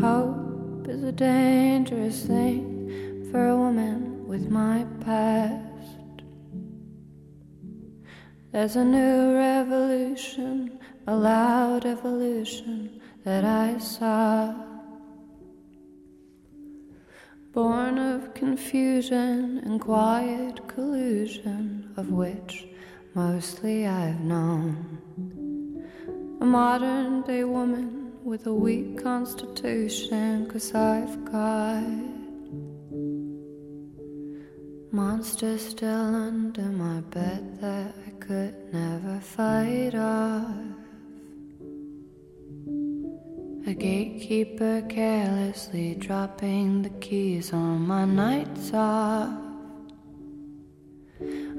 Hope 0.05 0.86
is 0.86 1.02
a 1.02 1.12
dangerous 1.12 2.26
thing 2.26 3.26
for 3.30 3.48
a 3.48 3.57
woman 3.57 4.28
with 4.28 4.50
my 4.50 4.84
past. 5.00 6.20
There's 8.52 8.76
a 8.76 8.84
new 8.84 9.34
revolution, 9.34 10.78
a 11.07 11.16
loud 11.16 11.86
evolution 11.86 13.00
that 13.24 13.46
I 13.46 13.78
saw. 13.78 14.55
Born 17.52 17.96
of 17.96 18.34
confusion 18.34 19.62
and 19.64 19.80
quiet 19.80 20.68
collusion, 20.68 21.94
of 21.96 22.11
which 22.11 22.66
mostly 23.14 23.86
I've 23.86 24.20
known. 24.20 25.78
A 26.42 26.44
modern 26.44 27.22
day 27.22 27.44
woman 27.44 28.03
with 28.24 28.46
a 28.46 28.54
weak 28.54 29.02
constitution, 29.02 30.48
cause 30.50 30.74
I've 30.74 31.24
got 31.26 31.84
monsters 34.90 35.68
still 35.68 36.14
under 36.28 36.62
my 36.62 37.00
bed 37.02 37.60
that 37.60 37.94
I 38.06 38.10
could 38.12 38.54
never 38.72 39.20
fight 39.20 39.94
off. 39.94 40.56
A 43.66 43.74
gatekeeper 43.74 44.82
carelessly 44.88 45.94
dropping 45.96 46.80
the 46.82 46.90
keys 47.00 47.52
on 47.52 47.86
my 47.86 48.06
nights 48.06 48.72
off. 48.72 49.38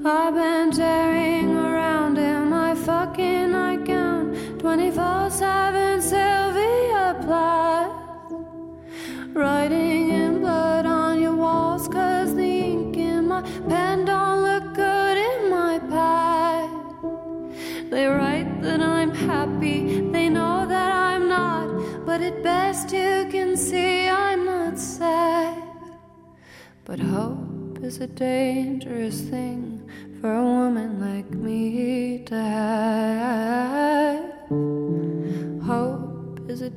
I've 0.04 0.34
been 0.34 0.72
tearing 0.72 1.56
around 1.56 2.18
in 2.18 2.50
my 2.50 2.74
fucking 2.74 3.52
nightgown 3.52 4.35
24 4.66 5.30
7 5.30 6.02
Sylvia 6.02 7.16
Plath. 7.22 7.92
Writing 9.32 10.10
in 10.10 10.40
blood 10.40 10.84
on 10.86 11.20
your 11.20 11.36
walls, 11.36 11.86
cause 11.86 12.34
the 12.34 12.42
ink 12.42 12.96
in 12.96 13.28
my 13.28 13.42
pen 13.68 14.04
don't 14.04 14.42
look 14.42 14.74
good 14.74 15.16
in 15.16 15.50
my 15.50 15.78
pad. 15.78 16.68
They 17.92 18.06
write 18.06 18.60
that 18.62 18.80
I'm 18.80 19.14
happy, 19.14 20.00
they 20.10 20.28
know 20.28 20.66
that 20.66 20.90
I'm 20.92 21.28
not, 21.28 22.04
but 22.04 22.20
at 22.20 22.42
best 22.42 22.92
you 22.92 23.28
can 23.30 23.56
see 23.56 24.08
I'm 24.08 24.46
not 24.46 24.80
sad. 24.80 25.62
But 26.84 26.98
hope 26.98 27.78
is 27.84 28.00
a 28.00 28.08
dangerous 28.08 29.20
thing 29.20 29.88
for 30.20 30.34
a 30.34 30.42
woman 30.42 30.98
like 30.98 31.30
me 31.30 32.24
to 32.24 32.34
have. 32.34 33.55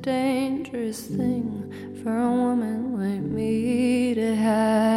Dangerous 0.02 1.06
thing 1.06 2.00
for 2.02 2.16
a 2.16 2.30
woman 2.30 2.98
like 2.98 3.20
me 3.20 4.14
to 4.14 4.34
have. 4.34 4.89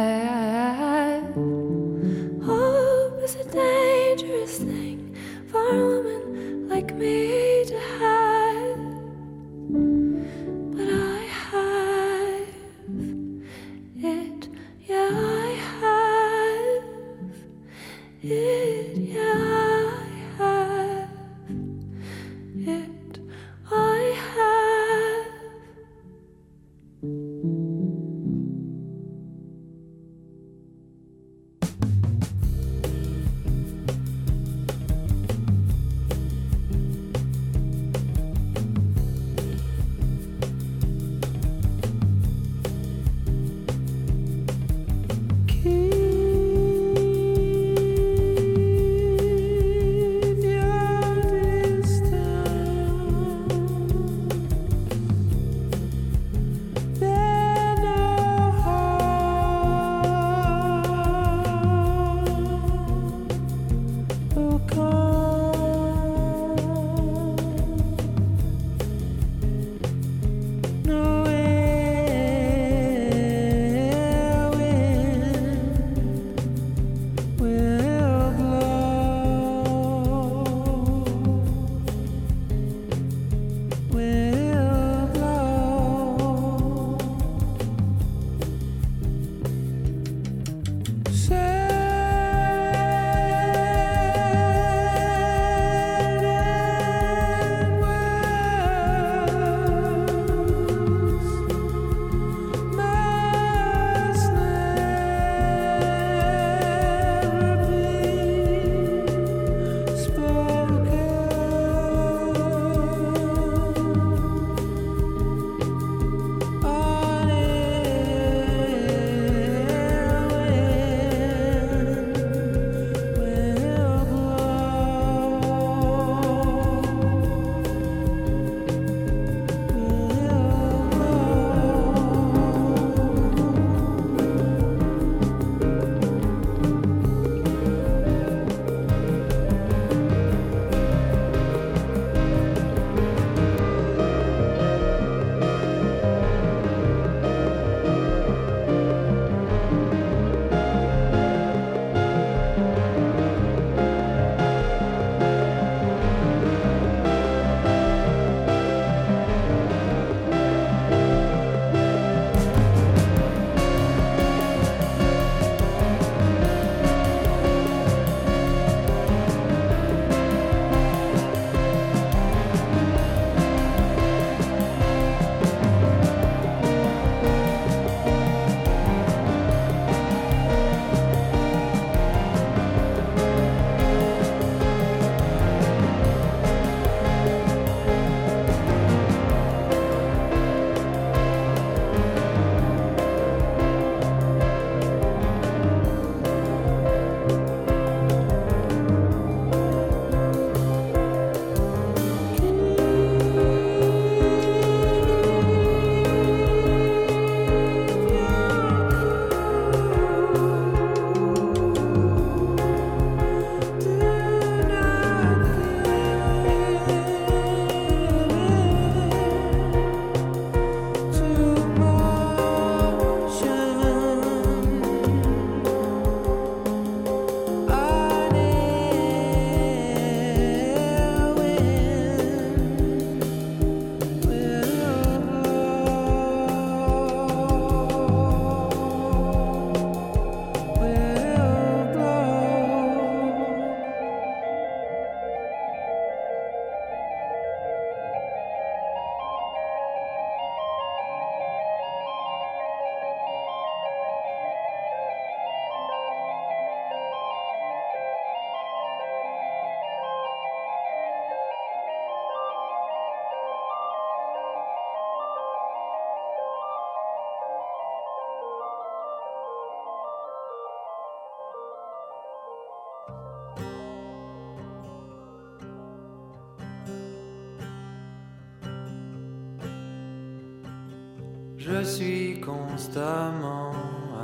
Suis 281.84 282.40
constamment 282.40 283.72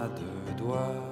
à 0.03 0.09
deux 0.09 0.65
doigts 0.65 1.11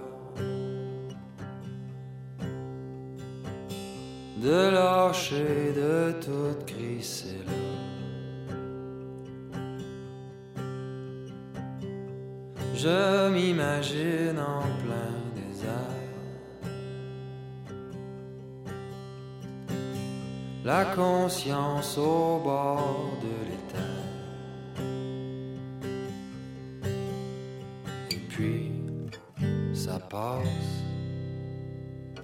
de 4.43 4.71
lâcher 4.71 5.73
de 5.75 6.15
toute 6.21 6.65
crisser 6.65 7.39
là. 7.47 7.53
Je 12.75 13.29
m'imagine 13.31 14.39
en 14.39 14.63
plein 14.85 15.15
désert. 15.35 16.09
La 20.65 20.85
conscience 20.85 21.99
au 21.99 22.41
bord 22.45 23.19
de 23.21 23.38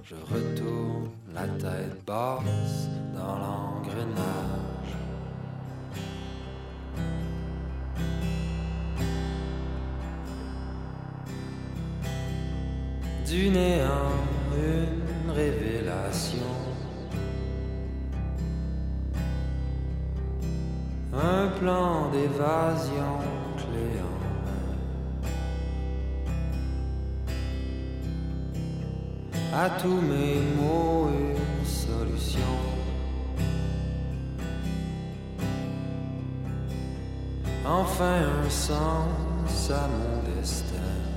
Je 0.03 0.15
retourne 0.15 1.11
la 1.35 1.47
tête 1.47 2.03
basse 2.07 2.89
dans 3.15 3.39
l'engrenage. 3.39 4.95
Du 13.27 13.51
néant, 13.51 14.13
une 14.57 15.31
révélation. 15.31 16.39
Un 21.13 21.49
plan 21.59 22.11
d'évasion 22.11 22.94
À 29.65 29.71
tous 29.81 29.99
mes 30.13 30.41
mots, 30.59 31.09
une 31.09 31.67
solution. 31.67 32.41
Enfin 37.67 38.25
un 38.45 38.51
sens 38.51 39.71
à 39.71 39.89
mon 39.89 40.37
destin. 40.37 41.14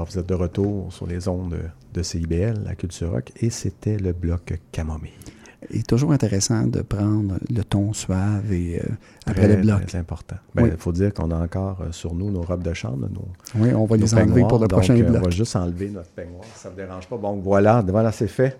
Alors, 0.00 0.08
vous 0.10 0.18
êtes 0.18 0.30
de 0.30 0.34
retour 0.34 0.90
sur 0.90 1.06
les 1.06 1.28
ondes 1.28 1.58
de 1.92 2.02
CIBL, 2.02 2.62
la 2.64 2.74
culture 2.74 3.10
rock, 3.10 3.32
et 3.38 3.50
c'était 3.50 3.98
le 3.98 4.14
bloc 4.14 4.58
Camomille. 4.72 5.10
Et 5.68 5.82
toujours 5.82 6.12
intéressant 6.12 6.66
de 6.66 6.80
prendre 6.80 7.34
le 7.50 7.62
ton 7.64 7.92
suave 7.92 8.50
et 8.50 8.80
euh, 8.80 8.84
après 9.26 9.42
Très, 9.46 9.56
le 9.56 9.60
bloc. 9.62 9.84
très 9.86 9.98
important. 9.98 10.36
Ben, 10.54 10.62
Il 10.64 10.70
Oui. 10.70 10.76
faut 10.78 10.92
dire 10.92 11.12
qu'on 11.12 11.30
a 11.30 11.36
encore 11.36 11.82
euh, 11.82 11.92
sur 11.92 12.14
nous 12.14 12.30
nos 12.30 12.40
robes 12.40 12.62
de 12.62 12.72
chambre, 12.72 13.08
nos, 13.12 13.28
Oui, 13.56 13.74
on 13.74 13.84
va 13.84 13.98
les 13.98 14.14
enlever 14.14 14.40
pour 14.48 14.58
le 14.58 14.68
Donc, 14.68 14.70
prochain 14.70 14.96
euh, 14.96 15.02
bloc. 15.02 15.20
On 15.20 15.24
va 15.26 15.30
juste 15.30 15.54
enlever 15.54 15.90
notre 15.90 16.08
peignoir, 16.08 16.44
si 16.44 16.60
ça 16.60 16.70
ne 16.70 16.74
vous 16.74 16.80
dérange 16.80 17.06
pas. 17.06 17.18
Bon, 17.18 17.34
voilà, 17.34 17.84
voilà, 17.86 18.10
c'est 18.10 18.26
fait. 18.26 18.58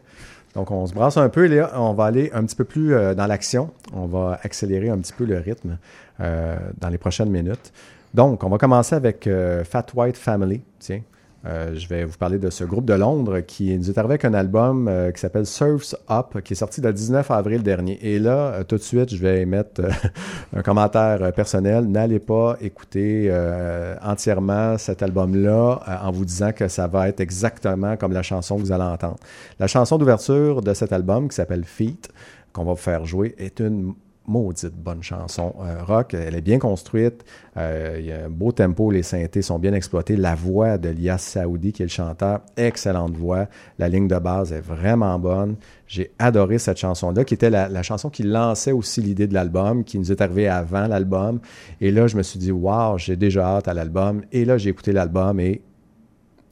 Donc, 0.55 0.71
on 0.71 0.87
se 0.87 0.93
brasse 0.93 1.17
un 1.17 1.31
peu, 1.31 1.47
Léa. 1.47 1.71
On 1.81 1.95
va 1.95 2.05
aller 2.05 2.31
un 2.35 2.45
petit 2.45 2.55
peu 2.57 2.65
plus 2.65 2.93
euh, 2.93 3.15
dans 3.15 3.27
l'action. 3.27 3.71
On 3.95 4.05
va 4.05 4.39
accélérer 4.43 4.91
un 4.91 4.99
petit 4.99 5.15
peu 5.15 5.25
le 5.25 5.39
rythme 5.39 5.79
dans 6.19 6.91
les 6.91 6.99
prochaines 6.99 7.31
minutes. 7.31 7.73
Donc, 8.13 8.45
on 8.45 8.51
va 8.51 8.59
commencer 8.59 8.95
avec 8.95 9.27
Fat 9.65 9.87
White 9.95 10.19
Family. 10.19 10.61
Tiens, 10.79 11.01
euh, 11.47 11.75
je 11.75 11.89
vais 11.89 12.05
vous 12.05 12.19
parler 12.19 12.39
de 12.39 12.51
ce 12.51 12.65
groupe 12.65 12.85
de 12.85 12.93
Londres 12.93 13.41
qui 13.41 13.77
nous 13.79 13.89
est 13.89 13.97
arrivé 13.97 14.13
avec 14.13 14.27
un 14.27 14.35
album 14.35 14.89
euh, 14.89 15.11
qui 15.11 15.21
s'appelle 15.21 15.47
Surfs 15.47 15.95
Up, 16.11 16.43
qui 16.45 16.53
est 16.53 16.57
sorti 16.57 16.83
le 16.83 16.93
19 16.93 17.31
avril 17.31 17.63
dernier. 17.63 17.99
Et 18.03 18.19
là, 18.19 18.53
euh, 18.53 18.65
tout 18.65 18.77
de 18.77 18.83
suite, 18.83 19.15
je 19.15 19.17
vais 19.17 19.41
émettre 19.41 19.81
euh, 19.81 19.91
un 20.57 20.63
commentaire 20.63 21.33
personnel. 21.33 21.87
N'allez 21.87 22.19
pas 22.19 22.57
écouter 22.61 23.33
entièrement 24.03 24.77
cet 24.77 25.03
album-là 25.03 25.81
en 26.03 26.11
vous 26.11 26.25
disant 26.25 26.53
que 26.53 26.69
ça 26.69 26.87
va 26.87 27.09
être 27.09 27.21
exactement 27.21 27.97
comme 27.97 28.13
la 28.13 28.23
chanson 28.23 28.57
que 28.57 28.63
vous 28.63 28.73
allez 28.73 28.85
entendre. 28.85 29.17
La 29.59 29.67
chanson 29.67 29.99
d'ouverture 29.99 30.61
de 30.63 30.75
cet 30.75 30.93
album, 30.93 31.29
qui 31.29 31.37
s'appelle 31.37 31.65
Feet, 31.65 32.11
qu'on 32.53 32.65
va 32.65 32.73
vous 32.73 32.77
faire 32.77 33.07
jouer, 33.07 33.35
est 33.39 33.61
une 33.61 33.95
maudite 34.31 34.75
bonne 34.75 35.03
chanson 35.03 35.55
euh, 35.61 35.83
rock. 35.83 36.15
Elle 36.15 36.35
est 36.35 36.41
bien 36.41 36.59
construite. 36.59 37.25
Euh, 37.57 37.97
il 37.99 38.07
y 38.07 38.13
a 38.13 38.25
un 38.27 38.31
beau 38.31 38.53
tempo. 38.53 38.91
Les 38.91 39.03
synthés 39.03 39.43
sont 39.43 39.59
bien 39.59 39.75
exploités. 39.75 40.17
La 40.17 40.35
voix 40.35 40.79
de 40.79 40.89
Lias 40.89 41.19
Saoudi, 41.19 41.73
qui 41.73 41.83
est 41.83 41.87
le 41.87 41.91
chanteur, 41.91 42.41
excellente 42.57 43.15
voix. 43.17 43.47
La 43.79 43.89
ligne 43.89 44.09
de 44.09 44.19
base 44.19 44.53
est 44.53 44.61
vraiment 44.61 45.19
bonne. 45.19 45.57
J'ai 45.87 46.13
adoré 46.19 46.59
cette 46.59 46.79
chanson-là, 46.79 47.25
qui 47.25 47.35
était 47.35 47.51
la, 47.51 47.69
la 47.69 47.83
chanson 47.83 48.09
qui 48.09 48.23
lançait 48.23 48.73
aussi 48.73 49.01
l'idée 49.03 49.27
de 49.27 49.35
l'album, 49.35 49.83
qui 49.83 49.99
nous 49.99 50.13
est 50.13 50.21
arrivée 50.21 50.49
avant 50.49 50.87
l'album. 50.87 51.41
Et 51.81 51.91
là, 51.91 52.07
je 52.07 52.17
me 52.17 52.23
suis 52.23 52.39
dit, 52.39 52.53
wow, 52.53 52.97
j'ai 52.97 53.17
déjà 53.17 53.57
hâte 53.57 53.69
à 53.69 53.75
l'album. 53.75 54.23
Et 54.31 54.45
là, 54.45 54.57
j'ai 54.57 54.71
écouté 54.71 54.93
l'album 54.93 55.41
et 55.41 55.61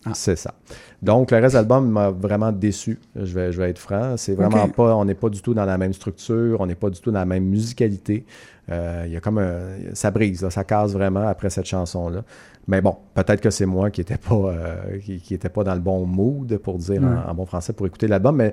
Ah. 0.05 0.13
C'est 0.15 0.37
ça. 0.37 0.55
Donc, 1.01 1.31
le 1.31 1.39
reste 1.39 1.55
de 1.55 1.59
l'album 1.59 1.89
m'a 1.89 2.11
vraiment 2.11 2.51
déçu. 2.51 2.99
Je 3.15 3.33
vais, 3.33 3.53
je 3.53 3.59
vais 3.61 3.70
être 3.70 3.79
franc. 3.79 4.16
C'est 4.16 4.35
vraiment 4.35 4.69
pas, 4.69 4.97
on 4.97 5.05
n'est 5.05 5.15
pas 5.15 5.29
du 5.29 5.41
tout 5.41 5.55
dans 5.55 5.65
la 5.65 5.79
même 5.79 5.93
structure, 5.93 6.61
on 6.61 6.66
n'est 6.66 6.75
pas 6.75 6.91
du 6.91 7.01
tout 7.01 7.12
dans 7.12 7.20
la 7.20 7.25
même 7.25 7.45
musicalité. 7.45 8.25
Euh, 8.70 9.05
Il 9.07 9.12
y 9.12 9.16
a 9.16 9.20
comme 9.20 9.39
un, 9.39 9.61
ça 9.95 10.11
brise, 10.11 10.43
là, 10.43 10.51
ça 10.51 10.65
casse 10.65 10.93
vraiment 10.93 11.27
après 11.27 11.51
cette 11.51 11.66
chanson-là. 11.66 12.23
Mais 12.66 12.81
bon, 12.83 12.97
peut-être 13.15 13.41
que 13.41 13.51
c'est 13.51 13.65
moi 13.65 13.91
qui 13.91 14.01
n'étais 14.01 14.19
pas, 14.19 14.35
euh, 14.35 14.99
qui, 15.03 15.20
qui 15.20 15.35
était 15.35 15.49
pas 15.49 15.65
dans 15.65 15.75
le 15.75 15.81
bon 15.81 16.05
mood, 16.05 16.59
pour 16.59 16.79
dire 16.79 17.03
en, 17.03 17.31
en 17.31 17.35
bon 17.35 17.47
français, 17.47 17.73
pour 17.73 17.87
écouter 17.87 18.09
l'album. 18.09 18.37
Mais 18.37 18.53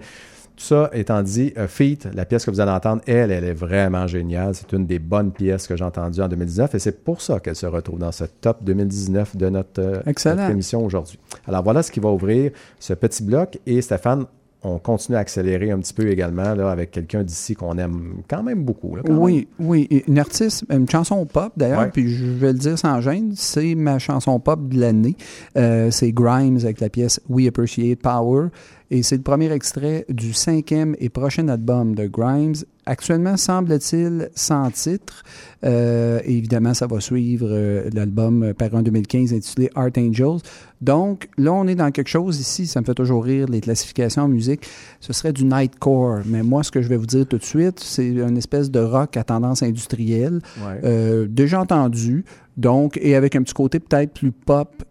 tout 0.55 0.63
ça 0.63 0.89
étant 0.93 1.21
dit, 1.21 1.53
euh, 1.57 1.67
Feet, 1.67 2.07
la 2.13 2.25
pièce 2.25 2.45
que 2.45 2.51
vous 2.51 2.59
allez 2.59 2.71
entendre, 2.71 3.01
elle, 3.07 3.31
elle 3.31 3.43
est 3.43 3.53
vraiment 3.53 4.07
géniale. 4.07 4.55
C'est 4.55 4.71
une 4.73 4.85
des 4.85 4.99
bonnes 4.99 5.31
pièces 5.31 5.67
que 5.67 5.75
j'ai 5.75 5.83
entendues 5.83 6.21
en 6.21 6.27
2019 6.27 6.75
et 6.75 6.79
c'est 6.79 7.03
pour 7.03 7.21
ça 7.21 7.39
qu'elle 7.39 7.55
se 7.55 7.65
retrouve 7.65 7.99
dans 7.99 8.11
ce 8.11 8.23
top 8.25 8.63
2019 8.63 9.35
de 9.35 9.49
notre, 9.49 9.81
euh, 9.81 9.99
notre 10.05 10.49
émission 10.49 10.85
aujourd'hui. 10.85 11.19
Alors 11.47 11.63
voilà 11.63 11.83
ce 11.83 11.91
qui 11.91 11.99
va 11.99 12.09
ouvrir 12.09 12.51
ce 12.79 12.93
petit 12.93 13.23
bloc 13.23 13.59
et 13.65 13.81
Stéphane, 13.81 14.25
on 14.67 14.79
continue 14.79 15.15
à 15.15 15.19
accélérer 15.19 15.69
un 15.69 15.77
petit 15.77 15.93
peu 15.93 16.09
également 16.09 16.55
là, 16.55 16.71
avec 16.71 16.89
quelqu'un 16.89 17.21
d'ici 17.23 17.53
qu'on 17.53 17.77
aime 17.77 18.15
quand 18.27 18.41
même 18.41 18.63
beaucoup. 18.63 18.95
là, 18.95 19.03
quand 19.05 19.13
même. 19.13 19.21
Oui, 19.21 19.47
oui. 19.59 19.87
Une 20.07 20.17
artiste, 20.17 20.65
une 20.71 20.89
chanson 20.89 21.23
pop 21.27 21.53
d'ailleurs, 21.55 21.81
Ouais. 21.81 21.91
puis 21.93 22.09
je 22.09 22.25
vais 22.25 22.51
le 22.51 22.57
dire 22.57 22.79
sans 22.79 22.99
gêne, 22.99 23.33
c'est 23.35 23.75
ma 23.75 23.99
chanson 23.99 24.39
pop 24.39 24.67
de 24.67 24.79
l'année. 24.79 25.15
Euh, 25.55 25.91
c'est 25.91 26.11
Grimes 26.11 26.57
avec 26.63 26.79
la 26.79 26.89
pièce 26.89 27.21
We 27.29 27.47
Appreciate 27.47 27.99
Power. 28.01 28.47
Et 28.91 29.01
c'est 29.01 29.15
le 29.17 29.23
premier 29.23 29.51
extrait 29.51 30.05
du 30.09 30.31
cinquième 30.33 30.95
et 30.99 31.09
prochain 31.09 31.47
album 31.47 31.95
de 31.95 32.05
Grimes. 32.05 32.53
Actuellement, 32.85 33.35
semble-t-il, 33.35 34.29
sans 34.35 34.69
titre. 34.69 35.23
Euh, 35.63 36.19
évidemment, 36.23 36.75
ça 36.75 36.85
va 36.85 36.99
suivre 36.99 37.47
euh, 37.49 37.89
l'album 37.93 38.53
paru 38.53 38.77
en 38.77 38.81
2015 38.83 39.33
intitulé 39.33 39.71
Art 39.73 39.89
Angels. 39.97 40.37
Donc, 40.81 41.29
là, 41.39 41.51
on 41.53 41.65
est 41.67 41.73
dans 41.73 41.89
quelque 41.89 42.09
chose 42.09 42.39
ici, 42.39 42.67
ça 42.67 42.79
me 42.81 42.85
fait 42.85 42.93
toujours 42.93 43.23
rire, 43.23 43.47
les 43.47 43.59
classifications 43.61 44.21
en 44.21 44.27
musique. 44.27 44.67
Ce 44.99 45.13
serait 45.13 45.33
du 45.33 45.45
nightcore. 45.45 46.19
Mais 46.27 46.43
moi, 46.43 46.61
ce 46.63 46.69
que 46.69 46.83
je 46.83 46.87
vais 46.87 46.97
vous 46.97 47.07
dire 47.07 47.25
tout 47.25 47.39
de 47.39 47.43
suite, 47.43 47.79
c'est 47.79 48.07
une 48.07 48.37
espèce 48.37 48.69
de 48.69 48.79
rock 48.79 49.17
à 49.17 49.23
tendance 49.23 49.63
industrielle, 49.63 50.41
Ouais. 50.63 50.79
euh, 50.83 51.27
déjà 51.27 51.61
entendu, 51.61 52.23
donc, 52.55 52.99
et 53.01 53.15
avec 53.15 53.35
un 53.35 53.41
petit 53.41 53.53
côté 53.55 53.79
peut-être 53.79 54.13
plus 54.13 54.31
pop, 54.31 54.83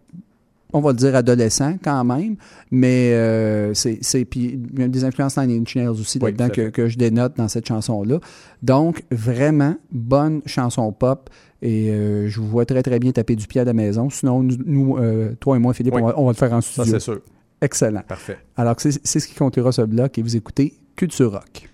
on 0.75 0.81
va 0.81 0.91
le 0.91 0.97
dire 0.97 1.15
adolescent 1.15 1.77
quand 1.83 2.03
même, 2.03 2.35
mais 2.69 3.13
euh, 3.13 3.73
c'est, 3.73 4.25
puis 4.25 4.59
il 4.73 4.79
y 4.79 4.83
a 4.83 4.87
des 4.89 5.03
influences 5.05 5.37
Nine 5.37 5.61
Inch 5.61 5.75
Nails 5.75 5.87
aussi 5.87 6.19
Oui, 6.21 6.31
là-dedans 6.31 6.49
que, 6.49 6.69
que 6.69 6.87
je 6.89 6.97
dénote 6.97 7.37
dans 7.37 7.47
cette 7.47 7.65
chanson-là. 7.67 8.19
Donc, 8.61 9.03
vraiment, 9.09 9.75
bonne 9.91 10.41
chanson 10.45 10.91
pop. 10.91 11.29
Et 11.61 11.89
euh, 11.91 12.27
je 12.27 12.39
vous 12.41 12.47
vois 12.47 12.65
très, 12.65 12.83
très 12.83 12.99
bien 12.99 13.11
taper 13.13 13.35
du 13.35 13.47
pied 13.47 13.61
à 13.61 13.63
la 13.63 13.73
maison. 13.73 14.09
Sinon, 14.09 14.43
nous, 14.43 14.55
nous, 14.65 14.97
euh, 14.97 15.33
toi 15.39 15.55
et 15.55 15.59
moi, 15.59 15.73
Philippe, 15.73 15.95
Oui. 15.95 16.01
on, 16.03 16.07
va, 16.07 16.19
on 16.19 16.25
va 16.25 16.31
le 16.33 16.37
faire 16.37 16.51
en 16.53 16.59
Ça, 16.61 16.83
studio. 16.83 16.91
c'est 16.93 16.99
sûr. 16.99 17.21
Excellent. 17.61 18.01
Parfait. 18.07 18.37
Alors, 18.57 18.75
c'est, 18.77 18.99
c'est 19.03 19.19
ce 19.21 19.27
qui 19.27 19.33
conclura 19.35 19.71
ce 19.71 19.81
bloc 19.81 20.17
et 20.17 20.21
vous 20.21 20.35
écoutez 20.35 20.73
Culture 20.97 21.31
Rock. 21.31 21.69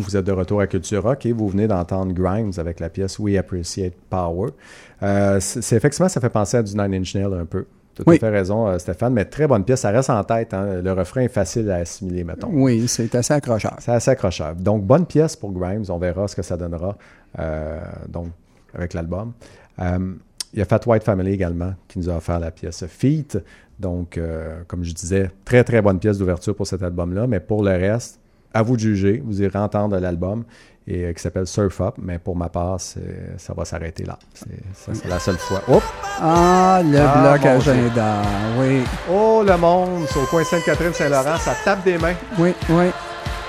Vous 0.00 0.16
êtes 0.16 0.24
de 0.24 0.32
retour 0.32 0.60
à 0.60 0.66
Culture 0.66 1.02
Rock 1.02 1.26
et 1.26 1.32
vous 1.32 1.48
venez 1.48 1.66
d'entendre 1.68 2.12
Grimes 2.12 2.52
avec 2.58 2.80
la 2.80 2.88
pièce 2.88 3.18
We 3.18 3.36
Appreciate 3.36 3.94
Power. 4.10 4.50
Euh, 5.02 5.38
c'est 5.40 5.76
effectivement, 5.76 6.08
ça 6.08 6.20
fait 6.20 6.28
penser 6.30 6.56
à 6.58 6.62
du 6.62 6.72
Nine 6.76 6.94
Inch 6.94 7.14
Nails 7.14 7.34
un 7.34 7.44
peu. 7.46 7.66
tout 7.94 8.04
Oui. 8.06 8.16
à 8.16 8.18
fait 8.20 8.28
raison, 8.30 8.66
euh, 8.68 8.78
Stéphane, 8.78 9.12
mais 9.12 9.24
très 9.24 9.46
bonne 9.46 9.64
pièce. 9.64 9.80
Ça 9.80 9.90
reste 9.90 10.10
en 10.10 10.22
tête. 10.24 10.54
hein. 10.54 10.80
Le 10.82 10.92
refrain 10.92 11.22
est 11.22 11.28
facile 11.28 11.70
à 11.70 11.76
assimiler, 11.76 12.24
mettons. 12.24 12.48
Oui, 12.52 12.86
c'est 12.88 13.14
assez 13.14 13.34
accrocheur. 13.34 13.76
C'est 13.80 13.92
assez 13.92 14.10
accrocheur. 14.10 14.54
Donc, 14.54 14.84
bonne 14.84 15.06
pièce 15.06 15.36
pour 15.36 15.52
Grimes. 15.52 15.84
On 15.88 15.98
verra 15.98 16.28
ce 16.28 16.36
que 16.36 16.42
ça 16.42 16.56
donnera 16.56 16.96
euh, 17.38 17.80
donc, 18.08 18.28
avec 18.74 18.94
l'album. 18.94 19.32
Euh, 19.80 20.14
il 20.52 20.58
y 20.58 20.62
a 20.62 20.64
Fat 20.64 20.80
White 20.86 21.04
Family 21.04 21.32
également 21.32 21.74
qui 21.88 21.98
nous 21.98 22.08
a 22.10 22.16
offert 22.16 22.38
la 22.40 22.50
pièce 22.50 22.84
Feet. 22.86 23.38
Donc, 23.78 24.18
euh, 24.18 24.60
comme 24.66 24.84
je 24.84 24.92
disais, 24.92 25.30
très, 25.44 25.64
très 25.64 25.80
bonne 25.80 25.98
pièce 25.98 26.18
d'ouverture 26.18 26.54
pour 26.54 26.66
cet 26.66 26.82
album-là. 26.82 27.26
Mais 27.26 27.40
pour 27.40 27.62
le 27.62 27.70
reste, 27.70 28.19
à 28.54 28.62
vous 28.62 28.76
de 28.76 28.80
juger. 28.80 29.22
Vous 29.24 29.42
irez 29.42 29.58
entendre 29.58 29.98
l'album 29.98 30.44
et, 30.86 31.04
euh, 31.04 31.12
qui 31.12 31.22
s'appelle 31.22 31.46
Surf 31.46 31.80
Up. 31.80 31.94
Mais 32.02 32.18
pour 32.18 32.34
ma 32.36 32.48
part, 32.48 32.80
c'est- 32.80 33.34
ça 33.38 33.52
va 33.54 33.64
s'arrêter 33.64 34.04
là. 34.04 34.18
C'est 34.34 34.46
ça, 34.74 34.92
c'est 34.94 35.08
la 35.08 35.18
seule 35.18 35.38
fois. 35.38 35.62
Oups! 35.68 35.84
Ah, 36.20 36.80
le 36.84 36.98
Ah, 36.98 37.36
bloc 37.38 37.46
agenda. 37.46 38.14
Oui, 38.58 38.82
Oh, 39.10 39.42
le 39.46 39.56
monde! 39.56 40.06
Sur 40.08 40.20
le 40.22 40.26
coin 40.26 40.42
Sainte-Catherine-Saint-Laurent, 40.44 41.36
ça 41.38 41.52
tape 41.64 41.84
des 41.84 41.98
mains. 41.98 42.14
oui, 42.38 42.54
oui. 42.70 42.86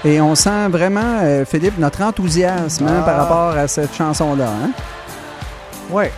Et 0.04 0.20
on 0.20 0.34
sent 0.34 0.68
vraiment, 0.70 1.20
euh, 1.22 1.46
Philippe, 1.46 1.78
notre 1.78 2.02
enthousiasme 2.02 2.88
hein, 2.88 3.00
Ah. 3.02 3.04
par 3.04 3.18
rapport 3.18 3.58
à 3.58 3.68
cette 3.68 3.94
chanson-là. 3.94 4.50
hein? 4.50 4.72
Ouais. 5.92 6.12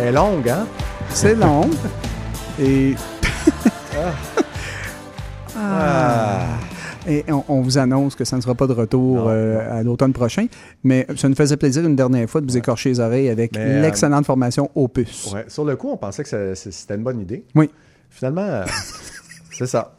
Elle 0.00 0.08
est 0.08 0.12
longue, 0.12 0.48
hein? 0.48 0.66
C'est 1.10 1.34
long. 1.34 1.68
Et, 2.60 2.94
Ah. 5.56 6.42
et 7.08 7.24
on, 7.28 7.44
on 7.48 7.60
vous 7.60 7.76
annonce 7.78 8.14
que 8.14 8.24
ça 8.24 8.36
ne 8.36 8.40
sera 8.40 8.54
pas 8.54 8.66
de 8.66 8.72
retour 8.72 9.24
euh, 9.28 9.78
à 9.80 9.82
l'automne 9.82 10.12
prochain. 10.12 10.46
Mais 10.84 11.06
ça 11.16 11.28
nous 11.28 11.34
faisait 11.34 11.56
plaisir 11.56 11.84
une 11.84 11.96
dernière 11.96 12.28
fois 12.28 12.40
de 12.40 12.46
vous 12.46 12.56
écorcher 12.56 12.90
les 12.90 13.00
oreilles 13.00 13.28
avec 13.28 13.54
Mais, 13.54 13.60
euh, 13.60 13.82
l'excellente 13.82 14.26
formation 14.26 14.70
Opus. 14.74 15.32
Ouais. 15.34 15.44
Sur 15.48 15.64
le 15.64 15.76
coup, 15.76 15.90
on 15.90 15.96
pensait 15.96 16.22
que 16.22 16.28
ça- 16.28 16.54
c'était 16.54 16.94
une 16.94 17.02
bonne 17.02 17.20
idée. 17.20 17.44
Oui. 17.54 17.70
Finalement, 18.10 18.42
euh, 18.42 18.64
c'est 19.52 19.66
ça. 19.66 19.94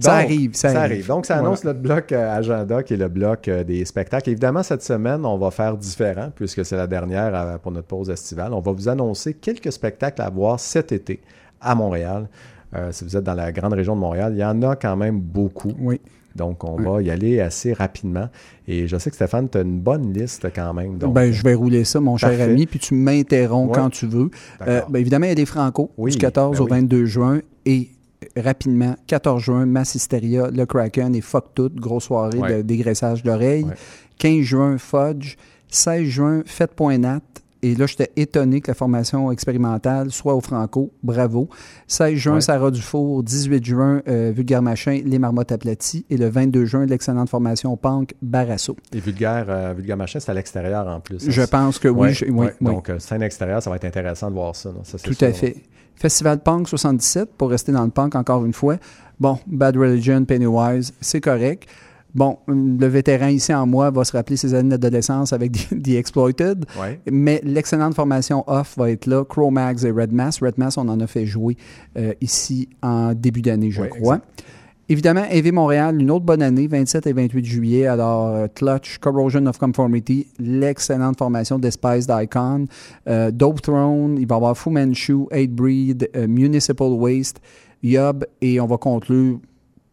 Ça 0.00 0.14
arrive, 0.16 0.54
ça 0.54 0.70
arrive. 0.82 1.06
Donc, 1.06 1.24
ça 1.24 1.36
annonce 1.36 1.62
Voilà. 1.62 1.78
notre 1.78 1.80
bloc 1.88 2.10
agenda 2.12 2.82
qui 2.82 2.94
est 2.94 2.96
le 2.96 3.06
bloc 3.08 3.48
des 3.48 3.84
spectacles. 3.84 4.30
Évidemment, 4.30 4.64
cette 4.64 4.82
semaine, 4.82 5.24
on 5.24 5.38
va 5.38 5.52
faire 5.52 5.76
différent 5.76 6.30
puisque 6.34 6.64
c'est 6.64 6.76
la 6.76 6.88
dernière 6.88 7.60
pour 7.62 7.70
notre 7.70 7.86
pause 7.86 8.10
estivale. 8.10 8.52
On 8.52 8.60
va 8.60 8.72
vous 8.72 8.88
annoncer 8.88 9.34
quelques 9.34 9.70
spectacles 9.72 10.20
à 10.20 10.30
voir 10.30 10.58
cet 10.58 10.90
été 10.90 11.20
à 11.60 11.76
Montréal. 11.76 12.28
Euh, 12.74 12.92
si 12.92 13.04
vous 13.04 13.16
êtes 13.16 13.24
dans 13.24 13.34
la 13.34 13.52
grande 13.52 13.72
région 13.72 13.94
de 13.94 14.00
Montréal, 14.00 14.32
il 14.34 14.40
y 14.40 14.44
en 14.44 14.60
a 14.62 14.76
quand 14.76 14.96
même 14.96 15.20
beaucoup. 15.20 15.72
Oui. 15.78 16.00
Donc, 16.34 16.64
on 16.64 16.76
Oui. 16.78 16.84
va 16.84 17.02
y 17.02 17.10
aller 17.10 17.38
assez 17.40 17.72
rapidement. 17.72 18.28
Et 18.66 18.88
je 18.88 18.96
sais 18.96 19.08
que 19.10 19.14
Stéphane, 19.16 19.48
tu 19.48 19.58
as 19.58 19.60
une 19.60 19.78
bonne 19.78 20.12
liste 20.12 20.46
quand 20.52 20.74
même. 20.74 20.98
Donc, 20.98 21.14
ben, 21.14 21.30
je 21.30 21.42
vais 21.44 21.54
rouler 21.54 21.84
ça, 21.84 22.00
mon 22.00 22.16
cher 22.16 22.40
ami, 22.40 22.66
puis 22.66 22.80
tu 22.80 22.94
m'interromps 22.94 23.72
quand 23.72 23.90
tu 23.90 24.06
veux. 24.06 24.30
Euh, 24.66 24.80
ben, 24.88 24.98
évidemment, 24.98 25.26
il 25.26 25.28
y 25.28 25.32
a 25.32 25.36
des 25.36 25.46
Franco 25.46 25.90
Oui, 25.96 26.10
du 26.10 26.18
14 26.18 26.56
ben 26.56 26.62
au 26.62 26.64
oui. 26.66 26.70
22 26.72 27.04
juin 27.06 27.40
et 27.64 27.88
rapidement, 28.36 28.96
14 29.06 29.40
juin, 29.42 29.66
Mass 29.66 29.94
Hysteria, 29.94 30.50
Le 30.50 30.66
Kraken 30.66 31.14
et 31.14 31.20
Fuck 31.20 31.54
Tout, 31.54 31.70
grosse 31.76 32.04
soirée 32.04 32.40
de 32.56 32.62
dégraissage 32.62 33.22
d'oreilles. 33.22 33.64
Ouais. 33.64 33.74
15 34.18 34.40
juin, 34.42 34.78
Fudge. 34.78 35.36
16 35.68 36.04
juin, 36.04 36.42
Fête.nat. 36.46 37.20
Et 37.66 37.74
là, 37.74 37.86
j'étais 37.86 38.10
étonné 38.16 38.60
que 38.60 38.70
la 38.70 38.74
formation 38.74 39.32
expérimentale 39.32 40.10
soit 40.12 40.34
au 40.34 40.40
Franco. 40.42 40.90
Bravo. 41.02 41.48
16 41.86 42.14
juin, 42.18 42.34
Ouais. 42.34 42.40
Sarah 42.42 42.70
Dufour. 42.70 43.22
18 43.22 43.64
juin, 43.64 44.02
euh, 44.06 44.32
Vulgaire 44.36 44.60
Machin, 44.60 45.00
Les 45.04 45.18
Marmottes 45.18 45.50
aplaties. 45.50 46.04
Et 46.10 46.18
le 46.18 46.28
22 46.28 46.66
juin, 46.66 46.84
l'excellente 46.84 47.30
formation 47.30 47.74
Punk 47.78 48.14
Barasso. 48.20 48.76
Et 48.92 49.00
Vulgaire, 49.00 49.46
euh, 49.48 49.72
Vulgaire 49.74 49.96
Machin, 49.96 50.20
c'est 50.20 50.30
à 50.30 50.34
l'extérieur 50.34 50.86
en 50.86 51.00
plus. 51.00 51.24
Je 51.30 51.42
pense 51.42 51.78
que 51.78 51.88
oui. 51.88 52.00
Ouais, 52.08 52.12
je- 52.12 52.24
oui, 52.26 52.30
ouais. 52.32 52.54
oui. 52.60 52.66
Donc, 52.74 52.90
euh, 52.90 52.98
scène 52.98 53.22
extérieure, 53.22 53.62
ça 53.62 53.70
va 53.70 53.76
être 53.76 53.86
intéressant 53.86 54.28
de 54.28 54.34
voir 54.34 54.54
ça. 54.54 54.70
Tout 55.02 55.14
sûr. 55.14 55.28
à 55.28 55.32
fait. 55.32 55.56
Festival 55.96 56.40
Punk 56.40 56.68
77, 56.68 57.30
pour 57.38 57.48
rester 57.50 57.72
dans 57.72 57.84
le 57.84 57.90
punk 57.90 58.14
encore 58.14 58.44
une 58.44 58.52
fois. 58.52 58.76
Bon, 59.20 59.38
Bad 59.46 59.76
Religion, 59.76 60.24
Pennywise, 60.24 60.92
c'est 61.00 61.20
correct. 61.20 61.66
Bon, 62.14 62.38
le 62.46 62.86
vétéran 62.86 63.26
ici 63.28 63.52
en 63.52 63.66
moi 63.66 63.90
va 63.90 64.04
se 64.04 64.12
rappeler 64.12 64.36
ses 64.36 64.54
années 64.54 64.68
d'adolescence 64.70 65.32
avec 65.32 65.52
The, 65.82 65.88
Exploited, 65.96 66.64
Ouais. 66.80 67.00
mais 67.10 67.40
l'excellente 67.44 67.94
formation 67.94 68.44
Off 68.46 68.76
va 68.78 68.90
être 68.90 69.06
là. 69.06 69.24
Chromax 69.24 69.82
et 69.84 69.90
Red 69.90 70.12
Mass. 70.12 70.40
Red 70.40 70.56
Mass, 70.56 70.78
on 70.78 70.88
en 70.88 71.00
a 71.00 71.06
fait 71.08 71.26
jouer 71.26 71.56
euh, 71.98 72.12
ici 72.20 72.68
en 72.82 73.14
début 73.14 73.42
d'année, 73.42 73.70
je 73.72 73.80
Ouais, 73.82 73.88
crois. 73.88 74.16
exact. 74.16 74.44
Évidemment, 74.86 75.24
EV 75.30 75.50
Montréal, 75.50 75.98
une 75.98 76.10
autre 76.10 76.26
bonne 76.26 76.42
année, 76.42 76.66
27 76.66 77.06
et 77.06 77.14
28 77.14 77.44
juillet. 77.44 77.86
Alors, 77.86 78.26
euh, 78.26 78.46
Clutch, 78.54 78.98
Corrosion 78.98 79.46
of 79.46 79.56
Conformity, 79.58 80.26
l'excellente 80.38 81.16
formation 81.18 81.58
Despised 81.58 82.12
Icon, 82.14 82.66
euh, 83.08 83.30
Dope 83.30 83.62
Throne, 83.62 84.18
il 84.20 84.26
va 84.26 84.34
y 84.34 84.36
avoir 84.36 84.56
Fu 84.58 84.68
Manchu, 84.68 85.24
Hate 85.32 85.50
Breed, 85.52 86.10
euh, 86.14 86.28
Municipal 86.28 86.88
Waste, 86.92 87.40
Yob, 87.82 88.26
et 88.42 88.60
on 88.60 88.66
va 88.66 88.76
conclure 88.76 89.38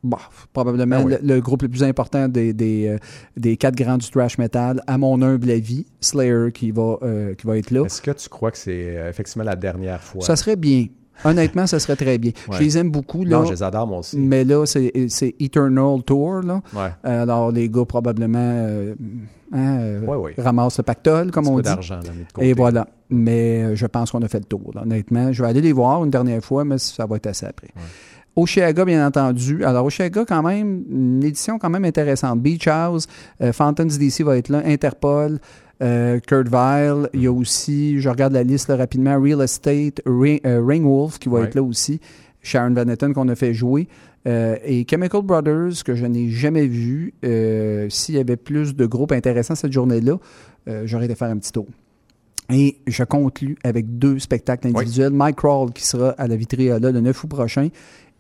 bah, 0.04 0.18
probablement 0.54 0.98
Ah 1.00 1.04
oui. 1.06 1.14
le, 1.22 1.36
le 1.36 1.42
groupe 1.42 1.62
le 1.62 1.70
plus 1.70 1.84
important 1.84 2.28
des, 2.28 2.54
des, 2.54 2.88
euh, 2.88 2.98
des 3.38 3.58
quatre 3.58 3.76
grands 3.76 3.98
du 3.98 4.10
thrash 4.10 4.38
metal, 4.38 4.82
à 4.88 4.98
mon 4.98 5.22
humble 5.22 5.50
avis, 5.52 5.86
Slayer 6.00 6.52
qui 6.54 6.72
va, 6.72 6.98
euh, 7.04 7.34
qui 7.36 7.46
va 7.48 7.58
être 7.58 7.72
là. 7.72 7.86
Est-ce 7.86 8.02
que 8.02 8.12
tu 8.12 8.28
crois 8.30 8.52
que 8.52 8.58
c'est 8.58 8.98
euh, 8.98 9.10
effectivement 9.10 9.44
la 9.44 9.56
dernière 9.56 10.02
fois? 10.02 10.22
Ça 10.24 10.36
serait 10.36 10.56
bien. 10.56 10.88
Honnêtement, 11.24 11.68
ça 11.68 11.78
serait 11.80 11.96
très 11.96 12.18
bien. 12.18 12.32
Ouais. 12.48 12.58
Je 12.58 12.64
les 12.64 12.78
aime 12.80 12.90
beaucoup. 12.90 13.24
Là, 13.24 13.38
Non, 13.40 13.46
je 13.46 13.52
les 13.52 13.62
adore 13.62 13.86
moi 13.86 14.00
aussi. 14.00 14.18
mais 14.18 14.44
là, 14.44 14.66
c'est 14.66 15.36
Eternal 15.40 16.02
Tour. 16.04 16.42
Là. 16.42 16.62
Ouais. 16.74 16.90
Alors, 17.04 17.52
les 17.52 17.70
gars, 17.70 17.86
probablement, 17.86 18.40
hein, 19.54 20.00
Ouais, 20.02 20.34
ramassent 20.38 20.78
le 20.80 20.84
pactole, 20.84 21.30
comme 21.30 21.48
on 21.48 21.58
peu 21.58 21.62
dit. 21.62 21.70
d'argent. 21.70 22.00
Et 22.40 22.54
voilà. 22.54 22.88
Mais 23.10 23.76
je 23.76 23.86
pense 23.86 24.10
qu'on 24.12 24.22
a 24.24 24.28
fait 24.28 24.40
le 24.40 24.46
tour, 24.46 24.72
là, 24.74 24.82
honnêtement. 24.82 25.32
Je 25.32 25.44
vais 25.44 25.50
aller 25.50 25.62
les 25.62 25.74
voir 25.74 26.04
une 26.04 26.10
dernière 26.10 26.44
fois, 26.44 26.64
mais 26.66 26.78
ça 26.80 27.06
va 27.06 27.18
être 27.18 27.28
assez 27.28 27.46
après. 27.46 27.68
Oshiaga, 28.36 28.86
bien 28.86 29.06
entendu. 29.06 29.64
Alors, 29.66 29.86
Oshiaga, 29.86 30.24
quand 30.26 30.42
même, 30.44 30.84
une 30.90 31.24
édition 31.24 31.60
quand 31.60 31.70
même 31.70 31.86
intéressante. 31.86 32.40
Beach 32.42 32.68
House, 32.68 33.08
euh, 33.42 33.52
Fountains 33.52 33.86
DC 33.86 34.22
va 34.24 34.38
être 34.38 34.50
là, 34.50 34.62
Interpol, 34.66 35.40
euh, 35.84 36.20
Kurt 36.20 36.48
Vile. 36.48 37.10
Il 37.14 37.24
y 37.24 37.28
a 37.28 37.32
aussi, 37.32 38.00
je 38.00 38.08
regarde 38.10 38.34
la 38.34 38.44
liste 38.44 38.70
là, 38.70 38.78
rapidement, 38.78 39.20
Real 39.22 39.42
Estate, 39.42 40.02
Ring, 40.06 40.40
euh, 40.46 40.64
Ringwolf 40.66 41.20
qui 41.20 41.28
va 41.30 41.40
Ouais. 41.40 41.46
être 41.48 41.56
là 41.56 41.64
aussi. 41.64 42.00
Sharon 42.42 42.74
Van 42.74 42.88
Etten 42.88 43.14
qu'on 43.14 43.28
a 43.28 43.36
fait 43.36 43.54
jouer. 43.54 43.88
Euh, 44.28 44.56
et 44.64 44.86
Chemical 44.90 45.22
Brothers, 45.24 45.84
que 45.84 45.96
je 45.96 46.06
n'ai 46.06 46.30
jamais 46.30 46.68
vu. 46.68 47.14
Euh, 47.26 47.88
S'il 47.90 48.16
y 48.16 48.20
avait 48.20 48.38
plus 48.38 48.76
de 48.76 48.86
groupes 48.86 49.12
intéressants 49.12 49.56
cette 49.56 49.74
journée-là, 49.74 50.18
euh, 50.68 50.84
j'aurais 50.86 51.06
été 51.06 51.16
faire 51.16 51.30
un 51.30 51.38
petit 51.38 51.52
tour. 51.52 51.66
Et 52.54 52.78
je 52.86 53.04
conclus 53.04 53.58
avec 53.64 53.98
deux 53.98 54.20
spectacles 54.20 54.68
individuels. 54.68 55.12
Mike 55.14 55.38
Crawl 55.38 55.72
qui 55.72 55.86
sera 55.86 56.10
à 56.12 56.28
la 56.28 56.36
Vitriala 56.36 56.92
le 56.92 57.00
9 57.02 57.24
août 57.24 57.28
prochain. 57.28 57.70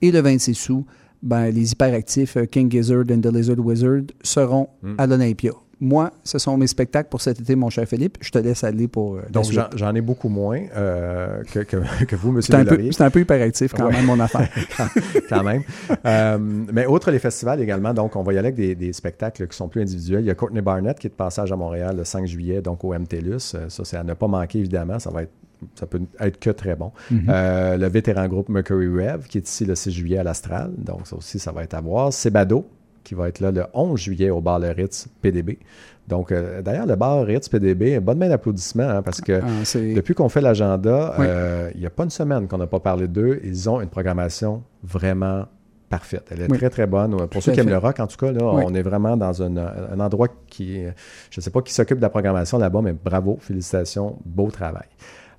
Et 0.01 0.11
le 0.11 0.19
26 0.21 0.69
août, 0.69 0.85
ben, 1.21 1.49
les 1.51 1.71
hyperactifs 1.73 2.37
euh, 2.37 2.45
King 2.45 2.71
Gizzard 2.71 3.03
and 3.11 3.21
the 3.21 3.27
Lizard 3.33 3.59
Wizard 3.59 4.01
seront 4.23 4.67
Hmm. 4.81 4.95
à 4.97 5.05
l'Olympia. 5.07 5.51
Moi, 5.83 6.11
ce 6.23 6.37
sont 6.37 6.57
mes 6.57 6.67
spectacles 6.67 7.09
pour 7.09 7.21
cet 7.21 7.39
été, 7.39 7.55
mon 7.55 7.71
cher 7.71 7.87
Philippe. 7.87 8.17
Je 8.21 8.29
te 8.29 8.37
laisse 8.37 8.63
aller 8.63 8.87
pour 8.87 9.15
euh, 9.15 9.21
Donc, 9.31 9.45
j'en- 9.75 9.95
ai 9.95 10.01
beaucoup 10.01 10.29
moins 10.29 10.59
euh, 10.75 11.41
que, 11.51 11.59
que, 11.61 11.77
que 12.05 12.15
vous, 12.15 12.39
C'est 12.41 12.53
M. 12.53 12.67
un, 12.69 12.91
c'est 12.91 13.01
un 13.03 13.09
peu 13.09 13.19
hyperactif 13.21 13.73
quand 13.73 13.85
Ouais. 13.87 13.91
même, 13.93 14.05
mon 14.05 14.19
affaire. 14.19 14.47
quand 15.29 15.43
même. 15.43 15.63
Euh, 16.05 16.37
mais 16.71 16.85
outre 16.85 17.09
les 17.09 17.17
festivals 17.17 17.61
également, 17.61 17.95
donc 17.95 18.15
on 18.15 18.21
va 18.21 18.31
y 18.33 18.37
aller 18.37 18.49
avec 18.49 18.55
des, 18.55 18.75
des 18.75 18.93
spectacles 18.93 19.47
qui 19.47 19.57
sont 19.57 19.69
plus 19.69 19.81
individuels. 19.81 20.21
Il 20.23 20.27
y 20.27 20.31
a 20.31 20.35
Courtney 20.35 20.61
Barnett 20.61 20.99
qui 20.99 21.07
est 21.07 21.11
de 21.11 21.15
passage 21.15 21.51
à 21.51 21.55
Montréal 21.55 21.95
le 21.97 22.03
5 22.05 22.27
juillet, 22.27 22.61
donc 22.61 22.83
au 22.83 22.93
MTLUS. 22.93 23.39
Ça, 23.39 23.83
c'est 23.83 23.97
à 23.97 24.03
ne 24.03 24.13
pas 24.13 24.27
manquer, 24.27 24.59
évidemment. 24.59 24.99
Ça 24.99 25.09
va 25.09 25.23
être 25.23 25.31
ça 25.75 25.85
peut 25.85 26.01
être 26.19 26.39
que 26.39 26.49
très 26.49 26.75
bon. 26.75 26.91
Mhm. 27.09 27.25
Euh, 27.29 27.77
le 27.77 27.87
vétéran 27.87 28.27
groupe 28.27 28.49
Mercury 28.49 28.87
Rev, 28.87 29.27
qui 29.27 29.37
est 29.37 29.47
ici 29.47 29.65
le 29.65 29.75
6 29.75 29.91
juillet 29.91 30.17
à 30.17 30.23
l'Astral. 30.23 30.71
Donc, 30.77 31.07
ça 31.07 31.15
aussi, 31.15 31.39
ça 31.39 31.51
va 31.51 31.63
être 31.63 31.73
à 31.73 31.81
voir. 31.81 32.11
Sebado, 32.13 32.65
qui 33.03 33.13
va 33.15 33.27
être 33.29 33.39
là 33.39 33.51
le 33.51 33.63
11 33.73 33.99
juillet 33.99 34.29
au 34.29 34.41
bar 34.41 34.59
Le 34.59 34.69
Ritz 34.71 35.07
PDB. 35.21 35.59
Donc, 36.07 36.31
euh, 36.31 36.61
d'ailleurs, 36.61 36.85
le 36.87 36.95
bar 36.95 37.25
Ritz 37.25 37.47
PDB, 37.47 37.99
bonne 37.99 38.17
main 38.17 38.27
d'applaudissements, 38.29 38.89
hein, 38.89 39.01
parce 39.01 39.21
que 39.21 39.39
Ah, 39.41 39.47
c'est- 39.63 39.93
depuis 39.93 40.13
qu'on 40.13 40.29
fait 40.29 40.41
l'agenda, 40.41 41.15
Oui. 41.17 41.25
euh, 41.29 41.69
il 41.75 41.79
n'y 41.79 41.85
a 41.85 41.89
pas 41.89 42.03
une 42.03 42.09
semaine 42.09 42.47
qu'on 42.47 42.57
n'a 42.57 42.67
pas 42.67 42.79
parlé 42.79 43.07
d'eux. 43.07 43.39
Ils 43.43 43.69
ont 43.69 43.79
une 43.81 43.89
programmation 43.89 44.63
vraiment 44.83 45.45
parfaite. 45.89 46.27
Elle 46.31 46.41
est 46.43 46.51
Oui. 46.51 46.57
très, 46.57 46.69
très 46.69 46.87
bonne. 46.87 47.15
Pour 47.17 47.27
Tout 47.29 47.41
ceux 47.41 47.51
qui 47.51 47.59
aiment 47.59 47.65
fait. 47.67 47.71
le 47.71 47.77
rock, 47.77 47.99
en 47.99 48.07
tout 48.07 48.17
cas, 48.17 48.31
là, 48.31 48.39
Oui. 48.53 48.63
on 48.65 48.73
est 48.73 48.81
vraiment 48.81 49.17
dans 49.17 49.41
un, 49.43 49.57
un 49.57 49.99
endroit 49.99 50.27
qui, 50.47 50.83
je 51.29 51.37
ne 51.39 51.41
sais 51.41 51.49
pas 51.51 51.61
qui 51.61 51.73
s'occupe 51.73 51.97
de 51.97 52.01
la 52.01 52.09
programmation 52.09 52.57
là-bas, 52.57 52.81
mais 52.81 52.93
bravo, 52.93 53.37
félicitations, 53.41 54.17
beau 54.25 54.49
travail. 54.49 54.87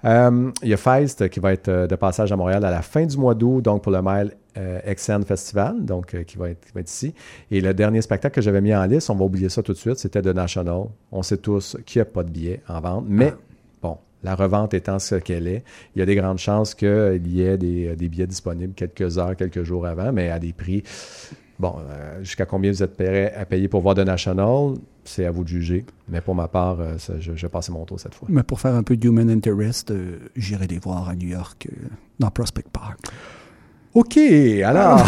Euh, 0.04 0.50
il 0.62 0.68
y 0.68 0.74
a 0.74 0.76
Feist 0.76 1.28
qui 1.28 1.40
va 1.40 1.52
être 1.52 1.68
euh, 1.68 1.86
de 1.86 1.94
passage 1.94 2.32
à 2.32 2.36
Montréal 2.36 2.64
à 2.64 2.70
la 2.70 2.82
fin 2.82 3.06
du 3.06 3.16
mois 3.16 3.34
d'août, 3.34 3.62
donc 3.62 3.82
pour 3.82 3.92
le 3.92 4.02
Mile 4.02 4.32
euh, 4.56 4.80
XN 4.92 5.22
Festival, 5.22 5.84
donc 5.84 6.14
euh, 6.14 6.24
qui, 6.24 6.36
va 6.36 6.50
être, 6.50 6.66
qui 6.66 6.72
va 6.72 6.80
être 6.80 6.90
ici. 6.90 7.14
Et 7.50 7.60
le 7.60 7.72
dernier 7.72 8.02
spectacle 8.02 8.34
que 8.34 8.40
j'avais 8.40 8.60
mis 8.60 8.74
en 8.74 8.84
liste, 8.84 9.10
on 9.10 9.14
va 9.14 9.24
oublier 9.24 9.48
ça 9.48 9.62
tout 9.62 9.72
de 9.72 9.78
suite, 9.78 9.98
c'était 9.98 10.22
The 10.22 10.34
National. 10.34 10.86
On 11.12 11.22
sait 11.22 11.36
tous 11.36 11.76
qu'il 11.86 12.00
n'y 12.00 12.02
a 12.02 12.10
pas 12.10 12.24
de 12.24 12.30
billets 12.30 12.60
en 12.68 12.80
vente, 12.80 13.04
mais 13.08 13.32
bon, 13.80 13.96
la 14.22 14.34
revente 14.34 14.74
étant 14.74 14.98
ce 14.98 15.14
qu'elle 15.14 15.46
est, 15.46 15.62
il 15.94 16.00
y 16.00 16.02
a 16.02 16.06
des 16.06 16.16
grandes 16.16 16.38
chances 16.38 16.74
qu'il 16.74 17.26
y 17.26 17.42
ait 17.42 17.56
des, 17.56 17.94
des 17.94 18.08
billets 18.08 18.26
disponibles 18.26 18.74
quelques 18.74 19.18
heures, 19.18 19.36
quelques 19.36 19.62
jours 19.62 19.86
avant, 19.86 20.12
mais 20.12 20.30
à 20.30 20.38
des 20.38 20.52
prix 20.52 20.82
Bon, 21.62 21.76
euh, 21.78 22.24
jusqu'à 22.24 22.44
combien 22.44 22.72
vous 22.72 22.82
êtes 22.82 22.96
prêts 22.96 23.32
à 23.34 23.44
payer 23.44 23.68
pour 23.68 23.82
voir 23.82 23.94
The 23.94 24.00
National, 24.00 24.74
c'est 25.04 25.24
à 25.26 25.30
vous 25.30 25.44
de 25.44 25.48
juger. 25.48 25.84
Mais 26.08 26.20
pour 26.20 26.34
ma 26.34 26.48
part, 26.48 26.80
euh, 26.80 26.96
je, 27.18 27.34
je 27.34 27.46
passer 27.46 27.72
mon 27.72 27.84
tour 27.84 27.98
cette 27.98 28.14
fois. 28.14 28.28
Mais 28.30 28.42
pour 28.42 28.60
faire 28.60 28.74
un 28.74 28.82
peu 28.82 28.96
de 28.96 29.08
Human 29.08 29.28
Interest, 29.30 29.90
euh, 29.90 30.18
j'irai 30.36 30.66
les 30.66 30.78
voir 30.78 31.08
à 31.08 31.14
New 31.14 31.28
York, 31.28 31.68
euh, 31.70 31.86
dans 32.18 32.30
Prospect 32.30 32.64
Park. 32.72 32.98
OK, 33.94 34.16
alors. 34.64 35.04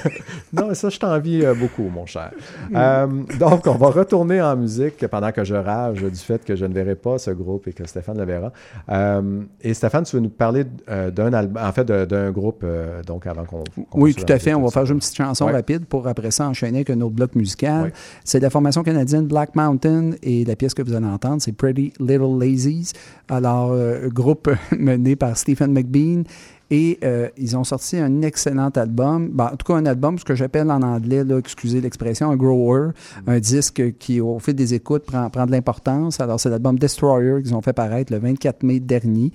non, 0.52 0.74
ça, 0.74 0.88
je 0.88 0.98
t'envie 0.98 1.44
euh, 1.44 1.54
beaucoup, 1.54 1.84
mon 1.84 2.06
cher. 2.06 2.32
Euh, 2.74 3.06
donc, 3.38 3.66
on 3.68 3.76
va 3.76 3.86
retourner 3.88 4.42
en 4.42 4.56
musique 4.56 5.06
pendant 5.06 5.30
que 5.30 5.44
je 5.44 5.54
rage 5.54 6.02
du 6.02 6.18
fait 6.18 6.44
que 6.44 6.56
je 6.56 6.64
ne 6.64 6.74
verrai 6.74 6.96
pas 6.96 7.18
ce 7.18 7.30
groupe 7.30 7.68
et 7.68 7.72
que 7.72 7.86
Stéphane 7.86 8.18
le 8.18 8.24
verra. 8.24 8.52
Euh, 8.90 9.42
et 9.60 9.74
Stéphane, 9.74 10.02
tu 10.04 10.16
veux 10.16 10.22
nous 10.22 10.28
parler 10.28 10.64
d'un 10.88 11.32
album, 11.32 11.62
en 11.62 11.70
fait, 11.70 11.84
d'un 11.86 12.32
groupe, 12.32 12.62
euh, 12.64 13.00
donc 13.04 13.28
avant 13.28 13.44
qu'on. 13.44 13.62
qu'on 13.90 14.00
Oui, 14.00 14.12
tout 14.12 14.32
à 14.32 14.40
fait. 14.40 14.54
On 14.54 14.62
va 14.62 14.70
faire 14.70 14.86
juste 14.86 14.94
une 14.94 14.98
petite 14.98 15.16
chanson 15.16 15.46
Ouais. 15.46 15.52
rapide 15.52 15.84
pour 15.84 16.08
après 16.08 16.32
ça 16.32 16.48
enchaîner 16.48 16.78
avec 16.78 16.90
un 16.90 17.00
autre 17.02 17.14
bloc 17.14 17.36
musical. 17.36 17.84
Ouais. 17.84 17.92
C'est 18.24 18.38
de 18.38 18.42
la 18.44 18.50
formation 18.50 18.82
canadienne 18.82 19.26
Black 19.26 19.54
Mountain 19.54 20.12
et 20.24 20.44
la 20.44 20.56
pièce 20.56 20.74
que 20.74 20.82
vous 20.82 20.94
allez 20.94 21.06
entendre, 21.06 21.40
c'est 21.40 21.52
Pretty 21.52 21.92
Little 22.00 22.40
Lazies. 22.40 22.92
Alors, 23.28 23.72
groupe 24.08 24.50
mené 24.76 25.14
par 25.14 25.36
Stephen 25.36 25.72
McBean. 25.72 26.24
Et 26.70 26.98
euh, 27.04 27.28
ils 27.36 27.56
ont 27.56 27.64
sorti 27.64 27.96
un 27.96 28.22
excellent 28.22 28.70
album. 28.70 29.30
Ben, 29.32 29.50
en 29.52 29.56
tout 29.56 29.72
cas, 29.72 29.78
un 29.78 29.86
album, 29.86 30.18
ce 30.18 30.24
que 30.24 30.34
j'appelle 30.34 30.70
en 30.70 30.82
anglais, 30.82 31.22
là, 31.22 31.38
excusez 31.38 31.80
l'expression, 31.80 32.30
un 32.30 32.36
grower, 32.36 32.90
un 33.26 33.38
disque 33.38 33.96
qui, 33.98 34.20
au 34.20 34.38
fil 34.38 34.54
des 34.54 34.74
écoutes, 34.74 35.04
prend, 35.04 35.30
prend 35.30 35.46
de 35.46 35.52
l'importance. 35.52 36.20
Alors, 36.20 36.40
c'est 36.40 36.50
l'album 36.50 36.78
Destroyer 36.78 37.42
qu'ils 37.42 37.54
ont 37.54 37.62
fait 37.62 37.72
paraître 37.72 38.12
le 38.12 38.18
24 38.18 38.64
mai 38.64 38.80
dernier 38.80 39.30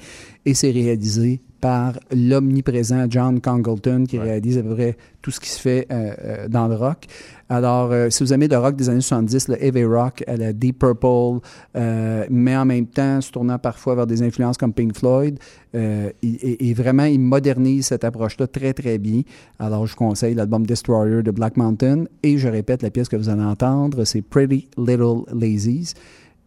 et 0.46 0.54
c'est 0.54 0.72
réalisé 0.72 1.42
par 1.62 1.94
l'omniprésent 2.12 3.06
John 3.08 3.40
Congleton 3.40 4.06
qui 4.06 4.18
réalise 4.18 4.58
à 4.58 4.64
peu 4.64 4.74
près 4.74 4.98
tout 5.22 5.30
ce 5.30 5.40
qui 5.40 5.50
se 5.50 5.62
fait 5.62 5.88
euh, 5.92 6.14
euh, 6.24 6.48
dans 6.48 6.68
le 6.68 6.76
rock. 6.76 7.06
Alors, 7.52 7.92
euh, 7.92 8.10
si 8.10 8.24
vous 8.24 8.32
aimez 8.32 8.48
le 8.48 8.58
rock 8.58 8.78
des 8.78 8.88
années 8.88 9.02
70, 9.02 9.50
le 9.50 9.62
heavy 9.62 9.84
rock 9.84 10.24
à 10.26 10.38
la 10.38 10.54
Deep 10.54 10.80
Purple, 10.80 11.46
euh, 11.76 12.26
mais 12.30 12.56
en 12.56 12.64
même 12.64 12.88
temps 12.88 13.20
se 13.20 13.30
tournant 13.30 13.60
parfois 13.60 13.94
vers 13.94 14.08
des 14.08 14.24
influences 14.24 14.56
comme 14.56 14.72
Pink 14.72 14.98
Floyd, 14.98 15.38
euh, 15.76 16.12
et, 16.24 16.74
vraiment, 16.74 17.04
il 17.04 17.20
modernise 17.20 17.88
cette 17.88 18.06
approche-là 18.06 18.48
très, 18.48 18.72
très 18.74 18.98
bien. 18.98 19.24
Alors, 19.60 19.86
je 19.86 19.98
conseille 19.98 20.34
l'album 20.34 20.66
Destroyer 20.66 21.24
de 21.24 21.32
Black 21.32 21.58
Mountain. 21.58 22.06
Et 22.24 22.38
je 22.38 22.48
répète, 22.48 22.84
la 22.84 22.90
pièce 22.90 23.10
que 23.10 23.18
vous 23.18 23.28
allez 23.28 23.44
entendre, 23.44 24.06
c'est 24.06 24.22
Pretty 24.22 24.70
Little 24.78 25.24
Lazies. 25.34 25.94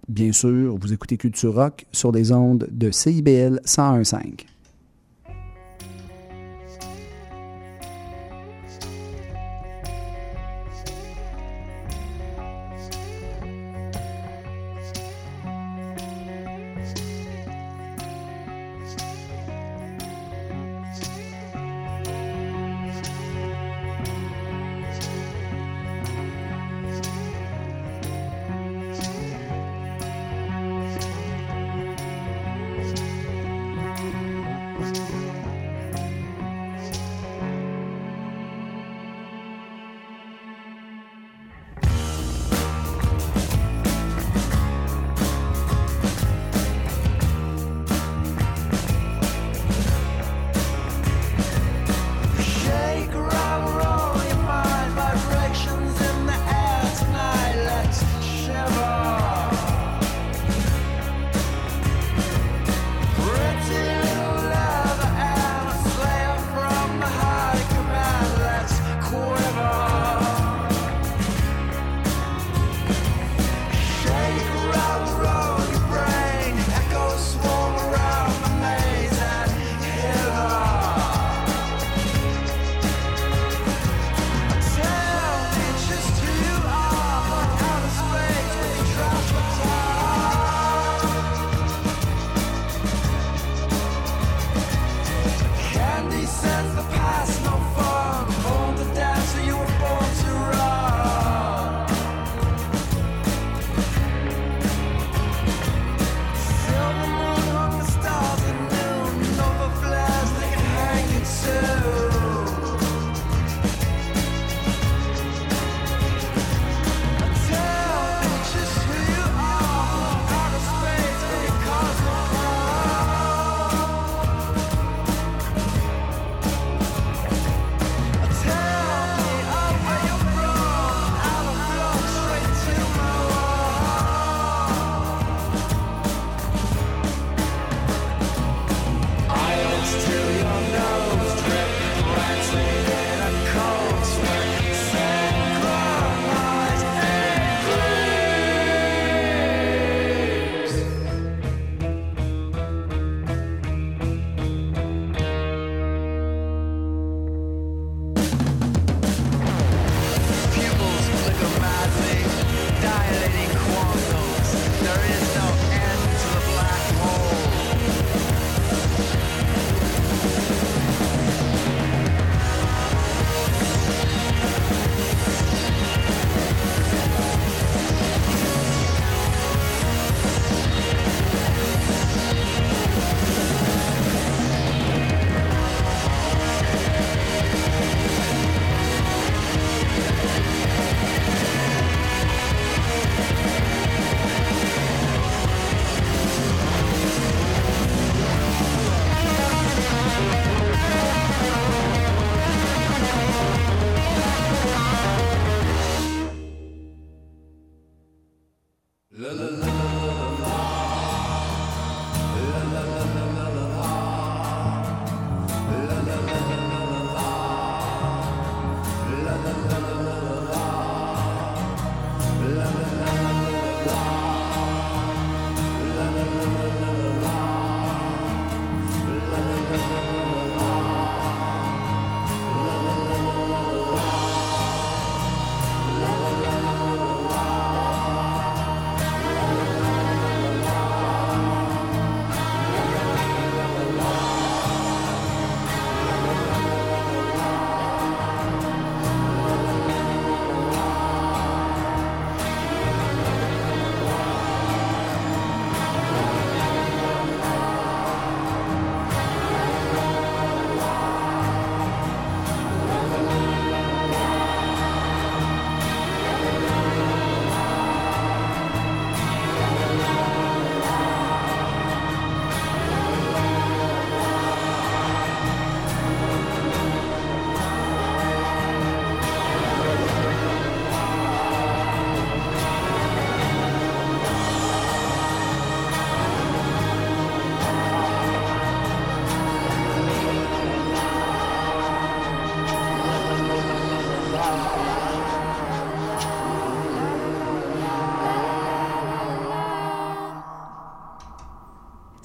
Bien 0.08 0.32
sûr, 0.32 0.74
vous 0.80 0.94
écoutez 0.94 1.18
Culture 1.18 1.54
Rock 1.54 1.84
sur 1.92 2.12
les 2.12 2.32
ondes 2.32 2.66
de 2.70 2.90
CIBL 2.90 3.60
101.5. 3.66 4.53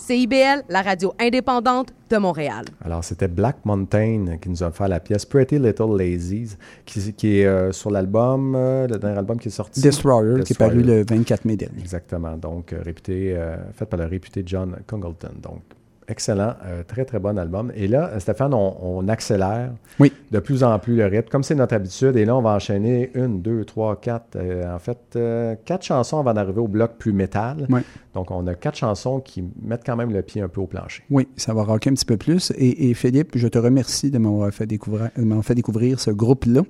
CIBL, 0.10 0.64
la 0.70 0.82
radio 0.82 1.14
indépendante 1.20 1.94
de 2.10 2.18
Montréal. 2.18 2.66
Alors, 2.84 3.04
c'était 3.04 3.28
Black 3.28 3.58
Mountain 3.64 4.38
qui 4.42 4.50
nous 4.50 4.64
a 4.64 4.72
fait 4.72 4.88
la 4.88 5.00
pièce 5.00 5.24
Pretty 5.24 5.60
Little 5.60 5.96
Lazies, 5.96 6.58
qui, 6.84 7.14
qui 7.14 7.42
est 7.42 7.46
euh, 7.46 7.72
sur 7.72 7.92
l'album, 7.92 8.56
euh, 8.56 8.88
le 8.88 8.98
dernier 8.98 9.20
album 9.20 9.38
qui 9.38 9.50
est 9.50 9.52
sorti. 9.52 9.82
Destroyer, 9.82 10.44
qui 10.44 10.54
est 10.54 10.58
paru 10.58 10.82
le 10.82 11.06
24 11.08 11.46
mai 11.46 11.58
dernier. 11.58 11.80
Exactement. 11.80 12.36
Donc, 12.38 12.74
euh, 12.74 12.82
réputé, 12.84 13.36
euh, 13.36 13.58
fait 13.74 13.86
par 13.86 14.00
le 14.00 14.08
réputé 14.08 14.42
John 14.44 14.78
Congleton. 14.88 15.30
Donc, 15.44 15.62
excellent, 16.10 16.56
euh, 16.66 16.84
très, 16.86 17.06
très 17.06 17.20
bon 17.20 17.38
album. 17.38 17.72
Et 17.76 17.88
là, 17.88 18.10
euh, 18.14 18.20
Stéphane, 18.20 18.54
on, 18.54 18.76
on 18.82 19.08
accélère 19.08 19.72
Oui. 20.00 20.12
de 20.32 20.40
plus 20.40 20.64
en 20.64 20.78
plus 20.80 20.96
le 20.96 21.06
rythme, 21.06 21.30
comme 21.30 21.44
c'est 21.44 21.56
notre 21.56 21.76
habitude. 21.76 22.16
Et 22.18 22.26
là, 22.26 22.36
on 22.36 22.42
va 22.42 22.52
enchaîner 22.56 23.12
une, 23.14 23.42
deux, 23.42 23.64
trois, 23.64 23.96
quatre, 24.00 24.36
euh, 24.36 24.76
en 24.76 24.80
fait, 24.80 24.98
euh, 25.16 25.56
quatre 25.66 25.84
chansons 25.84 26.20
avant 26.20 26.34
d'arriver 26.34 26.60
au 26.60 26.68
bloc 26.68 26.94
plus 26.98 27.14
métal. 27.14 27.68
Oui. 27.70 27.82
Donc, 28.16 28.32
on 28.32 28.46
a 28.48 28.56
quatre 28.56 28.76
chansons 28.76 29.20
qui 29.20 29.44
mettent 29.62 29.84
quand 29.86 29.96
même 29.96 30.12
le 30.12 30.22
pied 30.24 30.42
un 30.42 30.48
peu 30.50 30.60
au 30.62 30.68
plancher. 30.68 31.04
Oui, 31.12 31.28
ça 31.38 31.54
va 31.54 31.64
rocker 31.64 31.92
un 31.92 31.94
petit 31.94 32.06
peu 32.06 32.18
plus. 32.18 32.52
Et, 32.58 32.90
et 32.90 32.94
Philippe, 32.96 33.32
je 33.36 33.48
te 33.48 33.60
remercie 33.60 34.10
de 34.10 34.18
m'avoir 34.18 34.52
fait 34.52 34.66
découvrir, 34.66 35.10
de 35.16 35.24
m'avoir 35.24 35.46
fait 35.46 35.56
découvrir 35.56 36.00
ce 36.00 36.10
groupe-là, 36.12 36.64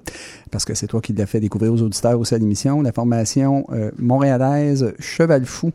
parce 0.51 0.65
que 0.65 0.73
c'est 0.73 0.87
toi 0.87 0.99
qui 1.01 1.13
l'as 1.13 1.25
fait 1.25 1.39
découvrir 1.39 1.73
aux 1.73 1.81
auditeurs 1.81 2.19
aussi 2.19 2.35
à 2.35 2.37
l'émission. 2.37 2.81
La 2.81 2.91
formation 2.91 3.65
montréalaise 3.97 4.93
Cheval 4.99 5.45
Fou 5.45 5.71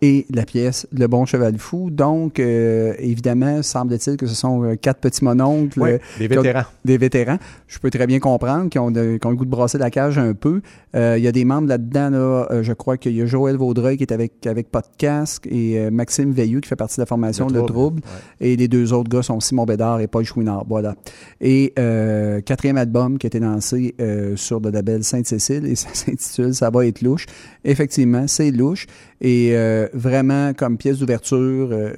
et 0.00 0.26
la 0.32 0.44
pièce 0.44 0.86
Le 0.92 1.06
Bon 1.08 1.26
Cheval 1.26 1.58
Fou. 1.58 1.90
Donc, 1.90 2.38
euh, 2.38 2.94
évidemment, 2.98 3.62
semble-t-il 3.62 4.16
que 4.16 4.26
ce 4.26 4.34
sont 4.34 4.62
euh, 4.64 4.76
quatre 4.76 5.00
petits 5.00 5.24
mononcles. 5.24 5.80
Oui, 5.80 5.90
euh, 5.90 5.98
des 6.18 6.26
ont- 6.38 6.42
vétérans. 6.42 6.62
des 6.84 6.98
vétérans. 6.98 7.38
Je 7.66 7.78
peux 7.78 7.90
très 7.90 8.06
bien 8.06 8.20
comprendre 8.20 8.68
qui 8.70 8.78
ont, 8.78 8.86
ont 8.86 8.90
le 8.92 9.18
goût 9.36 9.44
de 9.44 9.50
brasser 9.50 9.78
la 9.78 9.90
cage 9.90 10.18
un 10.18 10.34
peu. 10.34 10.60
Euh, 10.94 11.16
Il 11.18 11.24
y 11.24 11.28
a 11.28 11.32
des 11.32 11.44
membres 11.44 11.68
là-dedans, 11.68 12.10
là, 12.10 12.62
je 12.62 12.72
crois 12.72 12.96
qu'il 12.96 13.16
y 13.16 13.22
a 13.22 13.26
Joël 13.26 13.56
Vaudreuil 13.56 13.96
qui 13.96 14.04
est 14.04 14.12
avec, 14.12 14.46
avec 14.46 14.68
casque 14.98 15.46
et 15.50 15.78
euh, 15.78 15.90
Maxime 15.90 16.32
Veilleux 16.32 16.60
qui 16.60 16.68
fait 16.68 16.76
partie 16.76 16.96
de 16.96 17.02
la 17.02 17.06
formation 17.06 17.48
Le 17.48 17.54
Le 17.54 17.58
Trouble, 17.66 18.00
Trouble. 18.00 18.02
Et 18.40 18.56
les 18.56 18.68
deux 18.68 18.92
autres 18.92 19.10
gars 19.10 19.22
sont 19.22 19.40
Simon 19.40 19.64
Bédard 19.64 20.00
et 20.00 20.06
Paul 20.06 20.24
Chouinard. 20.24 20.64
Voilà. 20.68 20.94
Et 21.40 21.72
euh, 21.78 22.40
quatrième 22.40 22.76
album 22.76 23.18
qui 23.18 23.26
a 23.26 23.28
été 23.28 23.40
lancé 23.40 23.94
euh, 24.00 24.36
sur 24.36 24.60
le 24.60 24.70
label 24.70 25.02
Sainte-Cécile 25.02 25.66
et 25.66 25.74
ça 25.74 25.88
s'intitule 25.92 26.54
Ça 26.54 26.70
va 26.70 26.86
être 26.86 27.02
louche. 27.02 27.26
Effectivement, 27.64 28.26
c'est 28.28 28.50
louche. 28.50 28.86
Et 29.20 29.50
euh, 29.56 29.88
vraiment, 29.94 30.52
comme 30.54 30.76
pièce 30.78 30.98
d'ouverture, 30.98 31.70
euh, 31.72 31.92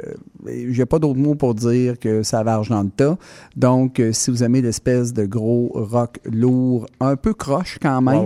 j'ai 0.69 0.87
pas 0.87 0.99
d'autres 0.99 1.19
mots 1.19 1.35
pour 1.35 1.55
dire 1.55 1.99
que 1.99 2.23
ça 2.23 2.43
varge 2.43 2.71
dans 2.71 2.83
le 2.83 2.89
tas. 2.89 3.19
Donc, 3.57 4.01
euh, 4.01 4.13
si 4.13 4.31
vous 4.31 4.43
aimez 4.43 4.63
l'espèce 4.63 5.13
de 5.13 5.27
gros 5.27 5.71
rock 5.75 6.19
lourd, 6.25 6.87
un 6.99 7.17
peu 7.17 7.35
croche 7.35 7.79
quand 7.81 8.01
même. 8.01 8.23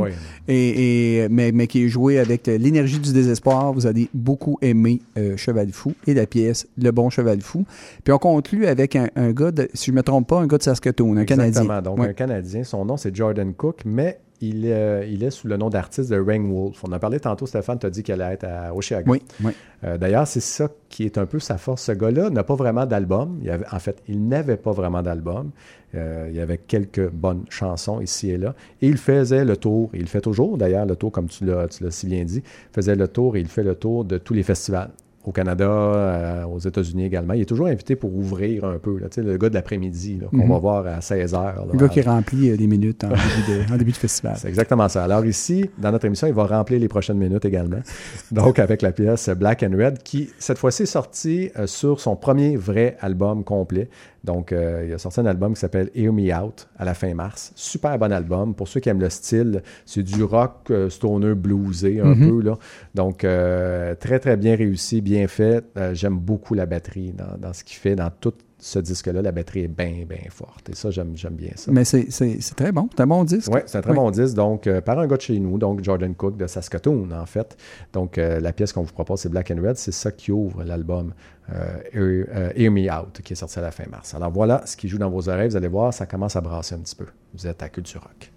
Et, 0.46 1.22
et- 1.24 1.28
mais, 1.28 1.50
mais 1.52 1.66
qui 1.66 1.84
est 1.84 1.88
joué 1.88 2.18
avec 2.20 2.46
l'énergie 2.46 3.00
du 3.00 3.12
désespoir, 3.12 3.72
vous 3.72 3.86
allez 3.86 4.08
beaucoup 4.14 4.58
aimer 4.62 5.00
Cheval 5.36 5.70
Fou 5.72 5.92
et 6.06 6.14
la 6.14 6.26
pièce 6.26 6.66
Le 6.80 6.90
Bon 6.92 7.10
Cheval 7.10 7.40
Fou. 7.40 7.64
Puis 8.04 8.12
on 8.12 8.18
conclut 8.18 8.66
avec 8.66 8.94
un, 8.96 9.08
un 9.16 9.32
gars, 9.32 9.50
de, 9.50 9.68
si 9.74 9.86
je 9.86 9.90
ne 9.90 9.96
me 9.96 10.02
trompe 10.02 10.28
pas, 10.28 10.40
un 10.40 10.46
gars 10.46 10.58
de 10.58 10.62
Saskatoon, 10.62 11.16
un 11.16 11.24
Canadien. 11.24 11.48
Exactement. 11.62 11.82
Donc, 11.82 11.98
Ouais. 11.98 12.08
un 12.08 12.12
Canadien. 12.12 12.62
Son 12.64 12.84
nom, 12.84 12.96
c'est 12.96 13.14
Jordan 13.14 13.52
Cook, 13.54 13.80
mais 13.84 14.18
il, 14.48 14.66
euh, 14.66 15.06
il 15.06 15.22
est 15.22 15.30
sous 15.30 15.46
le 15.46 15.56
nom 15.56 15.70
d'artiste 15.70 16.10
de 16.10 16.18
Rain 16.18 16.42
Wolf. 16.42 16.82
On 16.84 16.88
en 16.88 16.92
a 16.92 16.98
parlé 16.98 17.20
tantôt, 17.20 17.46
Stéphane, 17.46 17.78
tu 17.78 17.86
as 17.86 17.90
dit 17.90 18.02
qu'elle 18.02 18.22
allait 18.22 18.34
être 18.34 18.44
à 18.44 18.74
Oshiaga. 18.74 19.10
Oui, 19.10 19.22
oui. 19.42 19.52
Euh, 19.84 19.98
D'ailleurs, 19.98 20.26
c'est 20.26 20.40
ça 20.40 20.68
qui 20.88 21.04
est 21.04 21.18
un 21.18 21.26
peu 21.26 21.38
sa 21.38 21.58
force. 21.58 21.82
Ce 21.82 21.92
gars-là 21.92 22.30
n'a 22.30 22.44
pas 22.44 22.54
vraiment 22.54 22.86
d'album. 22.86 23.38
Il 23.42 23.50
En 23.70 23.78
fait, 23.78 24.02
il 24.08 24.26
n'avait 24.28 24.56
pas 24.56 24.72
vraiment 24.72 25.02
d'album. 25.02 25.50
Euh, 25.94 26.26
il 26.28 26.36
y 26.36 26.40
avait 26.40 26.58
quelques 26.58 27.08
bonnes 27.10 27.44
chansons 27.50 28.00
ici 28.00 28.30
et 28.30 28.38
là. 28.38 28.54
Et 28.82 28.88
il 28.88 28.96
faisait 28.96 29.44
le 29.44 29.56
tour, 29.56 29.90
il 29.94 30.08
fait 30.08 30.20
toujours 30.20 30.58
d'ailleurs 30.58 30.86
le 30.86 30.96
tour, 30.96 31.12
comme 31.12 31.28
tu 31.28 31.44
l'as 31.44 31.68
si 31.90 32.06
bien 32.06 32.24
dit, 32.24 32.42
faisait 32.72 32.96
le 32.96 33.06
tour 33.06 33.36
et 33.36 33.40
il 33.40 33.48
fait 33.48 33.62
le 33.62 33.76
tour 33.76 34.04
de 34.04 34.18
tous 34.18 34.34
les 34.34 34.42
festivals. 34.42 34.90
Au 35.24 35.32
Canada, 35.32 35.64
euh, 35.66 36.44
aux 36.44 36.58
États-Unis 36.58 37.06
également. 37.06 37.32
Il 37.32 37.40
est 37.40 37.46
toujours 37.46 37.66
invité 37.68 37.96
pour 37.96 38.14
ouvrir 38.14 38.64
un 38.64 38.78
peu. 38.78 38.98
Là, 38.98 39.08
Tu 39.08 39.22
sais, 39.22 39.26
le 39.26 39.38
gars 39.38 39.48
de 39.48 39.54
l'après-midi 39.54 40.18
là, 40.20 40.26
qu'on 40.30 40.36
Mhm. 40.44 40.50
va 40.52 40.58
voir 40.58 40.86
à 40.86 41.00
16h. 41.00 41.66
Le 41.72 41.78
gars 41.78 41.88
qui 41.88 42.02
remplit 42.02 42.50
euh, 42.50 42.56
des 42.58 42.66
minutes 42.66 43.04
en 43.04 43.08
début 43.48 43.66
de, 43.68 43.72
en 43.72 43.76
début 43.78 43.92
de 43.92 43.96
festival. 43.96 44.34
C'est 44.36 44.48
exactement 44.48 44.88
ça. 44.88 45.04
Alors 45.04 45.24
ici, 45.24 45.70
dans 45.78 45.92
notre 45.92 46.04
émission, 46.04 46.26
il 46.26 46.34
va 46.34 46.44
remplir 46.46 46.78
les 46.78 46.88
prochaines 46.88 47.16
minutes 47.16 47.44
également. 47.46 47.78
Donc 48.32 48.58
avec 48.58 48.82
la 48.82 48.92
pièce 48.92 49.28
Black 49.30 49.62
and 49.62 49.76
Red, 49.78 50.02
qui 50.02 50.28
cette 50.38 50.58
fois-ci 50.58 50.82
est 50.82 50.86
sortie 50.86 51.50
euh, 51.58 51.66
sur 51.66 52.00
son 52.00 52.16
premier 52.16 52.56
vrai 52.56 52.96
album 53.00 53.44
complet. 53.44 53.88
Donc 54.24 54.52
euh, 54.52 54.84
il 54.88 54.92
a 54.94 54.98
sorti 54.98 55.20
un 55.20 55.26
album 55.26 55.52
qui 55.54 55.60
s'appelle 55.60 55.90
Hear 55.94 56.12
Me 56.12 56.34
Out 56.34 56.68
à 56.78 56.84
la 56.84 56.94
fin 56.94 57.12
mars. 57.14 57.52
Super 57.54 57.98
bon 57.98 58.10
album. 58.10 58.54
Pour 58.54 58.66
ceux 58.68 58.80
qui 58.80 58.88
aiment 58.88 59.00
le 59.00 59.10
style, 59.10 59.62
c'est 59.84 60.02
du 60.02 60.22
rock 60.24 60.70
euh, 60.70 60.88
stoner 60.88 61.34
bluesé 61.34 62.00
un 62.00 62.14
Mhm. 62.14 62.28
peu. 62.30 62.42
Là. 62.42 62.58
Donc 62.94 63.22
euh, 63.24 63.94
très 63.94 64.18
très 64.18 64.36
bien 64.36 64.56
réussi, 64.56 65.00
bien 65.02 65.28
fait. 65.28 65.64
Euh, 65.76 65.94
J'aime 65.94 66.16
beaucoup 66.18 66.54
la 66.54 66.66
batterie 66.66 67.12
dans, 67.12 67.36
dans 67.38 67.52
ce 67.52 67.62
qu'il 67.64 67.76
fait, 67.76 67.94
dans 67.94 68.10
tout 68.18 68.32
ce 68.64 68.78
disque-là. 68.78 69.20
La 69.20 69.30
batterie 69.30 69.64
est 69.64 69.68
bien 69.68 70.04
bien 70.08 70.30
forte. 70.30 70.70
Et 70.70 70.74
ça, 70.74 70.90
j'aime 70.90 71.12
bien 71.12 71.50
ça. 71.54 71.70
Mais 71.70 71.84
c'est 71.84 72.06
très 72.56 72.72
bon. 72.72 72.88
C'est 72.96 73.02
un 73.02 73.06
bon 73.06 73.24
disque. 73.24 73.52
Oui, 73.52 73.60
c'est 73.66 73.76
un 73.78 73.82
très 73.82 73.90
Oui. 73.90 73.96
bon 73.96 74.10
disque, 74.10 74.34
donc 74.34 74.66
euh, 74.66 74.80
par 74.80 74.98
un 74.98 75.06
gars 75.06 75.16
de 75.16 75.20
chez 75.20 75.38
nous, 75.38 75.58
donc 75.58 75.84
Jordan 75.84 76.14
Cook 76.14 76.36
de 76.38 76.46
Saskatoon, 76.46 77.10
en 77.12 77.26
fait. 77.26 77.56
Donc 77.92 78.16
euh, 78.16 78.40
la 78.40 78.52
pièce 78.54 78.72
qu'on 78.72 78.82
vous 78.82 78.92
propose, 78.92 79.20
c'est 79.20 79.28
Black 79.28 79.50
and 79.50 79.60
Red, 79.62 79.76
c'est 79.76 79.92
ça 79.92 80.10
qui 80.10 80.32
ouvre 80.32 80.64
l'album 80.64 81.12
euh, 81.52 81.76
Hear, 81.92 82.26
euh, 82.34 82.50
Hear 82.56 82.70
Me 82.72 82.90
Out, 82.90 83.20
qui 83.22 83.34
est 83.34 83.36
sorti 83.36 83.58
à 83.58 83.62
la 83.62 83.70
fin 83.70 83.84
mars. 83.90 84.14
Alors 84.14 84.30
voilà 84.32 84.62
ce 84.64 84.76
qui 84.78 84.88
joue 84.88 84.98
dans 84.98 85.10
vos 85.10 85.28
oreilles, 85.28 85.50
vous 85.50 85.56
allez 85.56 85.68
voir, 85.68 85.92
ça 85.92 86.06
commence 86.06 86.34
à 86.36 86.40
brasser 86.40 86.74
un 86.74 86.78
petit 86.78 86.96
peu. 86.96 87.06
Vous 87.34 87.46
êtes 87.46 87.62
à 87.62 87.68
Culture 87.68 88.00
Rock. 88.02 88.30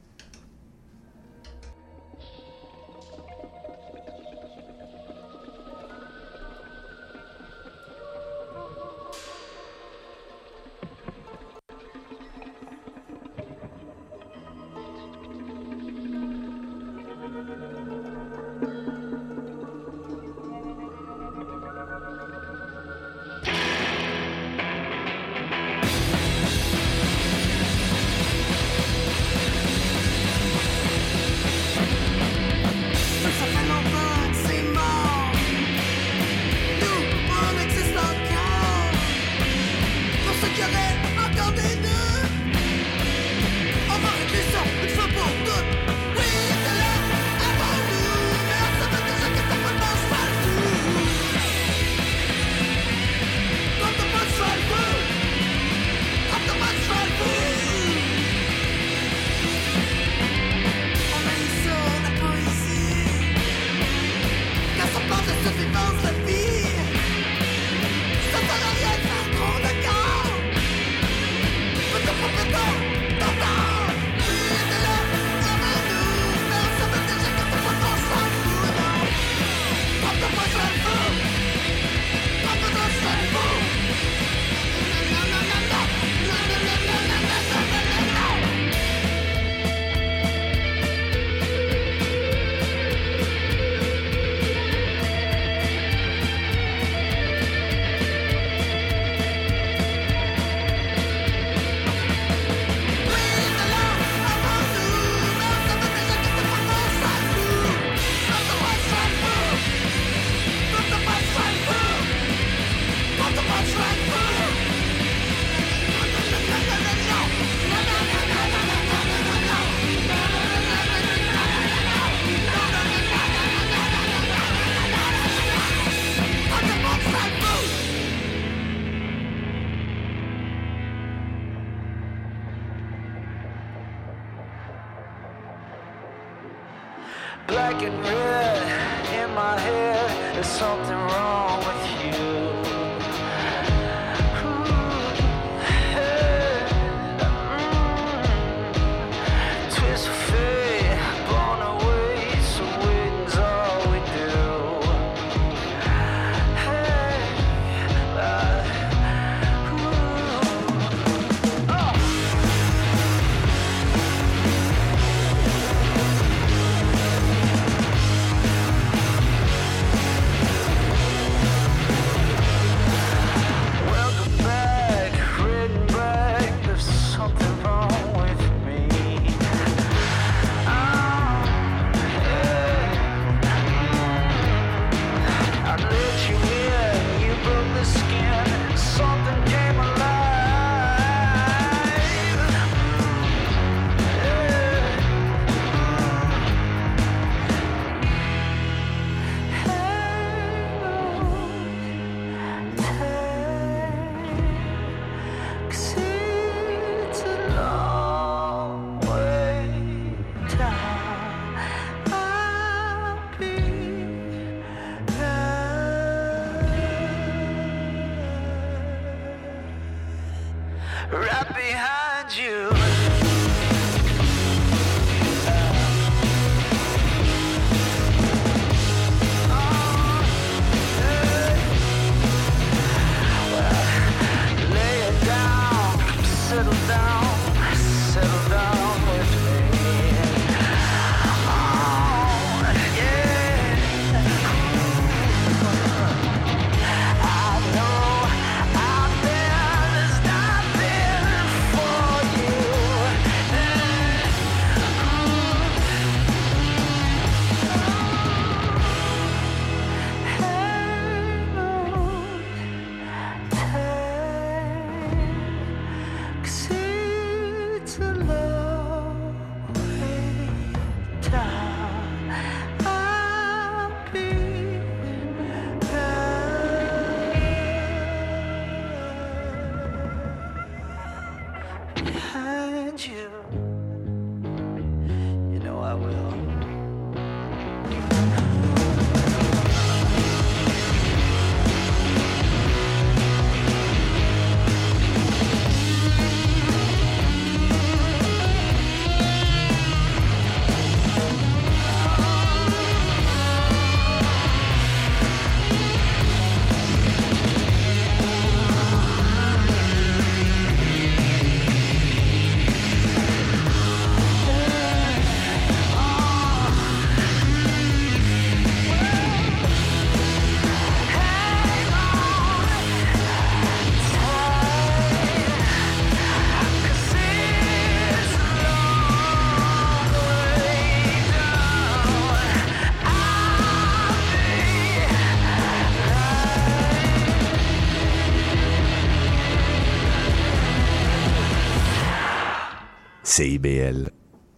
CIBL. 343.38 344.10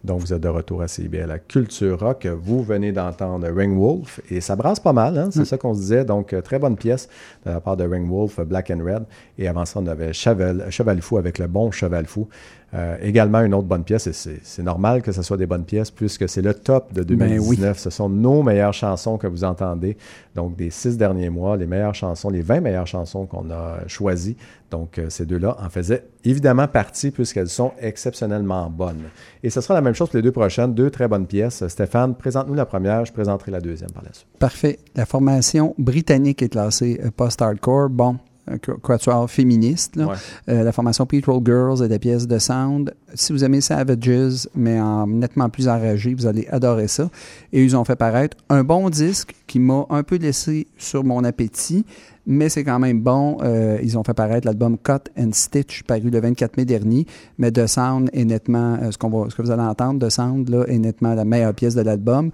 Donc, 0.04 0.20
vous 0.20 0.32
êtes 0.32 0.40
de 0.40 0.48
retour 0.48 0.80
à 0.80 0.88
CIBL, 0.88 1.30
à 1.30 1.38
Culture 1.38 2.00
Rock. 2.00 2.26
Vous 2.26 2.62
venez 2.62 2.92
d'entendre 2.92 3.46
Ring 3.54 3.78
Wolf 3.78 4.22
et 4.30 4.40
ça 4.40 4.56
brasse 4.56 4.80
pas 4.80 4.94
mal, 4.94 5.18
hein? 5.18 5.28
c'est 5.30 5.44
ça 5.44 5.58
qu'on 5.58 5.74
se 5.74 5.80
disait. 5.80 6.06
Donc, 6.06 6.32
euh, 6.32 6.40
très 6.40 6.58
bonne 6.58 6.76
pièce 6.76 7.10
de 7.44 7.50
la 7.50 7.60
part 7.60 7.76
de 7.76 7.84
Ring 7.84 8.08
Wolf, 8.08 8.40
Black 8.40 8.70
and 8.70 8.82
Red. 8.82 9.02
Et 9.36 9.48
avant 9.48 9.66
ça, 9.66 9.80
on 9.80 9.86
avait 9.86 10.14
Cheval, 10.14 10.64
Cheval 10.70 11.02
Fou 11.02 11.18
avec 11.18 11.38
le 11.38 11.46
bon 11.46 11.70
Cheval 11.70 12.06
Fou. 12.06 12.26
Euh, 12.72 12.96
également, 13.02 13.40
une 13.40 13.52
autre 13.52 13.66
bonne 13.66 13.84
pièce, 13.84 14.06
et 14.06 14.14
c'est 14.14 14.38
c'est 14.42 14.62
normal 14.62 15.02
que 15.02 15.12
ce 15.12 15.22
soit 15.22 15.36
des 15.36 15.46
bonnes 15.46 15.64
pièces 15.64 15.90
puisque 15.90 16.28
c'est 16.28 16.40
le 16.40 16.54
top 16.54 16.94
de 16.94 17.02
2019. 17.02 17.78
Ce 17.78 17.90
sont 17.90 18.08
nos 18.08 18.42
meilleures 18.42 18.72
chansons 18.72 19.18
que 19.18 19.26
vous 19.26 19.44
entendez. 19.44 19.98
Donc, 20.34 20.56
des 20.56 20.70
six 20.70 20.96
derniers 20.96 21.28
mois, 21.28 21.58
les 21.58 21.66
meilleures 21.66 21.94
chansons, 21.94 22.30
les 22.30 22.40
20 22.42 22.60
meilleures 22.60 22.86
chansons 22.86 23.26
qu'on 23.26 23.50
a 23.50 23.86
choisies. 23.88 24.36
Donc, 24.70 24.98
euh, 24.98 25.06
ces 25.10 25.26
deux-là 25.26 25.56
en 25.60 25.68
faisaient 25.68 26.04
évidemment 26.24 26.68
partie 26.68 27.10
puisqu'elles 27.10 27.48
sont 27.48 27.72
exceptionnellement 27.80 28.70
bonnes. 28.70 29.02
Et 29.42 29.50
ce 29.50 29.60
sera 29.60 29.74
la 29.74 29.80
même 29.80 29.94
chose 29.94 30.08
pour 30.10 30.16
les 30.16 30.22
deux 30.22 30.32
prochaines, 30.32 30.74
deux 30.74 30.90
très 30.90 31.08
bonnes 31.08 31.26
pièces. 31.26 31.66
Stéphane, 31.68 32.14
présente-nous 32.14 32.54
la 32.54 32.66
première, 32.66 33.04
je 33.04 33.12
présenterai 33.12 33.50
la 33.50 33.60
deuxième 33.60 33.90
par 33.90 34.02
la 34.04 34.12
suite. 34.12 34.26
Parfait. 34.38 34.78
La 34.94 35.06
formation 35.06 35.74
britannique 35.78 36.42
est 36.42 36.48
classée 36.50 37.00
euh, 37.04 37.10
post-hardcore. 37.10 37.88
Bon, 37.90 38.18
qu- 38.62 38.78
quatuor 38.80 39.28
féministe. 39.30 39.96
là. 39.96 40.06
Ouais. 40.06 40.14
Euh, 40.48 40.62
la 40.62 40.72
formation 40.72 41.06
Petrol 41.06 41.40
Girls 41.44 41.84
et 41.84 41.88
des 41.88 41.98
pièces 41.98 42.26
de 42.26 42.38
sound. 42.38 42.94
Si 43.14 43.32
vous 43.32 43.42
aimez 43.44 43.60
Savages, 43.60 44.48
mais 44.54 44.80
en 44.80 45.06
nettement 45.06 45.48
plus 45.48 45.68
enragé, 45.68 46.14
vous 46.14 46.26
allez 46.26 46.46
adorer 46.48 46.86
ça. 46.88 47.10
Et 47.52 47.64
ils 47.64 47.76
ont 47.76 47.84
fait 47.84 47.96
paraître 47.96 48.36
un 48.48 48.62
bon 48.62 48.88
disque 48.88 49.34
qui 49.46 49.58
m'a 49.58 49.84
un 49.90 50.02
peu 50.04 50.16
laissé 50.16 50.68
sur 50.78 51.02
mon 51.04 51.24
appétit, 51.24 51.84
mais 52.26 52.48
c'est 52.48 52.64
quand 52.64 52.78
même 52.78 53.00
bon. 53.00 53.38
Euh, 53.42 53.78
ils 53.82 53.98
ont 53.98 54.04
fait 54.04 54.14
paraître 54.14 54.46
l'album 54.46 54.76
Cut 54.78 55.10
and 55.18 55.30
Stitch, 55.32 55.82
paru 55.84 56.10
le 56.10 56.20
24 56.20 56.56
mai 56.56 56.64
dernier, 56.64 57.06
mais 57.38 57.50
The 57.50 57.66
Sound 57.66 58.10
est 58.12 58.24
nettement, 58.24 58.74
euh, 58.80 58.90
ce, 58.90 58.98
va, 59.06 59.30
ce 59.30 59.34
que 59.34 59.42
vous 59.42 59.50
allez 59.50 59.62
entendre, 59.62 60.06
The 60.06 60.10
Sound 60.10 60.48
là, 60.48 60.64
est 60.66 60.78
nettement 60.78 61.14
la 61.14 61.24
meilleure 61.24 61.54
pièce 61.54 61.74
de 61.74 61.82
l'album. 61.82 62.30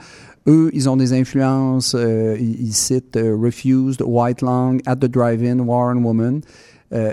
Eux, 0.48 0.70
ils 0.72 0.88
ont 0.88 0.96
des 0.96 1.12
influences, 1.12 1.94
euh, 1.98 2.36
ils, 2.38 2.72
citent 2.72 3.18
Refused, 3.18 4.02
White 4.02 4.42
Long, 4.42 4.78
At 4.86 4.96
the 4.96 5.06
Drive-In, 5.06 5.60
War 5.60 5.94
and 5.94 6.02
Woman. 6.02 6.40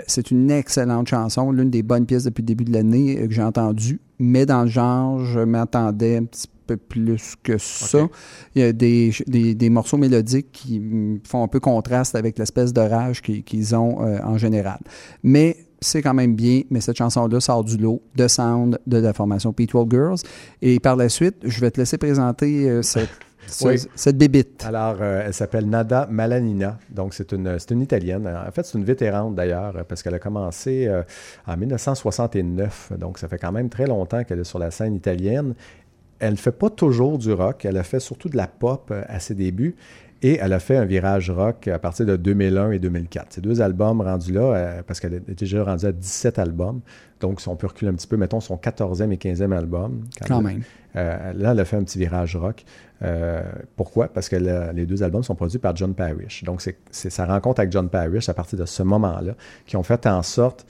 C'est 0.06 0.30
une 0.30 0.50
excellente 0.50 1.08
chanson, 1.08 1.50
l'une 1.50 1.68
des 1.68 1.82
bonnes 1.82 2.06
pièces 2.06 2.24
depuis 2.24 2.42
le 2.42 2.46
début 2.46 2.64
de 2.64 2.72
l'année 2.72 3.16
que 3.26 3.34
j'ai 3.34 3.42
entendue, 3.42 4.00
mais 4.20 4.46
dans 4.46 4.62
le 4.62 4.68
genre, 4.68 5.22
je 5.24 5.40
m'attendais 5.40 6.16
un 6.16 6.24
petit 6.24 6.46
peu 6.46 6.53
plus 6.72 7.34
que 7.42 7.58
ça. 7.58 8.06
Il 8.54 8.62
y 8.62 8.64
a 8.64 8.72
des, 8.72 9.12
des, 9.26 9.54
des 9.54 9.70
morceaux 9.70 9.98
mélodiques 9.98 10.50
qui 10.52 10.80
mm, 10.80 11.20
font 11.26 11.42
un 11.44 11.48
peu 11.48 11.60
contraste 11.60 12.14
avec 12.14 12.38
l'espèce 12.38 12.72
de 12.72 12.80
rage 12.80 13.20
qu'ils 13.22 13.76
ont 13.76 14.04
euh, 14.06 14.18
en 14.24 14.38
général. 14.38 14.78
Mais 15.22 15.56
c'est 15.80 16.00
quand 16.00 16.14
même 16.14 16.34
bien, 16.34 16.62
mais 16.70 16.80
cette 16.80 16.96
chanson-là 16.96 17.40
sort 17.40 17.62
du 17.62 17.76
lot 17.76 18.00
de 18.16 18.26
sound 18.26 18.78
de 18.86 18.96
la 18.96 19.12
formation 19.12 19.52
Petrol 19.52 19.86
Girls. 19.90 20.18
Et 20.62 20.80
par 20.80 20.96
la 20.96 21.08
suite, 21.10 21.36
je 21.44 21.60
vais 21.60 21.70
te 21.70 21.78
laisser 21.78 21.98
présenter 21.98 22.68
euh, 22.70 22.80
cette 22.82 23.10
ce- 23.46 23.66
Oui. 23.68 23.76
cette 23.94 24.16
bébite. 24.16 24.64
Alors, 24.66 24.96
euh, 25.02 25.24
elle 25.26 25.34
s'appelle 25.34 25.68
Nada 25.68 26.08
Malanina. 26.10 26.78
Donc, 26.88 27.12
c'est 27.12 27.30
une, 27.32 27.58
une 27.70 27.82
Italienne. 27.82 28.26
En 28.26 28.50
fait, 28.50 28.64
c'est 28.64 28.78
une 28.78 28.84
vétérante 28.86 29.34
d'ailleurs, 29.34 29.84
parce 29.86 30.02
qu'elle 30.02 30.14
a 30.14 30.18
commencé 30.18 30.86
euh, 30.86 31.02
en 31.46 31.54
1969. 31.58 32.92
Donc, 32.98 33.18
ça 33.18 33.28
fait 33.28 33.36
quand 33.36 33.52
même 33.52 33.68
très 33.68 33.86
longtemps 33.86 34.24
qu'elle 34.24 34.40
est 34.40 34.44
sur 34.44 34.58
la 34.58 34.70
scène 34.70 34.94
italienne. 34.94 35.54
Elle 36.20 36.32
ne 36.32 36.36
fait 36.38 36.52
pas 36.52 36.70
toujours 36.70 37.18
du 37.18 37.32
rock. 37.32 37.64
Elle 37.64 37.76
a 37.76 37.82
fait 37.82 38.00
surtout 38.00 38.28
de 38.28 38.36
la 38.36 38.46
pop 38.46 38.88
euh, 38.90 39.02
à 39.08 39.18
ses 39.20 39.34
débuts. 39.34 39.76
Et 40.22 40.38
elle 40.40 40.54
a 40.54 40.58
fait 40.58 40.76
un 40.78 40.86
virage 40.86 41.28
rock 41.30 41.68
à 41.68 41.78
partir 41.78 42.06
de 42.06 42.16
2001 42.16 42.70
et 42.70 42.78
2004. 42.78 43.34
Ces 43.34 43.40
deux 43.42 43.60
albums 43.60 44.00
rendus 44.00 44.32
là, 44.32 44.40
euh, 44.40 44.82
parce 44.86 44.98
qu'elle 44.98 45.12
est 45.12 45.30
déjà 45.38 45.62
rendue 45.64 45.84
à 45.84 45.92
17 45.92 46.38
albums. 46.38 46.80
Donc, 47.20 47.42
si 47.42 47.48
on 47.48 47.56
peut 47.56 47.66
reculer 47.66 47.90
un 47.90 47.94
petit 47.94 48.06
peu, 48.06 48.16
mettons 48.16 48.40
son 48.40 48.56
14e 48.56 49.10
et 49.12 49.16
15e 49.18 49.52
album. 49.52 50.04
Quand 50.26 50.40
même. 50.40 50.62
euh, 50.96 51.32
là, 51.34 51.50
elle 51.52 51.60
a 51.60 51.64
fait 51.66 51.76
un 51.76 51.82
petit 51.84 51.98
virage 51.98 52.36
rock. 52.36 52.64
Euh, 53.02 53.42
pourquoi? 53.76 54.08
Parce 54.08 54.30
que 54.30 54.36
le- 54.36 54.72
les 54.72 54.86
deux 54.86 55.02
albums 55.02 55.22
sont 55.24 55.34
produits 55.34 55.58
par 55.58 55.76
John 55.76 55.92
Parrish. 55.94 56.42
Donc, 56.44 56.62
c'est 56.62 56.78
c'est 56.90 57.10
sa 57.10 57.26
rencontre 57.26 57.60
avec 57.60 57.72
John 57.72 57.90
Parrish 57.90 58.28
à 58.30 58.34
partir 58.34 58.58
de 58.58 58.64
ce 58.64 58.82
moment-là 58.82 59.34
qui 59.66 59.76
ont 59.76 59.82
fait 59.82 60.06
en 60.06 60.22
sorte 60.22 60.64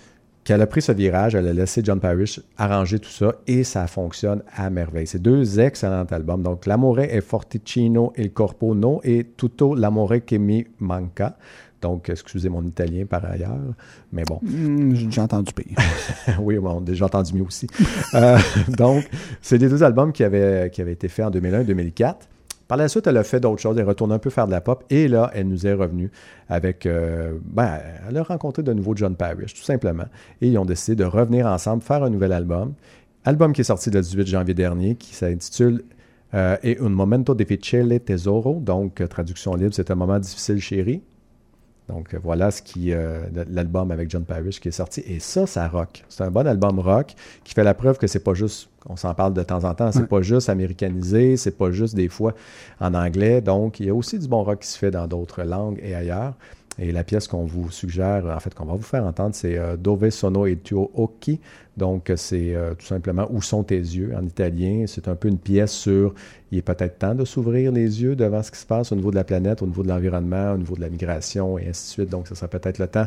qu'elle 0.45 0.61
a 0.61 0.67
pris 0.67 0.83
ce 0.83 0.93
virage, 0.93 1.35
elle 1.35 1.49
a 1.49 1.53
laissé 1.53 1.81
John 1.83 1.99
Parrish 1.99 2.41
arranger 2.59 2.99
tout 2.99 3.11
ça 3.11 3.35
et 3.47 3.65
ça 3.65 3.87
fonctionne 3.87 4.43
à 4.55 4.69
merveille. 4.71 5.07
C'est 5.07 5.23
deux 5.23 5.59
excellents 5.59 6.05
albums. 6.11 6.43
Donc, 6.43 6.67
L'amore 6.67 7.01
è 7.09 7.21
forticino 7.21 8.13
il 8.17 8.33
corpo 8.33 8.75
no 8.75 9.01
et 9.03 9.35
tutto 9.37 9.75
l'amore 9.75 10.25
che 10.25 10.39
mi 10.39 10.65
manca. 10.79 11.37
Donc, 11.81 12.09
excusez 12.09 12.49
mon 12.49 12.65
italien 12.65 13.05
par 13.05 13.25
ailleurs, 13.27 13.59
mais 14.11 14.25
bon. 14.25 14.39
Hmm, 14.43 14.95
J'ai 14.95 15.05
déjà 15.07 15.25
entendu 15.25 15.53
pire. 15.53 15.77
oui, 16.41 16.59
bon, 16.59 16.81
déjà 16.81 17.05
entendu 17.05 17.35
mieux 17.35 17.43
aussi. 17.45 17.67
Euh, 18.15 18.39
donc, 18.79 19.05
c'est 19.43 19.59
les 19.59 19.69
deux 19.69 19.83
albums 19.83 20.13
qui 20.13 20.25
avaient, 20.25 20.71
qui 20.71 20.81
avaient 20.81 20.93
été 20.93 21.09
faits 21.09 21.27
en 21.27 21.31
2001-2004. 21.31 22.15
Par 22.69 22.79
la 22.79 22.89
suite, 22.89 23.07
elle 23.07 23.17
a 23.17 23.25
fait 23.25 23.41
d'autres 23.41 23.61
choses, 23.61 23.77
elle 23.77 23.83
est 23.83 23.89
retournée 23.89 24.15
un 24.15 24.19
peu 24.19 24.31
faire 24.31 24.47
de 24.47 24.53
la 24.53 24.61
pop, 24.61 24.85
et 24.91 25.09
là, 25.09 25.31
elle 25.35 25.49
nous 25.49 25.67
est 25.67 25.75
revenue 25.75 26.11
avec... 26.49 26.87
euh, 26.87 27.39
ben, 27.45 27.79
elle 28.09 28.17
a 28.17 28.23
rencontré 28.23 28.63
de 28.63 28.73
nouveau 28.73 28.97
John 28.97 29.17
Parrish, 29.17 29.55
tout 29.55 29.63
simplement, 29.63 30.07
et 30.41 30.49
ils 30.49 30.59
ont 30.59 30.65
décidé 30.65 30.97
de 30.97 31.05
revenir 31.05 31.47
ensemble, 31.47 31.83
faire 31.83 32.03
un 32.03 32.11
nouvel 32.11 32.33
album. 32.33 32.75
Album 33.25 33.53
qui 33.53 33.63
est 33.63 33.65
sorti 33.65 33.91
le 33.91 34.01
18 34.01 34.27
janvier 34.27 34.55
dernier, 34.55 34.97
qui 34.97 35.15
s'intitule 35.15 35.85
euh, 36.35 36.57
E 36.65 36.77
un 36.83 36.89
momento 36.89 37.35
difficile 37.35 38.01
tesoro, 38.05 38.61
donc 38.61 39.07
traduction 39.09 39.55
libre, 39.55 39.75
c'est 39.75 39.91
un 39.91 39.95
moment 39.95 40.19
difficile 40.19 40.61
chéri. 40.61 41.03
Donc 41.89 42.15
euh, 42.15 42.19
voilà 42.23 42.51
ce 42.51 42.63
qui 42.63 42.93
euh, 42.93 43.21
l'album 43.51 43.91
avec 43.91 44.11
John 44.11 44.25
Parrish 44.25 44.59
qui 44.61 44.69
est 44.69 44.73
sorti. 44.73 45.03
Et 45.07 45.21
ça, 45.21 45.47
ça 45.47 45.69
rock. 45.69 46.05
C'est 46.09 46.25
un 46.25 46.31
bon 46.31 46.47
album 46.47 46.79
rock 46.79 47.15
qui 47.45 47.53
fait 47.55 47.65
la 47.65 47.75
preuve 47.75 47.99
que 47.99 48.07
c'est 48.07 48.21
pas 48.25 48.35
juste, 48.35 48.69
on 48.89 48.97
s'en 48.97 49.13
parle 49.15 49.35
de 49.35 49.43
temps 49.43 49.65
en 49.65 49.75
temps, 49.75 49.93
c'est 49.93 50.01
Ouais. 50.01 50.07
pas 50.07 50.23
juste 50.23 50.49
américanisé, 50.49 51.37
c'est 51.37 51.57
pas 51.59 51.71
juste 51.71 51.95
des 51.95 52.09
fois 52.09 52.35
en 52.81 52.95
anglais. 52.95 53.41
Donc 53.41 53.81
il 53.81 53.87
y 53.87 53.91
a 53.91 53.95
aussi 53.95 54.19
du 54.19 54.29
bon 54.29 54.43
rock 54.43 54.61
qui 54.61 54.69
se 54.69 54.79
fait 54.79 54.91
dans 54.91 55.07
d'autres 55.07 55.43
langues 55.43 55.79
et 55.83 55.95
ailleurs. 55.95 56.35
Et 56.77 56.91
la 56.91 57.05
pièce 57.05 57.29
qu'on 57.29 57.45
vous 57.45 57.71
suggère, 57.71 58.27
en 58.27 58.41
fait, 58.41 58.53
qu'on 58.53 58.65
va 58.65 58.75
vous 58.75 58.83
faire 58.83 59.05
entendre, 59.05 59.33
c'est 59.37 59.57
euh, 59.57 59.77
Dove 59.77 60.11
sono 60.11 60.45
e 60.49 60.57
tuo 60.57 60.91
occhi. 60.95 61.39
Donc, 61.77 62.13
c'est 62.17 62.55
euh, 62.55 62.75
tout 62.75 62.87
simplement 62.87 63.27
Où 63.31 63.43
sont 63.43 63.65
tes 63.65 63.79
yeux? 63.79 64.13
En 64.17 64.25
italien. 64.25 64.85
C'est 64.87 65.09
un 65.09 65.17
peu 65.17 65.29
une 65.29 65.39
pièce 65.39 65.73
sur 65.73 66.15
il 66.53 66.59
est 66.59 66.63
peut-être 66.63 66.99
temps 66.99 67.15
de 67.15 67.25
s'ouvrir 67.25 67.73
les 67.73 68.03
yeux 68.03 68.15
devant 68.15 68.43
ce 68.43 68.53
qui 68.53 68.59
se 68.59 68.67
passe 68.67 68.93
au 68.93 68.95
niveau 68.97 69.11
de 69.11 69.17
la 69.17 69.25
planète, 69.25 69.61
au 69.63 69.67
niveau 69.67 69.83
de 69.83 69.89
l'environnement, 69.89 70.53
au 70.53 70.59
niveau 70.59 70.77
de 70.77 70.81
la 70.81 70.89
migration 70.89 71.59
et 71.59 71.69
ainsi 71.69 71.87
de 71.87 71.93
suite. 71.93 72.11
Donc, 72.11 72.29
ce 72.29 72.35
serait 72.35 72.49
peut-être 72.49 72.79
le 72.79 72.87
temps 72.87 73.07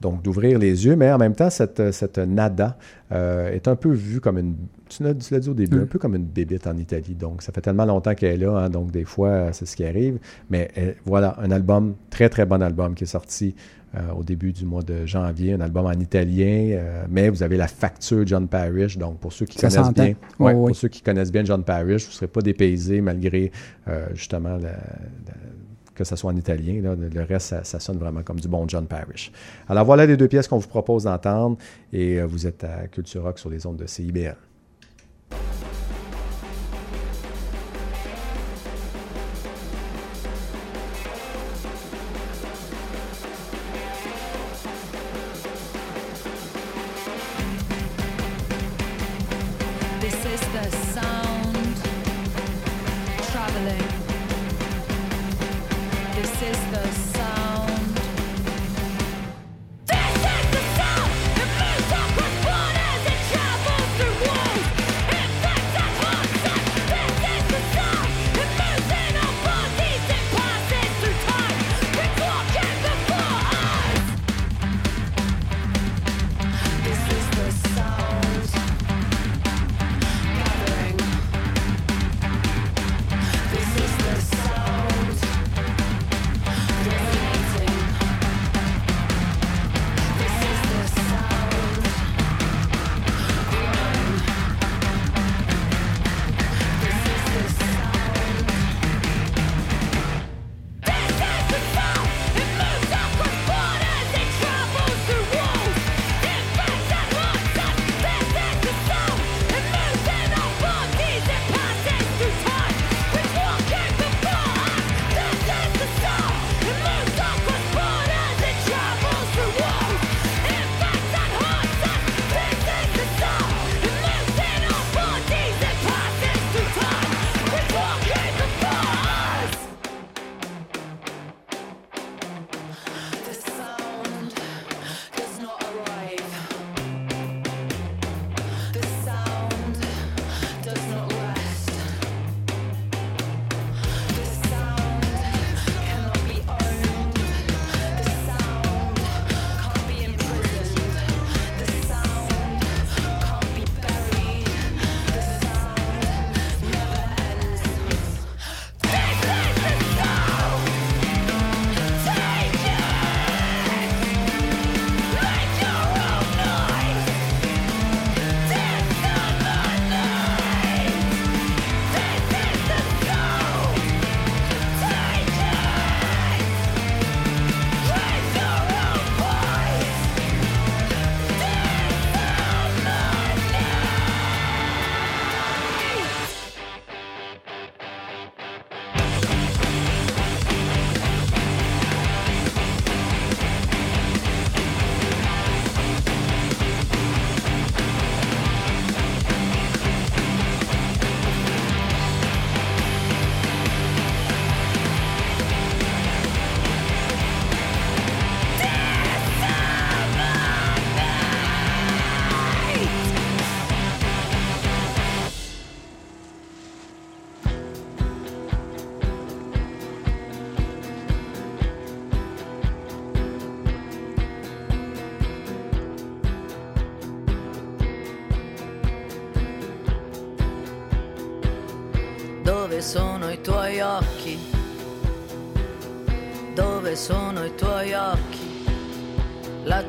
donc 0.00 0.22
d'ouvrir 0.22 0.60
les 0.60 0.86
yeux, 0.86 0.94
mais 0.94 1.10
en 1.10 1.18
même 1.18 1.34
temps, 1.34 1.50
cette, 1.50 1.90
cette 1.90 2.18
nada 2.18 2.76
euh, 3.10 3.50
est 3.50 3.66
un 3.66 3.74
peu 3.74 3.90
vue 3.90 4.20
comme 4.20 4.38
une, 4.38 4.54
tu 4.88 5.02
l'as 5.02 5.12
dit 5.12 5.48
au 5.48 5.54
début, 5.54 5.78
Mm. 5.78 5.82
un 5.82 5.86
peu 5.86 5.98
comme 5.98 6.14
une 6.14 6.24
bébite 6.24 6.66
en 6.68 6.76
Italie. 6.76 7.14
Donc, 7.14 7.42
ça 7.42 7.52
fait 7.52 7.60
tellement 7.60 7.84
longtemps 7.84 8.14
qu'elle 8.14 8.40
est 8.40 8.46
là, 8.46 8.56
hein, 8.56 8.70
donc 8.70 8.92
des 8.92 9.04
fois, 9.04 9.52
c'est 9.52 9.66
ce 9.66 9.74
qui 9.74 9.84
arrive. 9.84 10.18
Mais 10.50 10.70
voilà, 11.04 11.36
un 11.40 11.50
album, 11.50 11.94
très 12.10 12.28
très 12.28 12.46
bon 12.46 12.62
album 12.62 12.94
qui 12.94 13.04
est 13.04 13.08
sorti 13.08 13.54
euh, 13.94 14.12
au 14.12 14.22
début 14.22 14.52
du 14.52 14.64
mois 14.64 14.82
de 14.82 15.06
janvier, 15.06 15.54
un 15.54 15.60
album 15.60 15.86
en 15.86 15.92
italien, 15.92 16.70
euh, 16.72 17.04
mais 17.10 17.28
vous 17.30 17.42
avez 17.42 17.56
la 17.56 17.68
facture 17.68 18.26
John 18.26 18.46
Parrish, 18.48 18.98
donc 18.98 19.18
pour 19.18 19.32
ceux 19.32 19.46
qui 19.46 19.58
Ça 19.58 19.68
connaissent 19.68 19.92
bien, 19.94 20.14
ouais, 20.38 20.52
pour 20.52 20.76
ceux 20.76 20.88
qui 20.88 21.00
connaissent 21.02 21.32
bien 21.32 21.44
John 21.44 21.62
Parrish, 21.64 22.04
vous 22.04 22.10
ne 22.10 22.14
serez 22.14 22.26
pas 22.28 22.40
dépaysés 22.42 23.00
malgré 23.00 23.50
euh, 23.88 24.06
justement 24.14 24.50
la- 24.56 24.58
la- 24.72 25.34
que 25.94 26.04
ça 26.04 26.14
soit 26.14 26.30
en 26.30 26.36
italien. 26.36 26.80
là. 26.82 26.94
le 26.94 27.22
reste, 27.24 27.48
ça, 27.48 27.64
ça 27.64 27.80
sonne 27.80 27.96
vraiment 27.98 28.22
comme 28.22 28.38
du 28.38 28.46
bon 28.46 28.68
John 28.68 28.86
Parrish. 28.86 29.32
Alors 29.68 29.84
voilà 29.84 30.06
les 30.06 30.16
deux 30.16 30.28
pièces 30.28 30.46
qu'on 30.46 30.58
vous 30.58 30.68
propose 30.68 31.04
d'entendre 31.04 31.56
et 31.92 32.20
vous 32.22 32.46
êtes 32.46 32.62
à 32.62 32.86
Culture 32.86 33.24
Rock 33.24 33.38
sur 33.40 33.50
les 33.50 33.66
ondes 33.66 33.78
de 33.78 33.86
CIBL. 33.86 34.36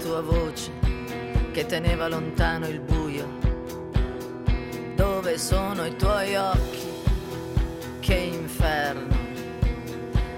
Tua 0.10 0.22
voce 0.22 0.72
che 1.52 1.68
teneva 1.68 2.08
lontano 2.08 2.68
il 2.68 2.80
buio. 2.80 3.28
Dove 4.96 5.38
sono 5.38 5.86
i 5.86 5.96
tuoi 5.96 6.36
occhi? 6.36 6.88
Che 8.00 8.16
inferno. 8.16 9.16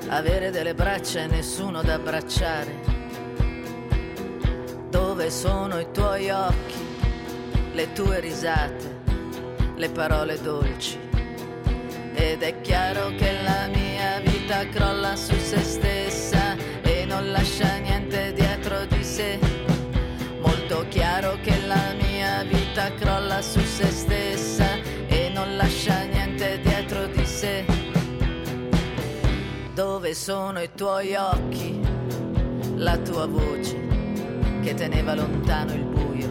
Avere 0.10 0.52
delle 0.52 0.74
braccia 0.74 1.22
e 1.22 1.28
nessuno 1.28 1.82
da 1.84 1.94
abbracciare. 1.94 2.80
Dove 4.90 5.32
sono 5.32 5.80
i 5.80 5.88
tuoi 5.94 6.30
occhi? 6.30 6.86
Le 7.72 7.94
tue 7.94 8.20
risate, 8.20 9.00
le 9.78 9.90
parole 9.90 10.42
dolci. 10.42 11.00
Ed 12.14 12.42
è 12.42 12.60
chiaro 12.60 13.16
che 13.16 13.42
la 13.42 13.68
mia 13.68 14.20
vita 14.20 14.68
crolla 14.68 15.16
su 15.16 15.31
sono 30.22 30.62
i 30.62 30.70
tuoi 30.76 31.16
occhi? 31.16 31.80
La 32.76 32.96
tua 33.00 33.26
voce 33.26 33.76
che 34.62 34.76
teneva 34.76 35.16
lontano 35.16 35.74
il 35.74 35.84
buio. 35.84 36.30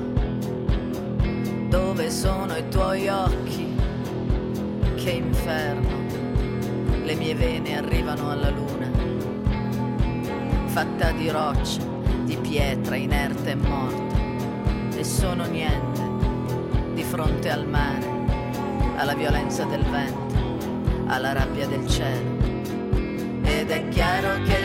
Dove 1.68 2.08
sono 2.08 2.56
i 2.56 2.68
tuoi 2.68 3.08
occhi? 3.08 3.74
Che 4.94 5.10
inferno. 5.10 6.06
Le 7.02 7.14
mie 7.16 7.34
vene 7.34 7.78
arrivano 7.78 8.30
alla 8.30 8.50
luna. 8.50 8.88
Fatta 10.66 11.10
di 11.10 11.28
roccia, 11.28 11.82
di 12.22 12.36
pietra 12.36 12.94
inerte 12.94 13.50
e 13.50 13.56
morta. 13.56 14.16
E 14.94 15.02
sono 15.02 15.46
niente 15.46 16.00
di 16.94 17.02
fronte 17.02 17.50
al 17.50 17.66
mare, 17.66 18.08
alla 18.94 19.14
violenza 19.14 19.64
del 19.64 19.82
vento, 19.82 21.06
alla 21.06 21.32
rabbia 21.32 21.66
del 21.66 21.88
cielo. 21.88 22.29
quiero 24.00 24.44
que 24.46 24.59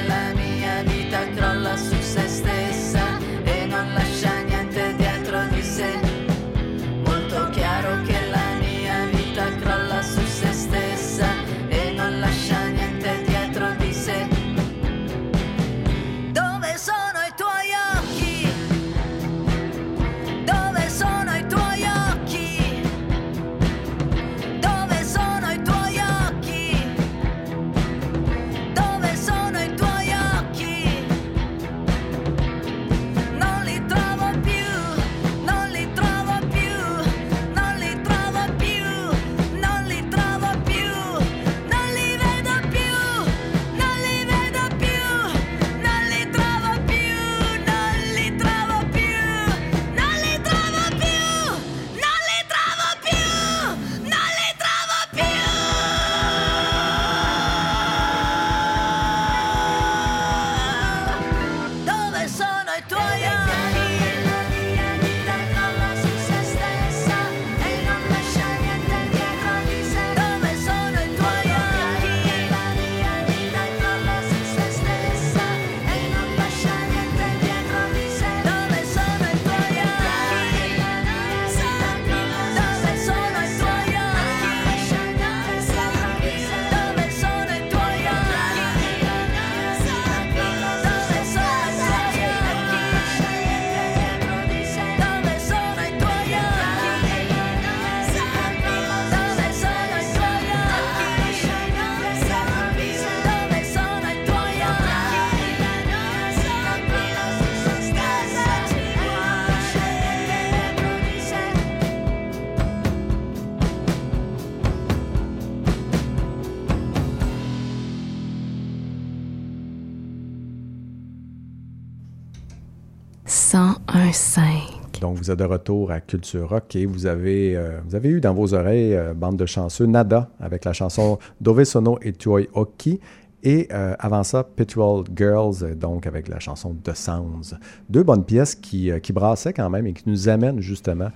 vous 125.26 125.31
êtes 125.31 125.39
de 125.39 125.45
retour 125.45 125.91
à 125.91 126.02
Culture 126.02 126.47
Rock 126.47 126.76
et 126.76 126.85
vous 126.85 127.07
avez, 127.07 127.56
euh, 127.56 127.80
vous 127.88 127.95
avez 127.95 128.10
eu 128.10 128.22
dans 128.22 128.35
vos 128.35 128.53
oreilles, 128.53 128.93
euh, 128.93 129.15
bande 129.15 129.38
de 129.38 129.47
chanceux, 129.47 129.88
Nada 129.88 130.30
avec 130.39 130.65
la 130.65 130.73
chanson 130.73 131.18
Dove 131.41 131.64
Sono 131.64 131.97
et 132.03 132.14
Tuoi 132.14 132.41
Occhi. 132.53 132.99
Et 133.41 133.68
euh, 133.72 133.95
avant 133.97 134.22
ça, 134.23 134.43
Petrol 134.43 135.03
Girls, 135.15 135.64
euh, 135.64 135.73
donc 135.73 136.06
avec 136.06 136.27
la 136.27 136.39
chanson 136.39 136.76
The 136.84 136.93
Sounds. 136.93 137.56
Deux 137.89 138.03
bonnes 138.03 138.23
pièces 138.23 138.53
qui, 138.53 138.91
euh, 138.91 138.99
qui 138.99 139.14
brassaient 139.14 139.53
quand 139.53 139.69
même 139.69 139.88
et 139.88 139.93
qui 139.93 140.03
nous 140.06 140.30
amènent 140.30 140.61
justement 140.61 141.10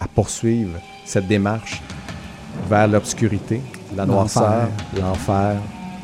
à 0.00 0.08
poursuivre 0.08 0.80
cette 1.04 1.28
démarche 1.28 1.80
vers 2.68 2.88
l'obscurité, 2.88 3.60
la 3.96 4.06
noirceur, 4.06 4.68
l'enfer, 4.98 5.56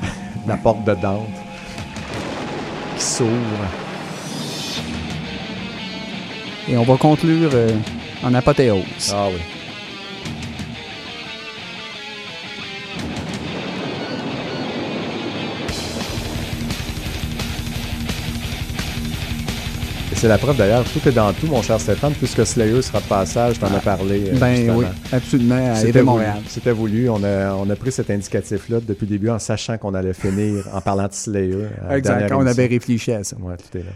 la 0.47 0.56
porte 0.56 0.85
de 0.85 0.94
Dante 0.94 1.26
qui 2.97 3.02
s'ouvre. 3.02 3.88
Et 6.70 6.76
on 6.76 6.82
va 6.82 6.96
conclure 6.96 7.50
euh, 7.54 7.70
en 8.22 8.34
apothéose. 8.34 9.12
Ah 9.14 9.28
oui. 9.32 9.40
C'est 20.18 20.26
la 20.28 20.36
preuve 20.38 20.56
d'ailleurs, 20.56 20.84
tout 20.84 21.06
est 21.08 21.12
dans 21.12 21.32
tout, 21.32 21.46
mon 21.46 21.62
cher 21.62 21.80
Stéphane, 21.80 22.12
puisque 22.12 22.44
Slayer 22.44 22.82
sera 22.82 22.98
de 23.00 23.04
passage, 23.06 23.58
t'en 23.60 23.68
as 23.68 23.78
parlé. 23.80 24.24
euh, 24.28 24.38
Ben 24.40 24.56
justement. 24.56 24.76
oui, 24.78 24.84
absolument, 25.12 25.54
à 25.70 25.74
C'était 25.76 25.88
Éve 25.90 25.94
voulu. 25.98 26.04
Montréal. 26.06 26.38
C'était 26.48 26.72
voulu. 26.72 27.08
On 27.10 27.22
a, 27.22 27.54
on 27.54 27.70
a 27.70 27.76
pris 27.76 27.92
cet 27.92 28.10
indicatif-là 28.10 28.78
depuis 28.86 29.06
le 29.06 29.10
début 29.10 29.30
en 29.30 29.38
sachant 29.38 29.78
qu'on 29.78 29.94
allait 29.94 30.12
finir 30.14 30.66
en 30.74 30.80
parlant 30.80 31.06
de 31.06 31.12
Slayer. 31.12 31.66
la 31.88 31.96
Exact, 31.98 32.32
on 32.32 32.46
avait 32.46 32.66
réfléchi 32.66 33.12
à 33.12 33.22
ça. 33.22 33.36
Ouais, 33.40 33.54
tout 33.56 33.78
est 33.78 33.82
là. 33.82 33.90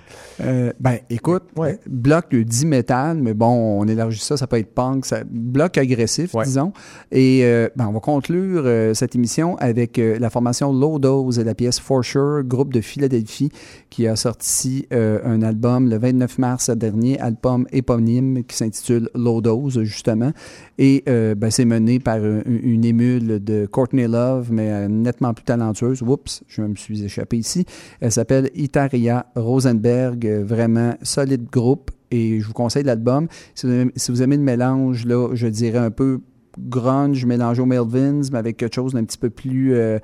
Euh, 0.45 0.73
ben, 0.79 0.99
écoute, 1.11 1.43
bloc 1.89 2.35
dit 2.35 2.67
métal, 2.67 3.19
mais 3.21 3.35
bon, 3.35 3.81
on 3.81 3.87
élargit 3.89 4.21
ça, 4.21 4.37
ça 4.37 4.47
peut 4.47 4.59
être 4.59 4.73
punk, 4.75 5.05
ça, 5.07 5.23
bloc 5.29 5.77
agressif, 5.77 6.31
disons. 6.45 6.73
Et 7.11 7.41
euh, 7.43 7.69
ben, 7.75 7.87
on 7.89 7.93
va 7.93 8.01
conclure 8.01 8.63
euh, 8.65 8.95
cette 8.95 9.17
émission 9.17 9.57
avec 9.59 9.99
euh, 9.99 10.19
la 10.21 10.31
formation 10.31 10.73
Low 10.73 11.01
Dose 11.01 11.41
et 11.41 11.45
la 11.45 11.55
pièce 11.55 11.81
For 11.81 12.05
Sure, 12.05 12.43
groupe 12.45 12.73
de 12.73 12.81
Philadelphie, 12.81 13.51
qui 13.91 14.07
a 14.07 14.15
sorti 14.15 14.87
euh, 14.93 15.19
un 15.25 15.43
album 15.43 15.89
le 15.89 15.97
29 16.13 16.39
mars 16.39 16.71
dernier, 16.71 17.19
album 17.19 17.67
éponyme 17.73 18.45
qui 18.45 18.57
s'intitule 18.57 19.09
Low 19.15 19.41
Dose, 19.41 19.83
justement. 19.83 20.33
Et 20.79 21.03
euh, 21.09 21.35
ben, 21.35 21.51
c'est 21.51 21.65
mené 21.65 21.99
par 21.99 22.19
une, 22.19 22.85
émule 22.85 23.43
de 23.43 23.67
Courtney 23.67 24.07
Love, 24.07 24.49
mais 24.53 24.71
euh, 24.71 24.89
nettement 24.89 25.33
plus 25.33 25.45
talentueuse. 25.45 26.03
Oups, 26.03 26.43
je 26.49 26.63
me 26.63 26.75
suis 26.77 27.03
échappé 27.03 27.39
ici. 27.39 27.65
Elle 28.01 28.13
s'appelle 28.13 28.51
Itaria 28.55 29.27
Rosenberg, 29.35 30.27
vraiment 30.45 30.95
solide 31.03 31.49
groupe. 31.51 31.91
Et 32.11 32.41
je 32.41 32.47
vous 32.47 32.53
conseille 32.53 32.85
l'album. 32.85 33.27
Si 33.55 33.67
si 33.97 34.11
vous 34.11 34.23
aimez 34.23 34.37
le 34.37 34.43
mélange, 34.43 35.07
là, 35.07 35.31
je 35.33 35.47
dirais 35.47 35.79
un 35.79 35.91
peu 35.91 36.21
grunge 36.59 37.25
mélangé 37.25 37.63
aux 37.63 37.67
Melvins, 37.67 38.23
mais 38.33 38.39
avec 38.39 38.57
quelque 38.57 38.75
chose 38.75 38.95
d'un 38.95 39.05
petit 39.05 39.19
peu 39.19 39.31
plus 39.31 39.75
euh, 39.75 39.99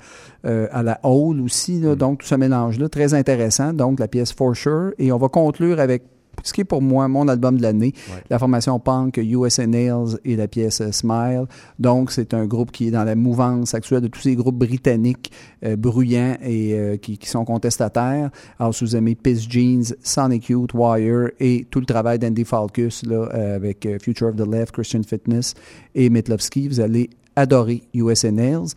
euh, 0.45 0.67
à 0.71 0.83
la 0.83 0.99
Hole 1.03 1.41
aussi. 1.41 1.79
là. 1.79 1.95
Donc, 1.95 2.19
tout 2.19 2.27
ce 2.27 2.35
mélange-là, 2.35 2.89
très 2.89 3.13
intéressant. 3.13 3.73
Donc, 3.73 3.99
la 3.99 4.07
pièce 4.07 4.31
For 4.33 4.55
Sure. 4.55 4.91
Et 4.97 5.11
on 5.11 5.17
va 5.17 5.29
conclure 5.29 5.79
avec 5.79 6.03
ce 6.43 6.53
qui 6.53 6.61
est 6.61 6.65
pour 6.65 6.81
moi 6.81 7.07
mon 7.07 7.27
album 7.27 7.57
de 7.57 7.61
l'année, 7.61 7.93
la 8.29 8.39
formation 8.39 8.79
punk 8.79 9.17
USA 9.17 9.67
Nails 9.67 10.17
et 10.25 10.35
la 10.35 10.47
pièce 10.47 10.81
euh, 10.81 10.91
Smile. 10.91 11.45
Donc, 11.77 12.11
c'est 12.11 12.33
un 12.33 12.45
groupe 12.45 12.71
qui 12.71 12.87
est 12.87 12.91
dans 12.91 13.03
la 13.03 13.15
mouvance 13.15 13.73
actuelle 13.73 14.01
de 14.01 14.07
tous 14.07 14.21
ces 14.21 14.35
groupes 14.35 14.57
britanniques 14.57 15.31
euh, 15.63 15.75
bruyants 15.75 16.37
et 16.41 16.73
euh, 16.73 16.97
qui, 16.97 17.17
qui 17.17 17.27
sont 17.27 17.45
contestataires. 17.45 18.29
Alors, 18.59 18.73
si 18.73 18.83
vous 18.83 18.95
aimez 18.95 19.15
Piss 19.15 19.49
Jeans, 19.49 19.95
Sonic 20.01 20.49
Youth, 20.49 20.73
Wire 20.73 21.29
et 21.39 21.65
tout 21.69 21.79
le 21.79 21.85
travail 21.85 22.19
d'Andy 22.19 22.45
Falkus 22.45 23.03
là, 23.05 23.25
avec 23.55 23.87
Future 24.01 24.27
of 24.27 24.35
the 24.35 24.47
Left, 24.47 24.71
Christian 24.71 25.01
Fitness 25.03 25.53
et 25.95 26.09
Mitlovski, 26.09 26.67
vous 26.67 26.79
allez 26.79 27.09
adorer 27.35 27.83
USA 27.93 28.31
Nails. 28.31 28.73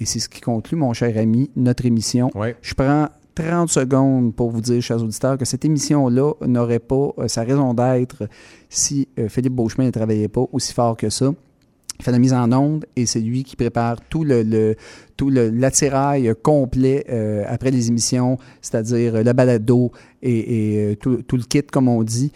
Et 0.00 0.06
c'est 0.06 0.20
ce 0.20 0.28
qui 0.28 0.40
conclut, 0.40 0.76
mon 0.76 0.92
cher 0.92 1.16
ami, 1.18 1.50
notre 1.56 1.84
émission. 1.84 2.30
Je 2.62 2.74
prends 2.74 3.08
30 3.42 3.70
secondes 3.70 4.34
pour 4.34 4.50
vous 4.50 4.60
dire, 4.60 4.82
chers 4.82 5.02
auditeurs, 5.02 5.38
que 5.38 5.44
cette 5.44 5.64
émission-là 5.64 6.32
n'aurait 6.46 6.80
pas 6.80 7.10
euh, 7.18 7.28
sa 7.28 7.42
raison 7.42 7.72
d'être 7.72 8.28
si 8.68 9.06
euh, 9.18 9.28
Philippe 9.28 9.52
Beauchemin 9.54 9.86
ne 9.86 9.90
travaillait 9.90 10.28
pas 10.28 10.44
aussi 10.52 10.72
fort 10.72 10.96
que 10.96 11.08
ça. 11.08 11.32
Il 12.00 12.04
fait 12.04 12.10
la 12.12 12.18
mise 12.18 12.32
en 12.32 12.50
onde 12.52 12.84
et 12.96 13.06
c'est 13.06 13.20
lui 13.20 13.42
qui 13.44 13.56
prépare 13.56 13.96
tout 14.08 14.22
le, 14.24 14.42
le- 14.42 14.76
l'attirail 15.50 16.32
complet 16.42 17.04
euh, 17.10 17.44
après 17.48 17.70
les 17.72 17.88
émissions, 17.88 18.38
c'est-à-dire 18.60 19.22
le 19.22 19.32
balado 19.32 19.90
et, 20.22 20.90
et, 20.92 20.96
tout, 20.96 21.18
le 21.32 21.42
kit, 21.42 21.62
comme 21.62 21.88
on 21.88 22.02
dit. 22.04 22.32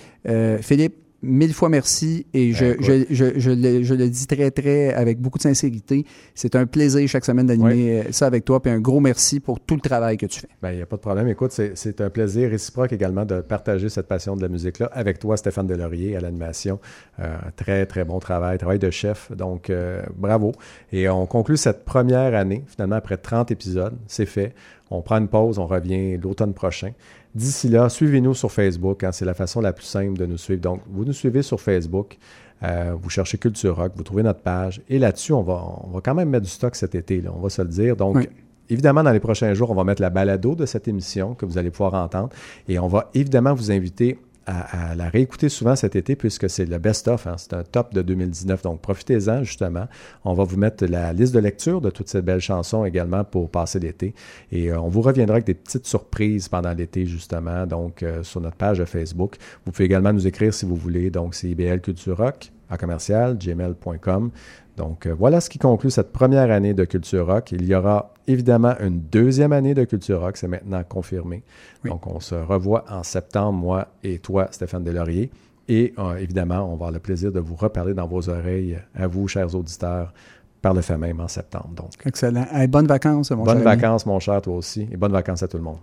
Philippe, 0.60 0.94
mille 1.22 1.52
fois 1.54 1.68
merci 1.68 2.26
et 2.34 2.52
je, 2.52 2.64
Ben, 2.64 2.76
je, 2.80 3.14
je, 3.14 3.38
je 3.38 3.50
le, 3.50 3.82
je 3.82 3.94
le 3.94 4.08
dis 4.08 4.26
très, 4.26 4.50
très 4.50 4.92
avec 4.92 5.20
beaucoup 5.20 5.38
de 5.38 5.42
sincérité. 5.42 6.04
C'est 6.34 6.56
un 6.56 6.66
plaisir 6.66 7.08
chaque 7.08 7.24
semaine 7.24 7.46
d'animer 7.46 8.00
euh, 8.00 8.12
ça 8.12 8.26
avec 8.26 8.44
toi. 8.44 8.60
Puis 8.60 8.72
un 8.72 8.80
gros 8.80 9.00
merci 9.00 9.38
pour 9.40 9.60
tout 9.60 9.74
le 9.74 9.80
travail 9.80 10.16
que 10.16 10.26
tu 10.26 10.40
fais. 10.40 10.48
Ben, 10.60 10.72
il 10.72 10.76
n'y 10.76 10.82
a 10.82 10.86
pas 10.86 10.96
de 10.96 11.00
problème. 11.00 11.28
Écoute, 11.28 11.52
c'est- 11.52 11.72
c'est 11.76 12.00
un 12.00 12.10
plaisir 12.10 12.50
réciproque 12.50 12.92
également 12.92 13.24
de 13.24 13.40
partager 13.40 13.88
cette 13.88 14.08
passion 14.08 14.36
de 14.36 14.42
la 14.42 14.48
musique-là 14.48 14.90
avec 14.92 15.18
toi, 15.18 15.36
Stéphane 15.36 15.66
Delaurier, 15.66 16.16
à 16.16 16.20
l'animation. 16.20 16.80
Euh, 17.20 17.36
très, 17.56 17.86
très 17.86 18.04
bon 18.04 18.18
travail, 18.18 18.58
travail 18.58 18.78
de 18.78 18.90
chef. 18.90 19.30
Donc, 19.32 19.70
euh, 19.70 20.02
bravo. 20.16 20.52
Et 20.92 21.08
on 21.08 21.26
conclut 21.26 21.56
cette 21.56 21.84
première 21.84 22.34
année, 22.34 22.64
finalement, 22.66 22.96
après 22.96 23.16
30 23.16 23.50
épisodes. 23.50 23.94
C'est 24.08 24.26
fait. 24.26 24.52
On 24.90 25.00
prend 25.00 25.16
une 25.18 25.28
pause, 25.28 25.58
on 25.58 25.66
revient 25.66 26.18
l'automne 26.18 26.52
prochain. 26.52 26.90
D'ici 27.34 27.68
là, 27.68 27.88
suivez-nous 27.88 28.34
sur 28.34 28.52
Facebook. 28.52 29.04
hein, 29.04 29.12
c'est 29.12 29.24
la 29.24 29.34
façon 29.34 29.60
la 29.60 29.72
plus 29.72 29.86
simple 29.86 30.18
de 30.18 30.26
nous 30.26 30.36
suivre. 30.36 30.60
Donc, 30.60 30.80
vous 30.90 31.04
nous 31.04 31.12
suivez 31.14 31.42
sur 31.42 31.60
Facebook. 31.60 32.18
Euh, 32.62 32.94
vous 33.00 33.10
cherchez 33.10 33.38
Culture 33.38 33.76
Rock, 33.76 33.92
vous 33.96 34.02
trouvez 34.02 34.22
notre 34.22 34.40
page. 34.40 34.82
Et 34.88 34.98
là-dessus, 34.98 35.32
on 35.32 35.42
va, 35.42 35.64
on 35.84 35.90
va 35.90 36.00
quand 36.00 36.14
même 36.14 36.28
mettre 36.28 36.44
du 36.44 36.50
stock 36.50 36.76
cet 36.76 36.94
été, 36.94 37.20
là, 37.20 37.30
on 37.34 37.40
va 37.40 37.48
se 37.48 37.60
le 37.62 37.68
dire. 37.68 37.96
Donc, 37.96 38.16
Oui. 38.16 38.28
Évidemment, 38.70 39.02
dans 39.02 39.10
les 39.10 39.20
prochains 39.20 39.52
jours, 39.52 39.70
on 39.70 39.74
va 39.74 39.84
mettre 39.84 40.00
la 40.00 40.08
balado 40.08 40.54
de 40.54 40.64
cette 40.64 40.88
émission 40.88 41.34
que 41.34 41.44
vous 41.44 41.58
allez 41.58 41.70
pouvoir 41.70 41.92
entendre. 41.94 42.30
Et 42.68 42.78
on 42.78 42.86
va 42.88 43.10
évidemment 43.12 43.52
vous 43.52 43.70
inviter 43.70 44.18
à, 44.46 44.94
la 44.94 45.08
réécouter 45.08 45.48
souvent 45.48 45.76
cet 45.76 45.96
été 45.96 46.16
puisque 46.16 46.48
c'est 46.48 46.66
le 46.66 46.78
best-of. 46.78 47.26
hein. 47.26 47.36
C'est 47.38 47.54
un 47.54 47.62
top 47.62 47.94
de 47.94 48.02
2019. 48.02 48.62
Donc, 48.62 48.80
profitez-en 48.80 49.42
justement. 49.44 49.86
On 50.24 50.34
va 50.34 50.44
vous 50.44 50.56
mettre 50.56 50.84
la 50.86 51.12
liste 51.12 51.34
de 51.34 51.40
lecture 51.40 51.80
de 51.80 51.90
toutes 51.90 52.08
ces 52.08 52.22
belles 52.22 52.40
chansons 52.40 52.84
également 52.84 53.24
pour 53.24 53.50
passer 53.50 53.78
l'été. 53.78 54.14
Et 54.50 54.70
euh, 54.70 54.80
on 54.80 54.88
vous 54.88 55.02
reviendra 55.02 55.36
avec 55.36 55.46
des 55.46 55.54
petites 55.54 55.86
surprises 55.86 56.48
pendant 56.48 56.72
l'été 56.72 57.06
justement. 57.06 57.66
Donc, 57.66 58.02
euh, 58.02 58.22
sur 58.22 58.40
notre 58.40 58.56
page 58.56 58.82
Facebook. 58.84 59.36
Vous 59.64 59.72
pouvez 59.72 59.84
également 59.84 60.12
nous 60.12 60.26
écrire 60.26 60.52
si 60.52 60.66
vous 60.66 60.76
voulez. 60.76 61.10
Donc, 61.10 61.34
c'est 61.34 61.48
IBL 61.48 61.80
Culture 61.80 62.16
Rock 62.16 62.52
à 62.72 62.78
commercial, 62.78 63.36
gmail.com. 63.36 64.30
Donc 64.76 65.06
euh, 65.06 65.14
voilà 65.14 65.40
ce 65.40 65.50
qui 65.50 65.58
conclut 65.58 65.90
cette 65.90 66.12
première 66.12 66.50
année 66.50 66.74
de 66.74 66.84
Culture 66.84 67.26
Rock. 67.26 67.52
Il 67.52 67.64
y 67.64 67.74
aura 67.74 68.14
évidemment 68.26 68.74
une 68.80 69.00
deuxième 69.00 69.52
année 69.52 69.74
de 69.74 69.84
Culture 69.84 70.20
Rock, 70.20 70.36
c'est 70.36 70.48
maintenant 70.48 70.82
confirmé. 70.88 71.42
Donc 71.84 72.06
on 72.06 72.20
se 72.20 72.34
revoit 72.34 72.84
en 72.88 73.02
septembre, 73.02 73.58
moi 73.58 73.88
et 74.02 74.18
toi, 74.18 74.48
Stéphane 74.50 74.84
Delaurier. 74.84 75.30
Et 75.68 75.94
euh, 75.98 76.16
évidemment, 76.16 76.64
on 76.64 76.68
va 76.68 76.72
avoir 76.72 76.90
le 76.90 76.98
plaisir 76.98 77.30
de 77.32 77.40
vous 77.40 77.54
reparler 77.54 77.94
dans 77.94 78.06
vos 78.06 78.28
oreilles, 78.28 78.78
à 78.94 79.06
vous, 79.06 79.28
chers 79.28 79.54
auditeurs, 79.54 80.12
par 80.60 80.74
le 80.74 80.80
fait 80.80 80.96
même 80.98 81.20
en 81.20 81.28
septembre. 81.28 81.70
Donc, 81.76 81.90
Excellent. 82.04 82.46
Hey, 82.52 82.66
bonnes 82.66 82.86
vacances, 82.86 83.30
mon 83.30 83.44
bonnes 83.44 83.58
cher 83.58 83.68
ami. 83.68 83.80
vacances, 83.80 84.06
mon 84.06 84.18
cher, 84.20 84.42
toi 84.42 84.56
aussi, 84.56 84.88
et 84.90 84.96
bonnes 84.96 85.12
vacances 85.12 85.42
à 85.42 85.48
tout 85.48 85.58
le 85.58 85.62
monde. 85.62 85.78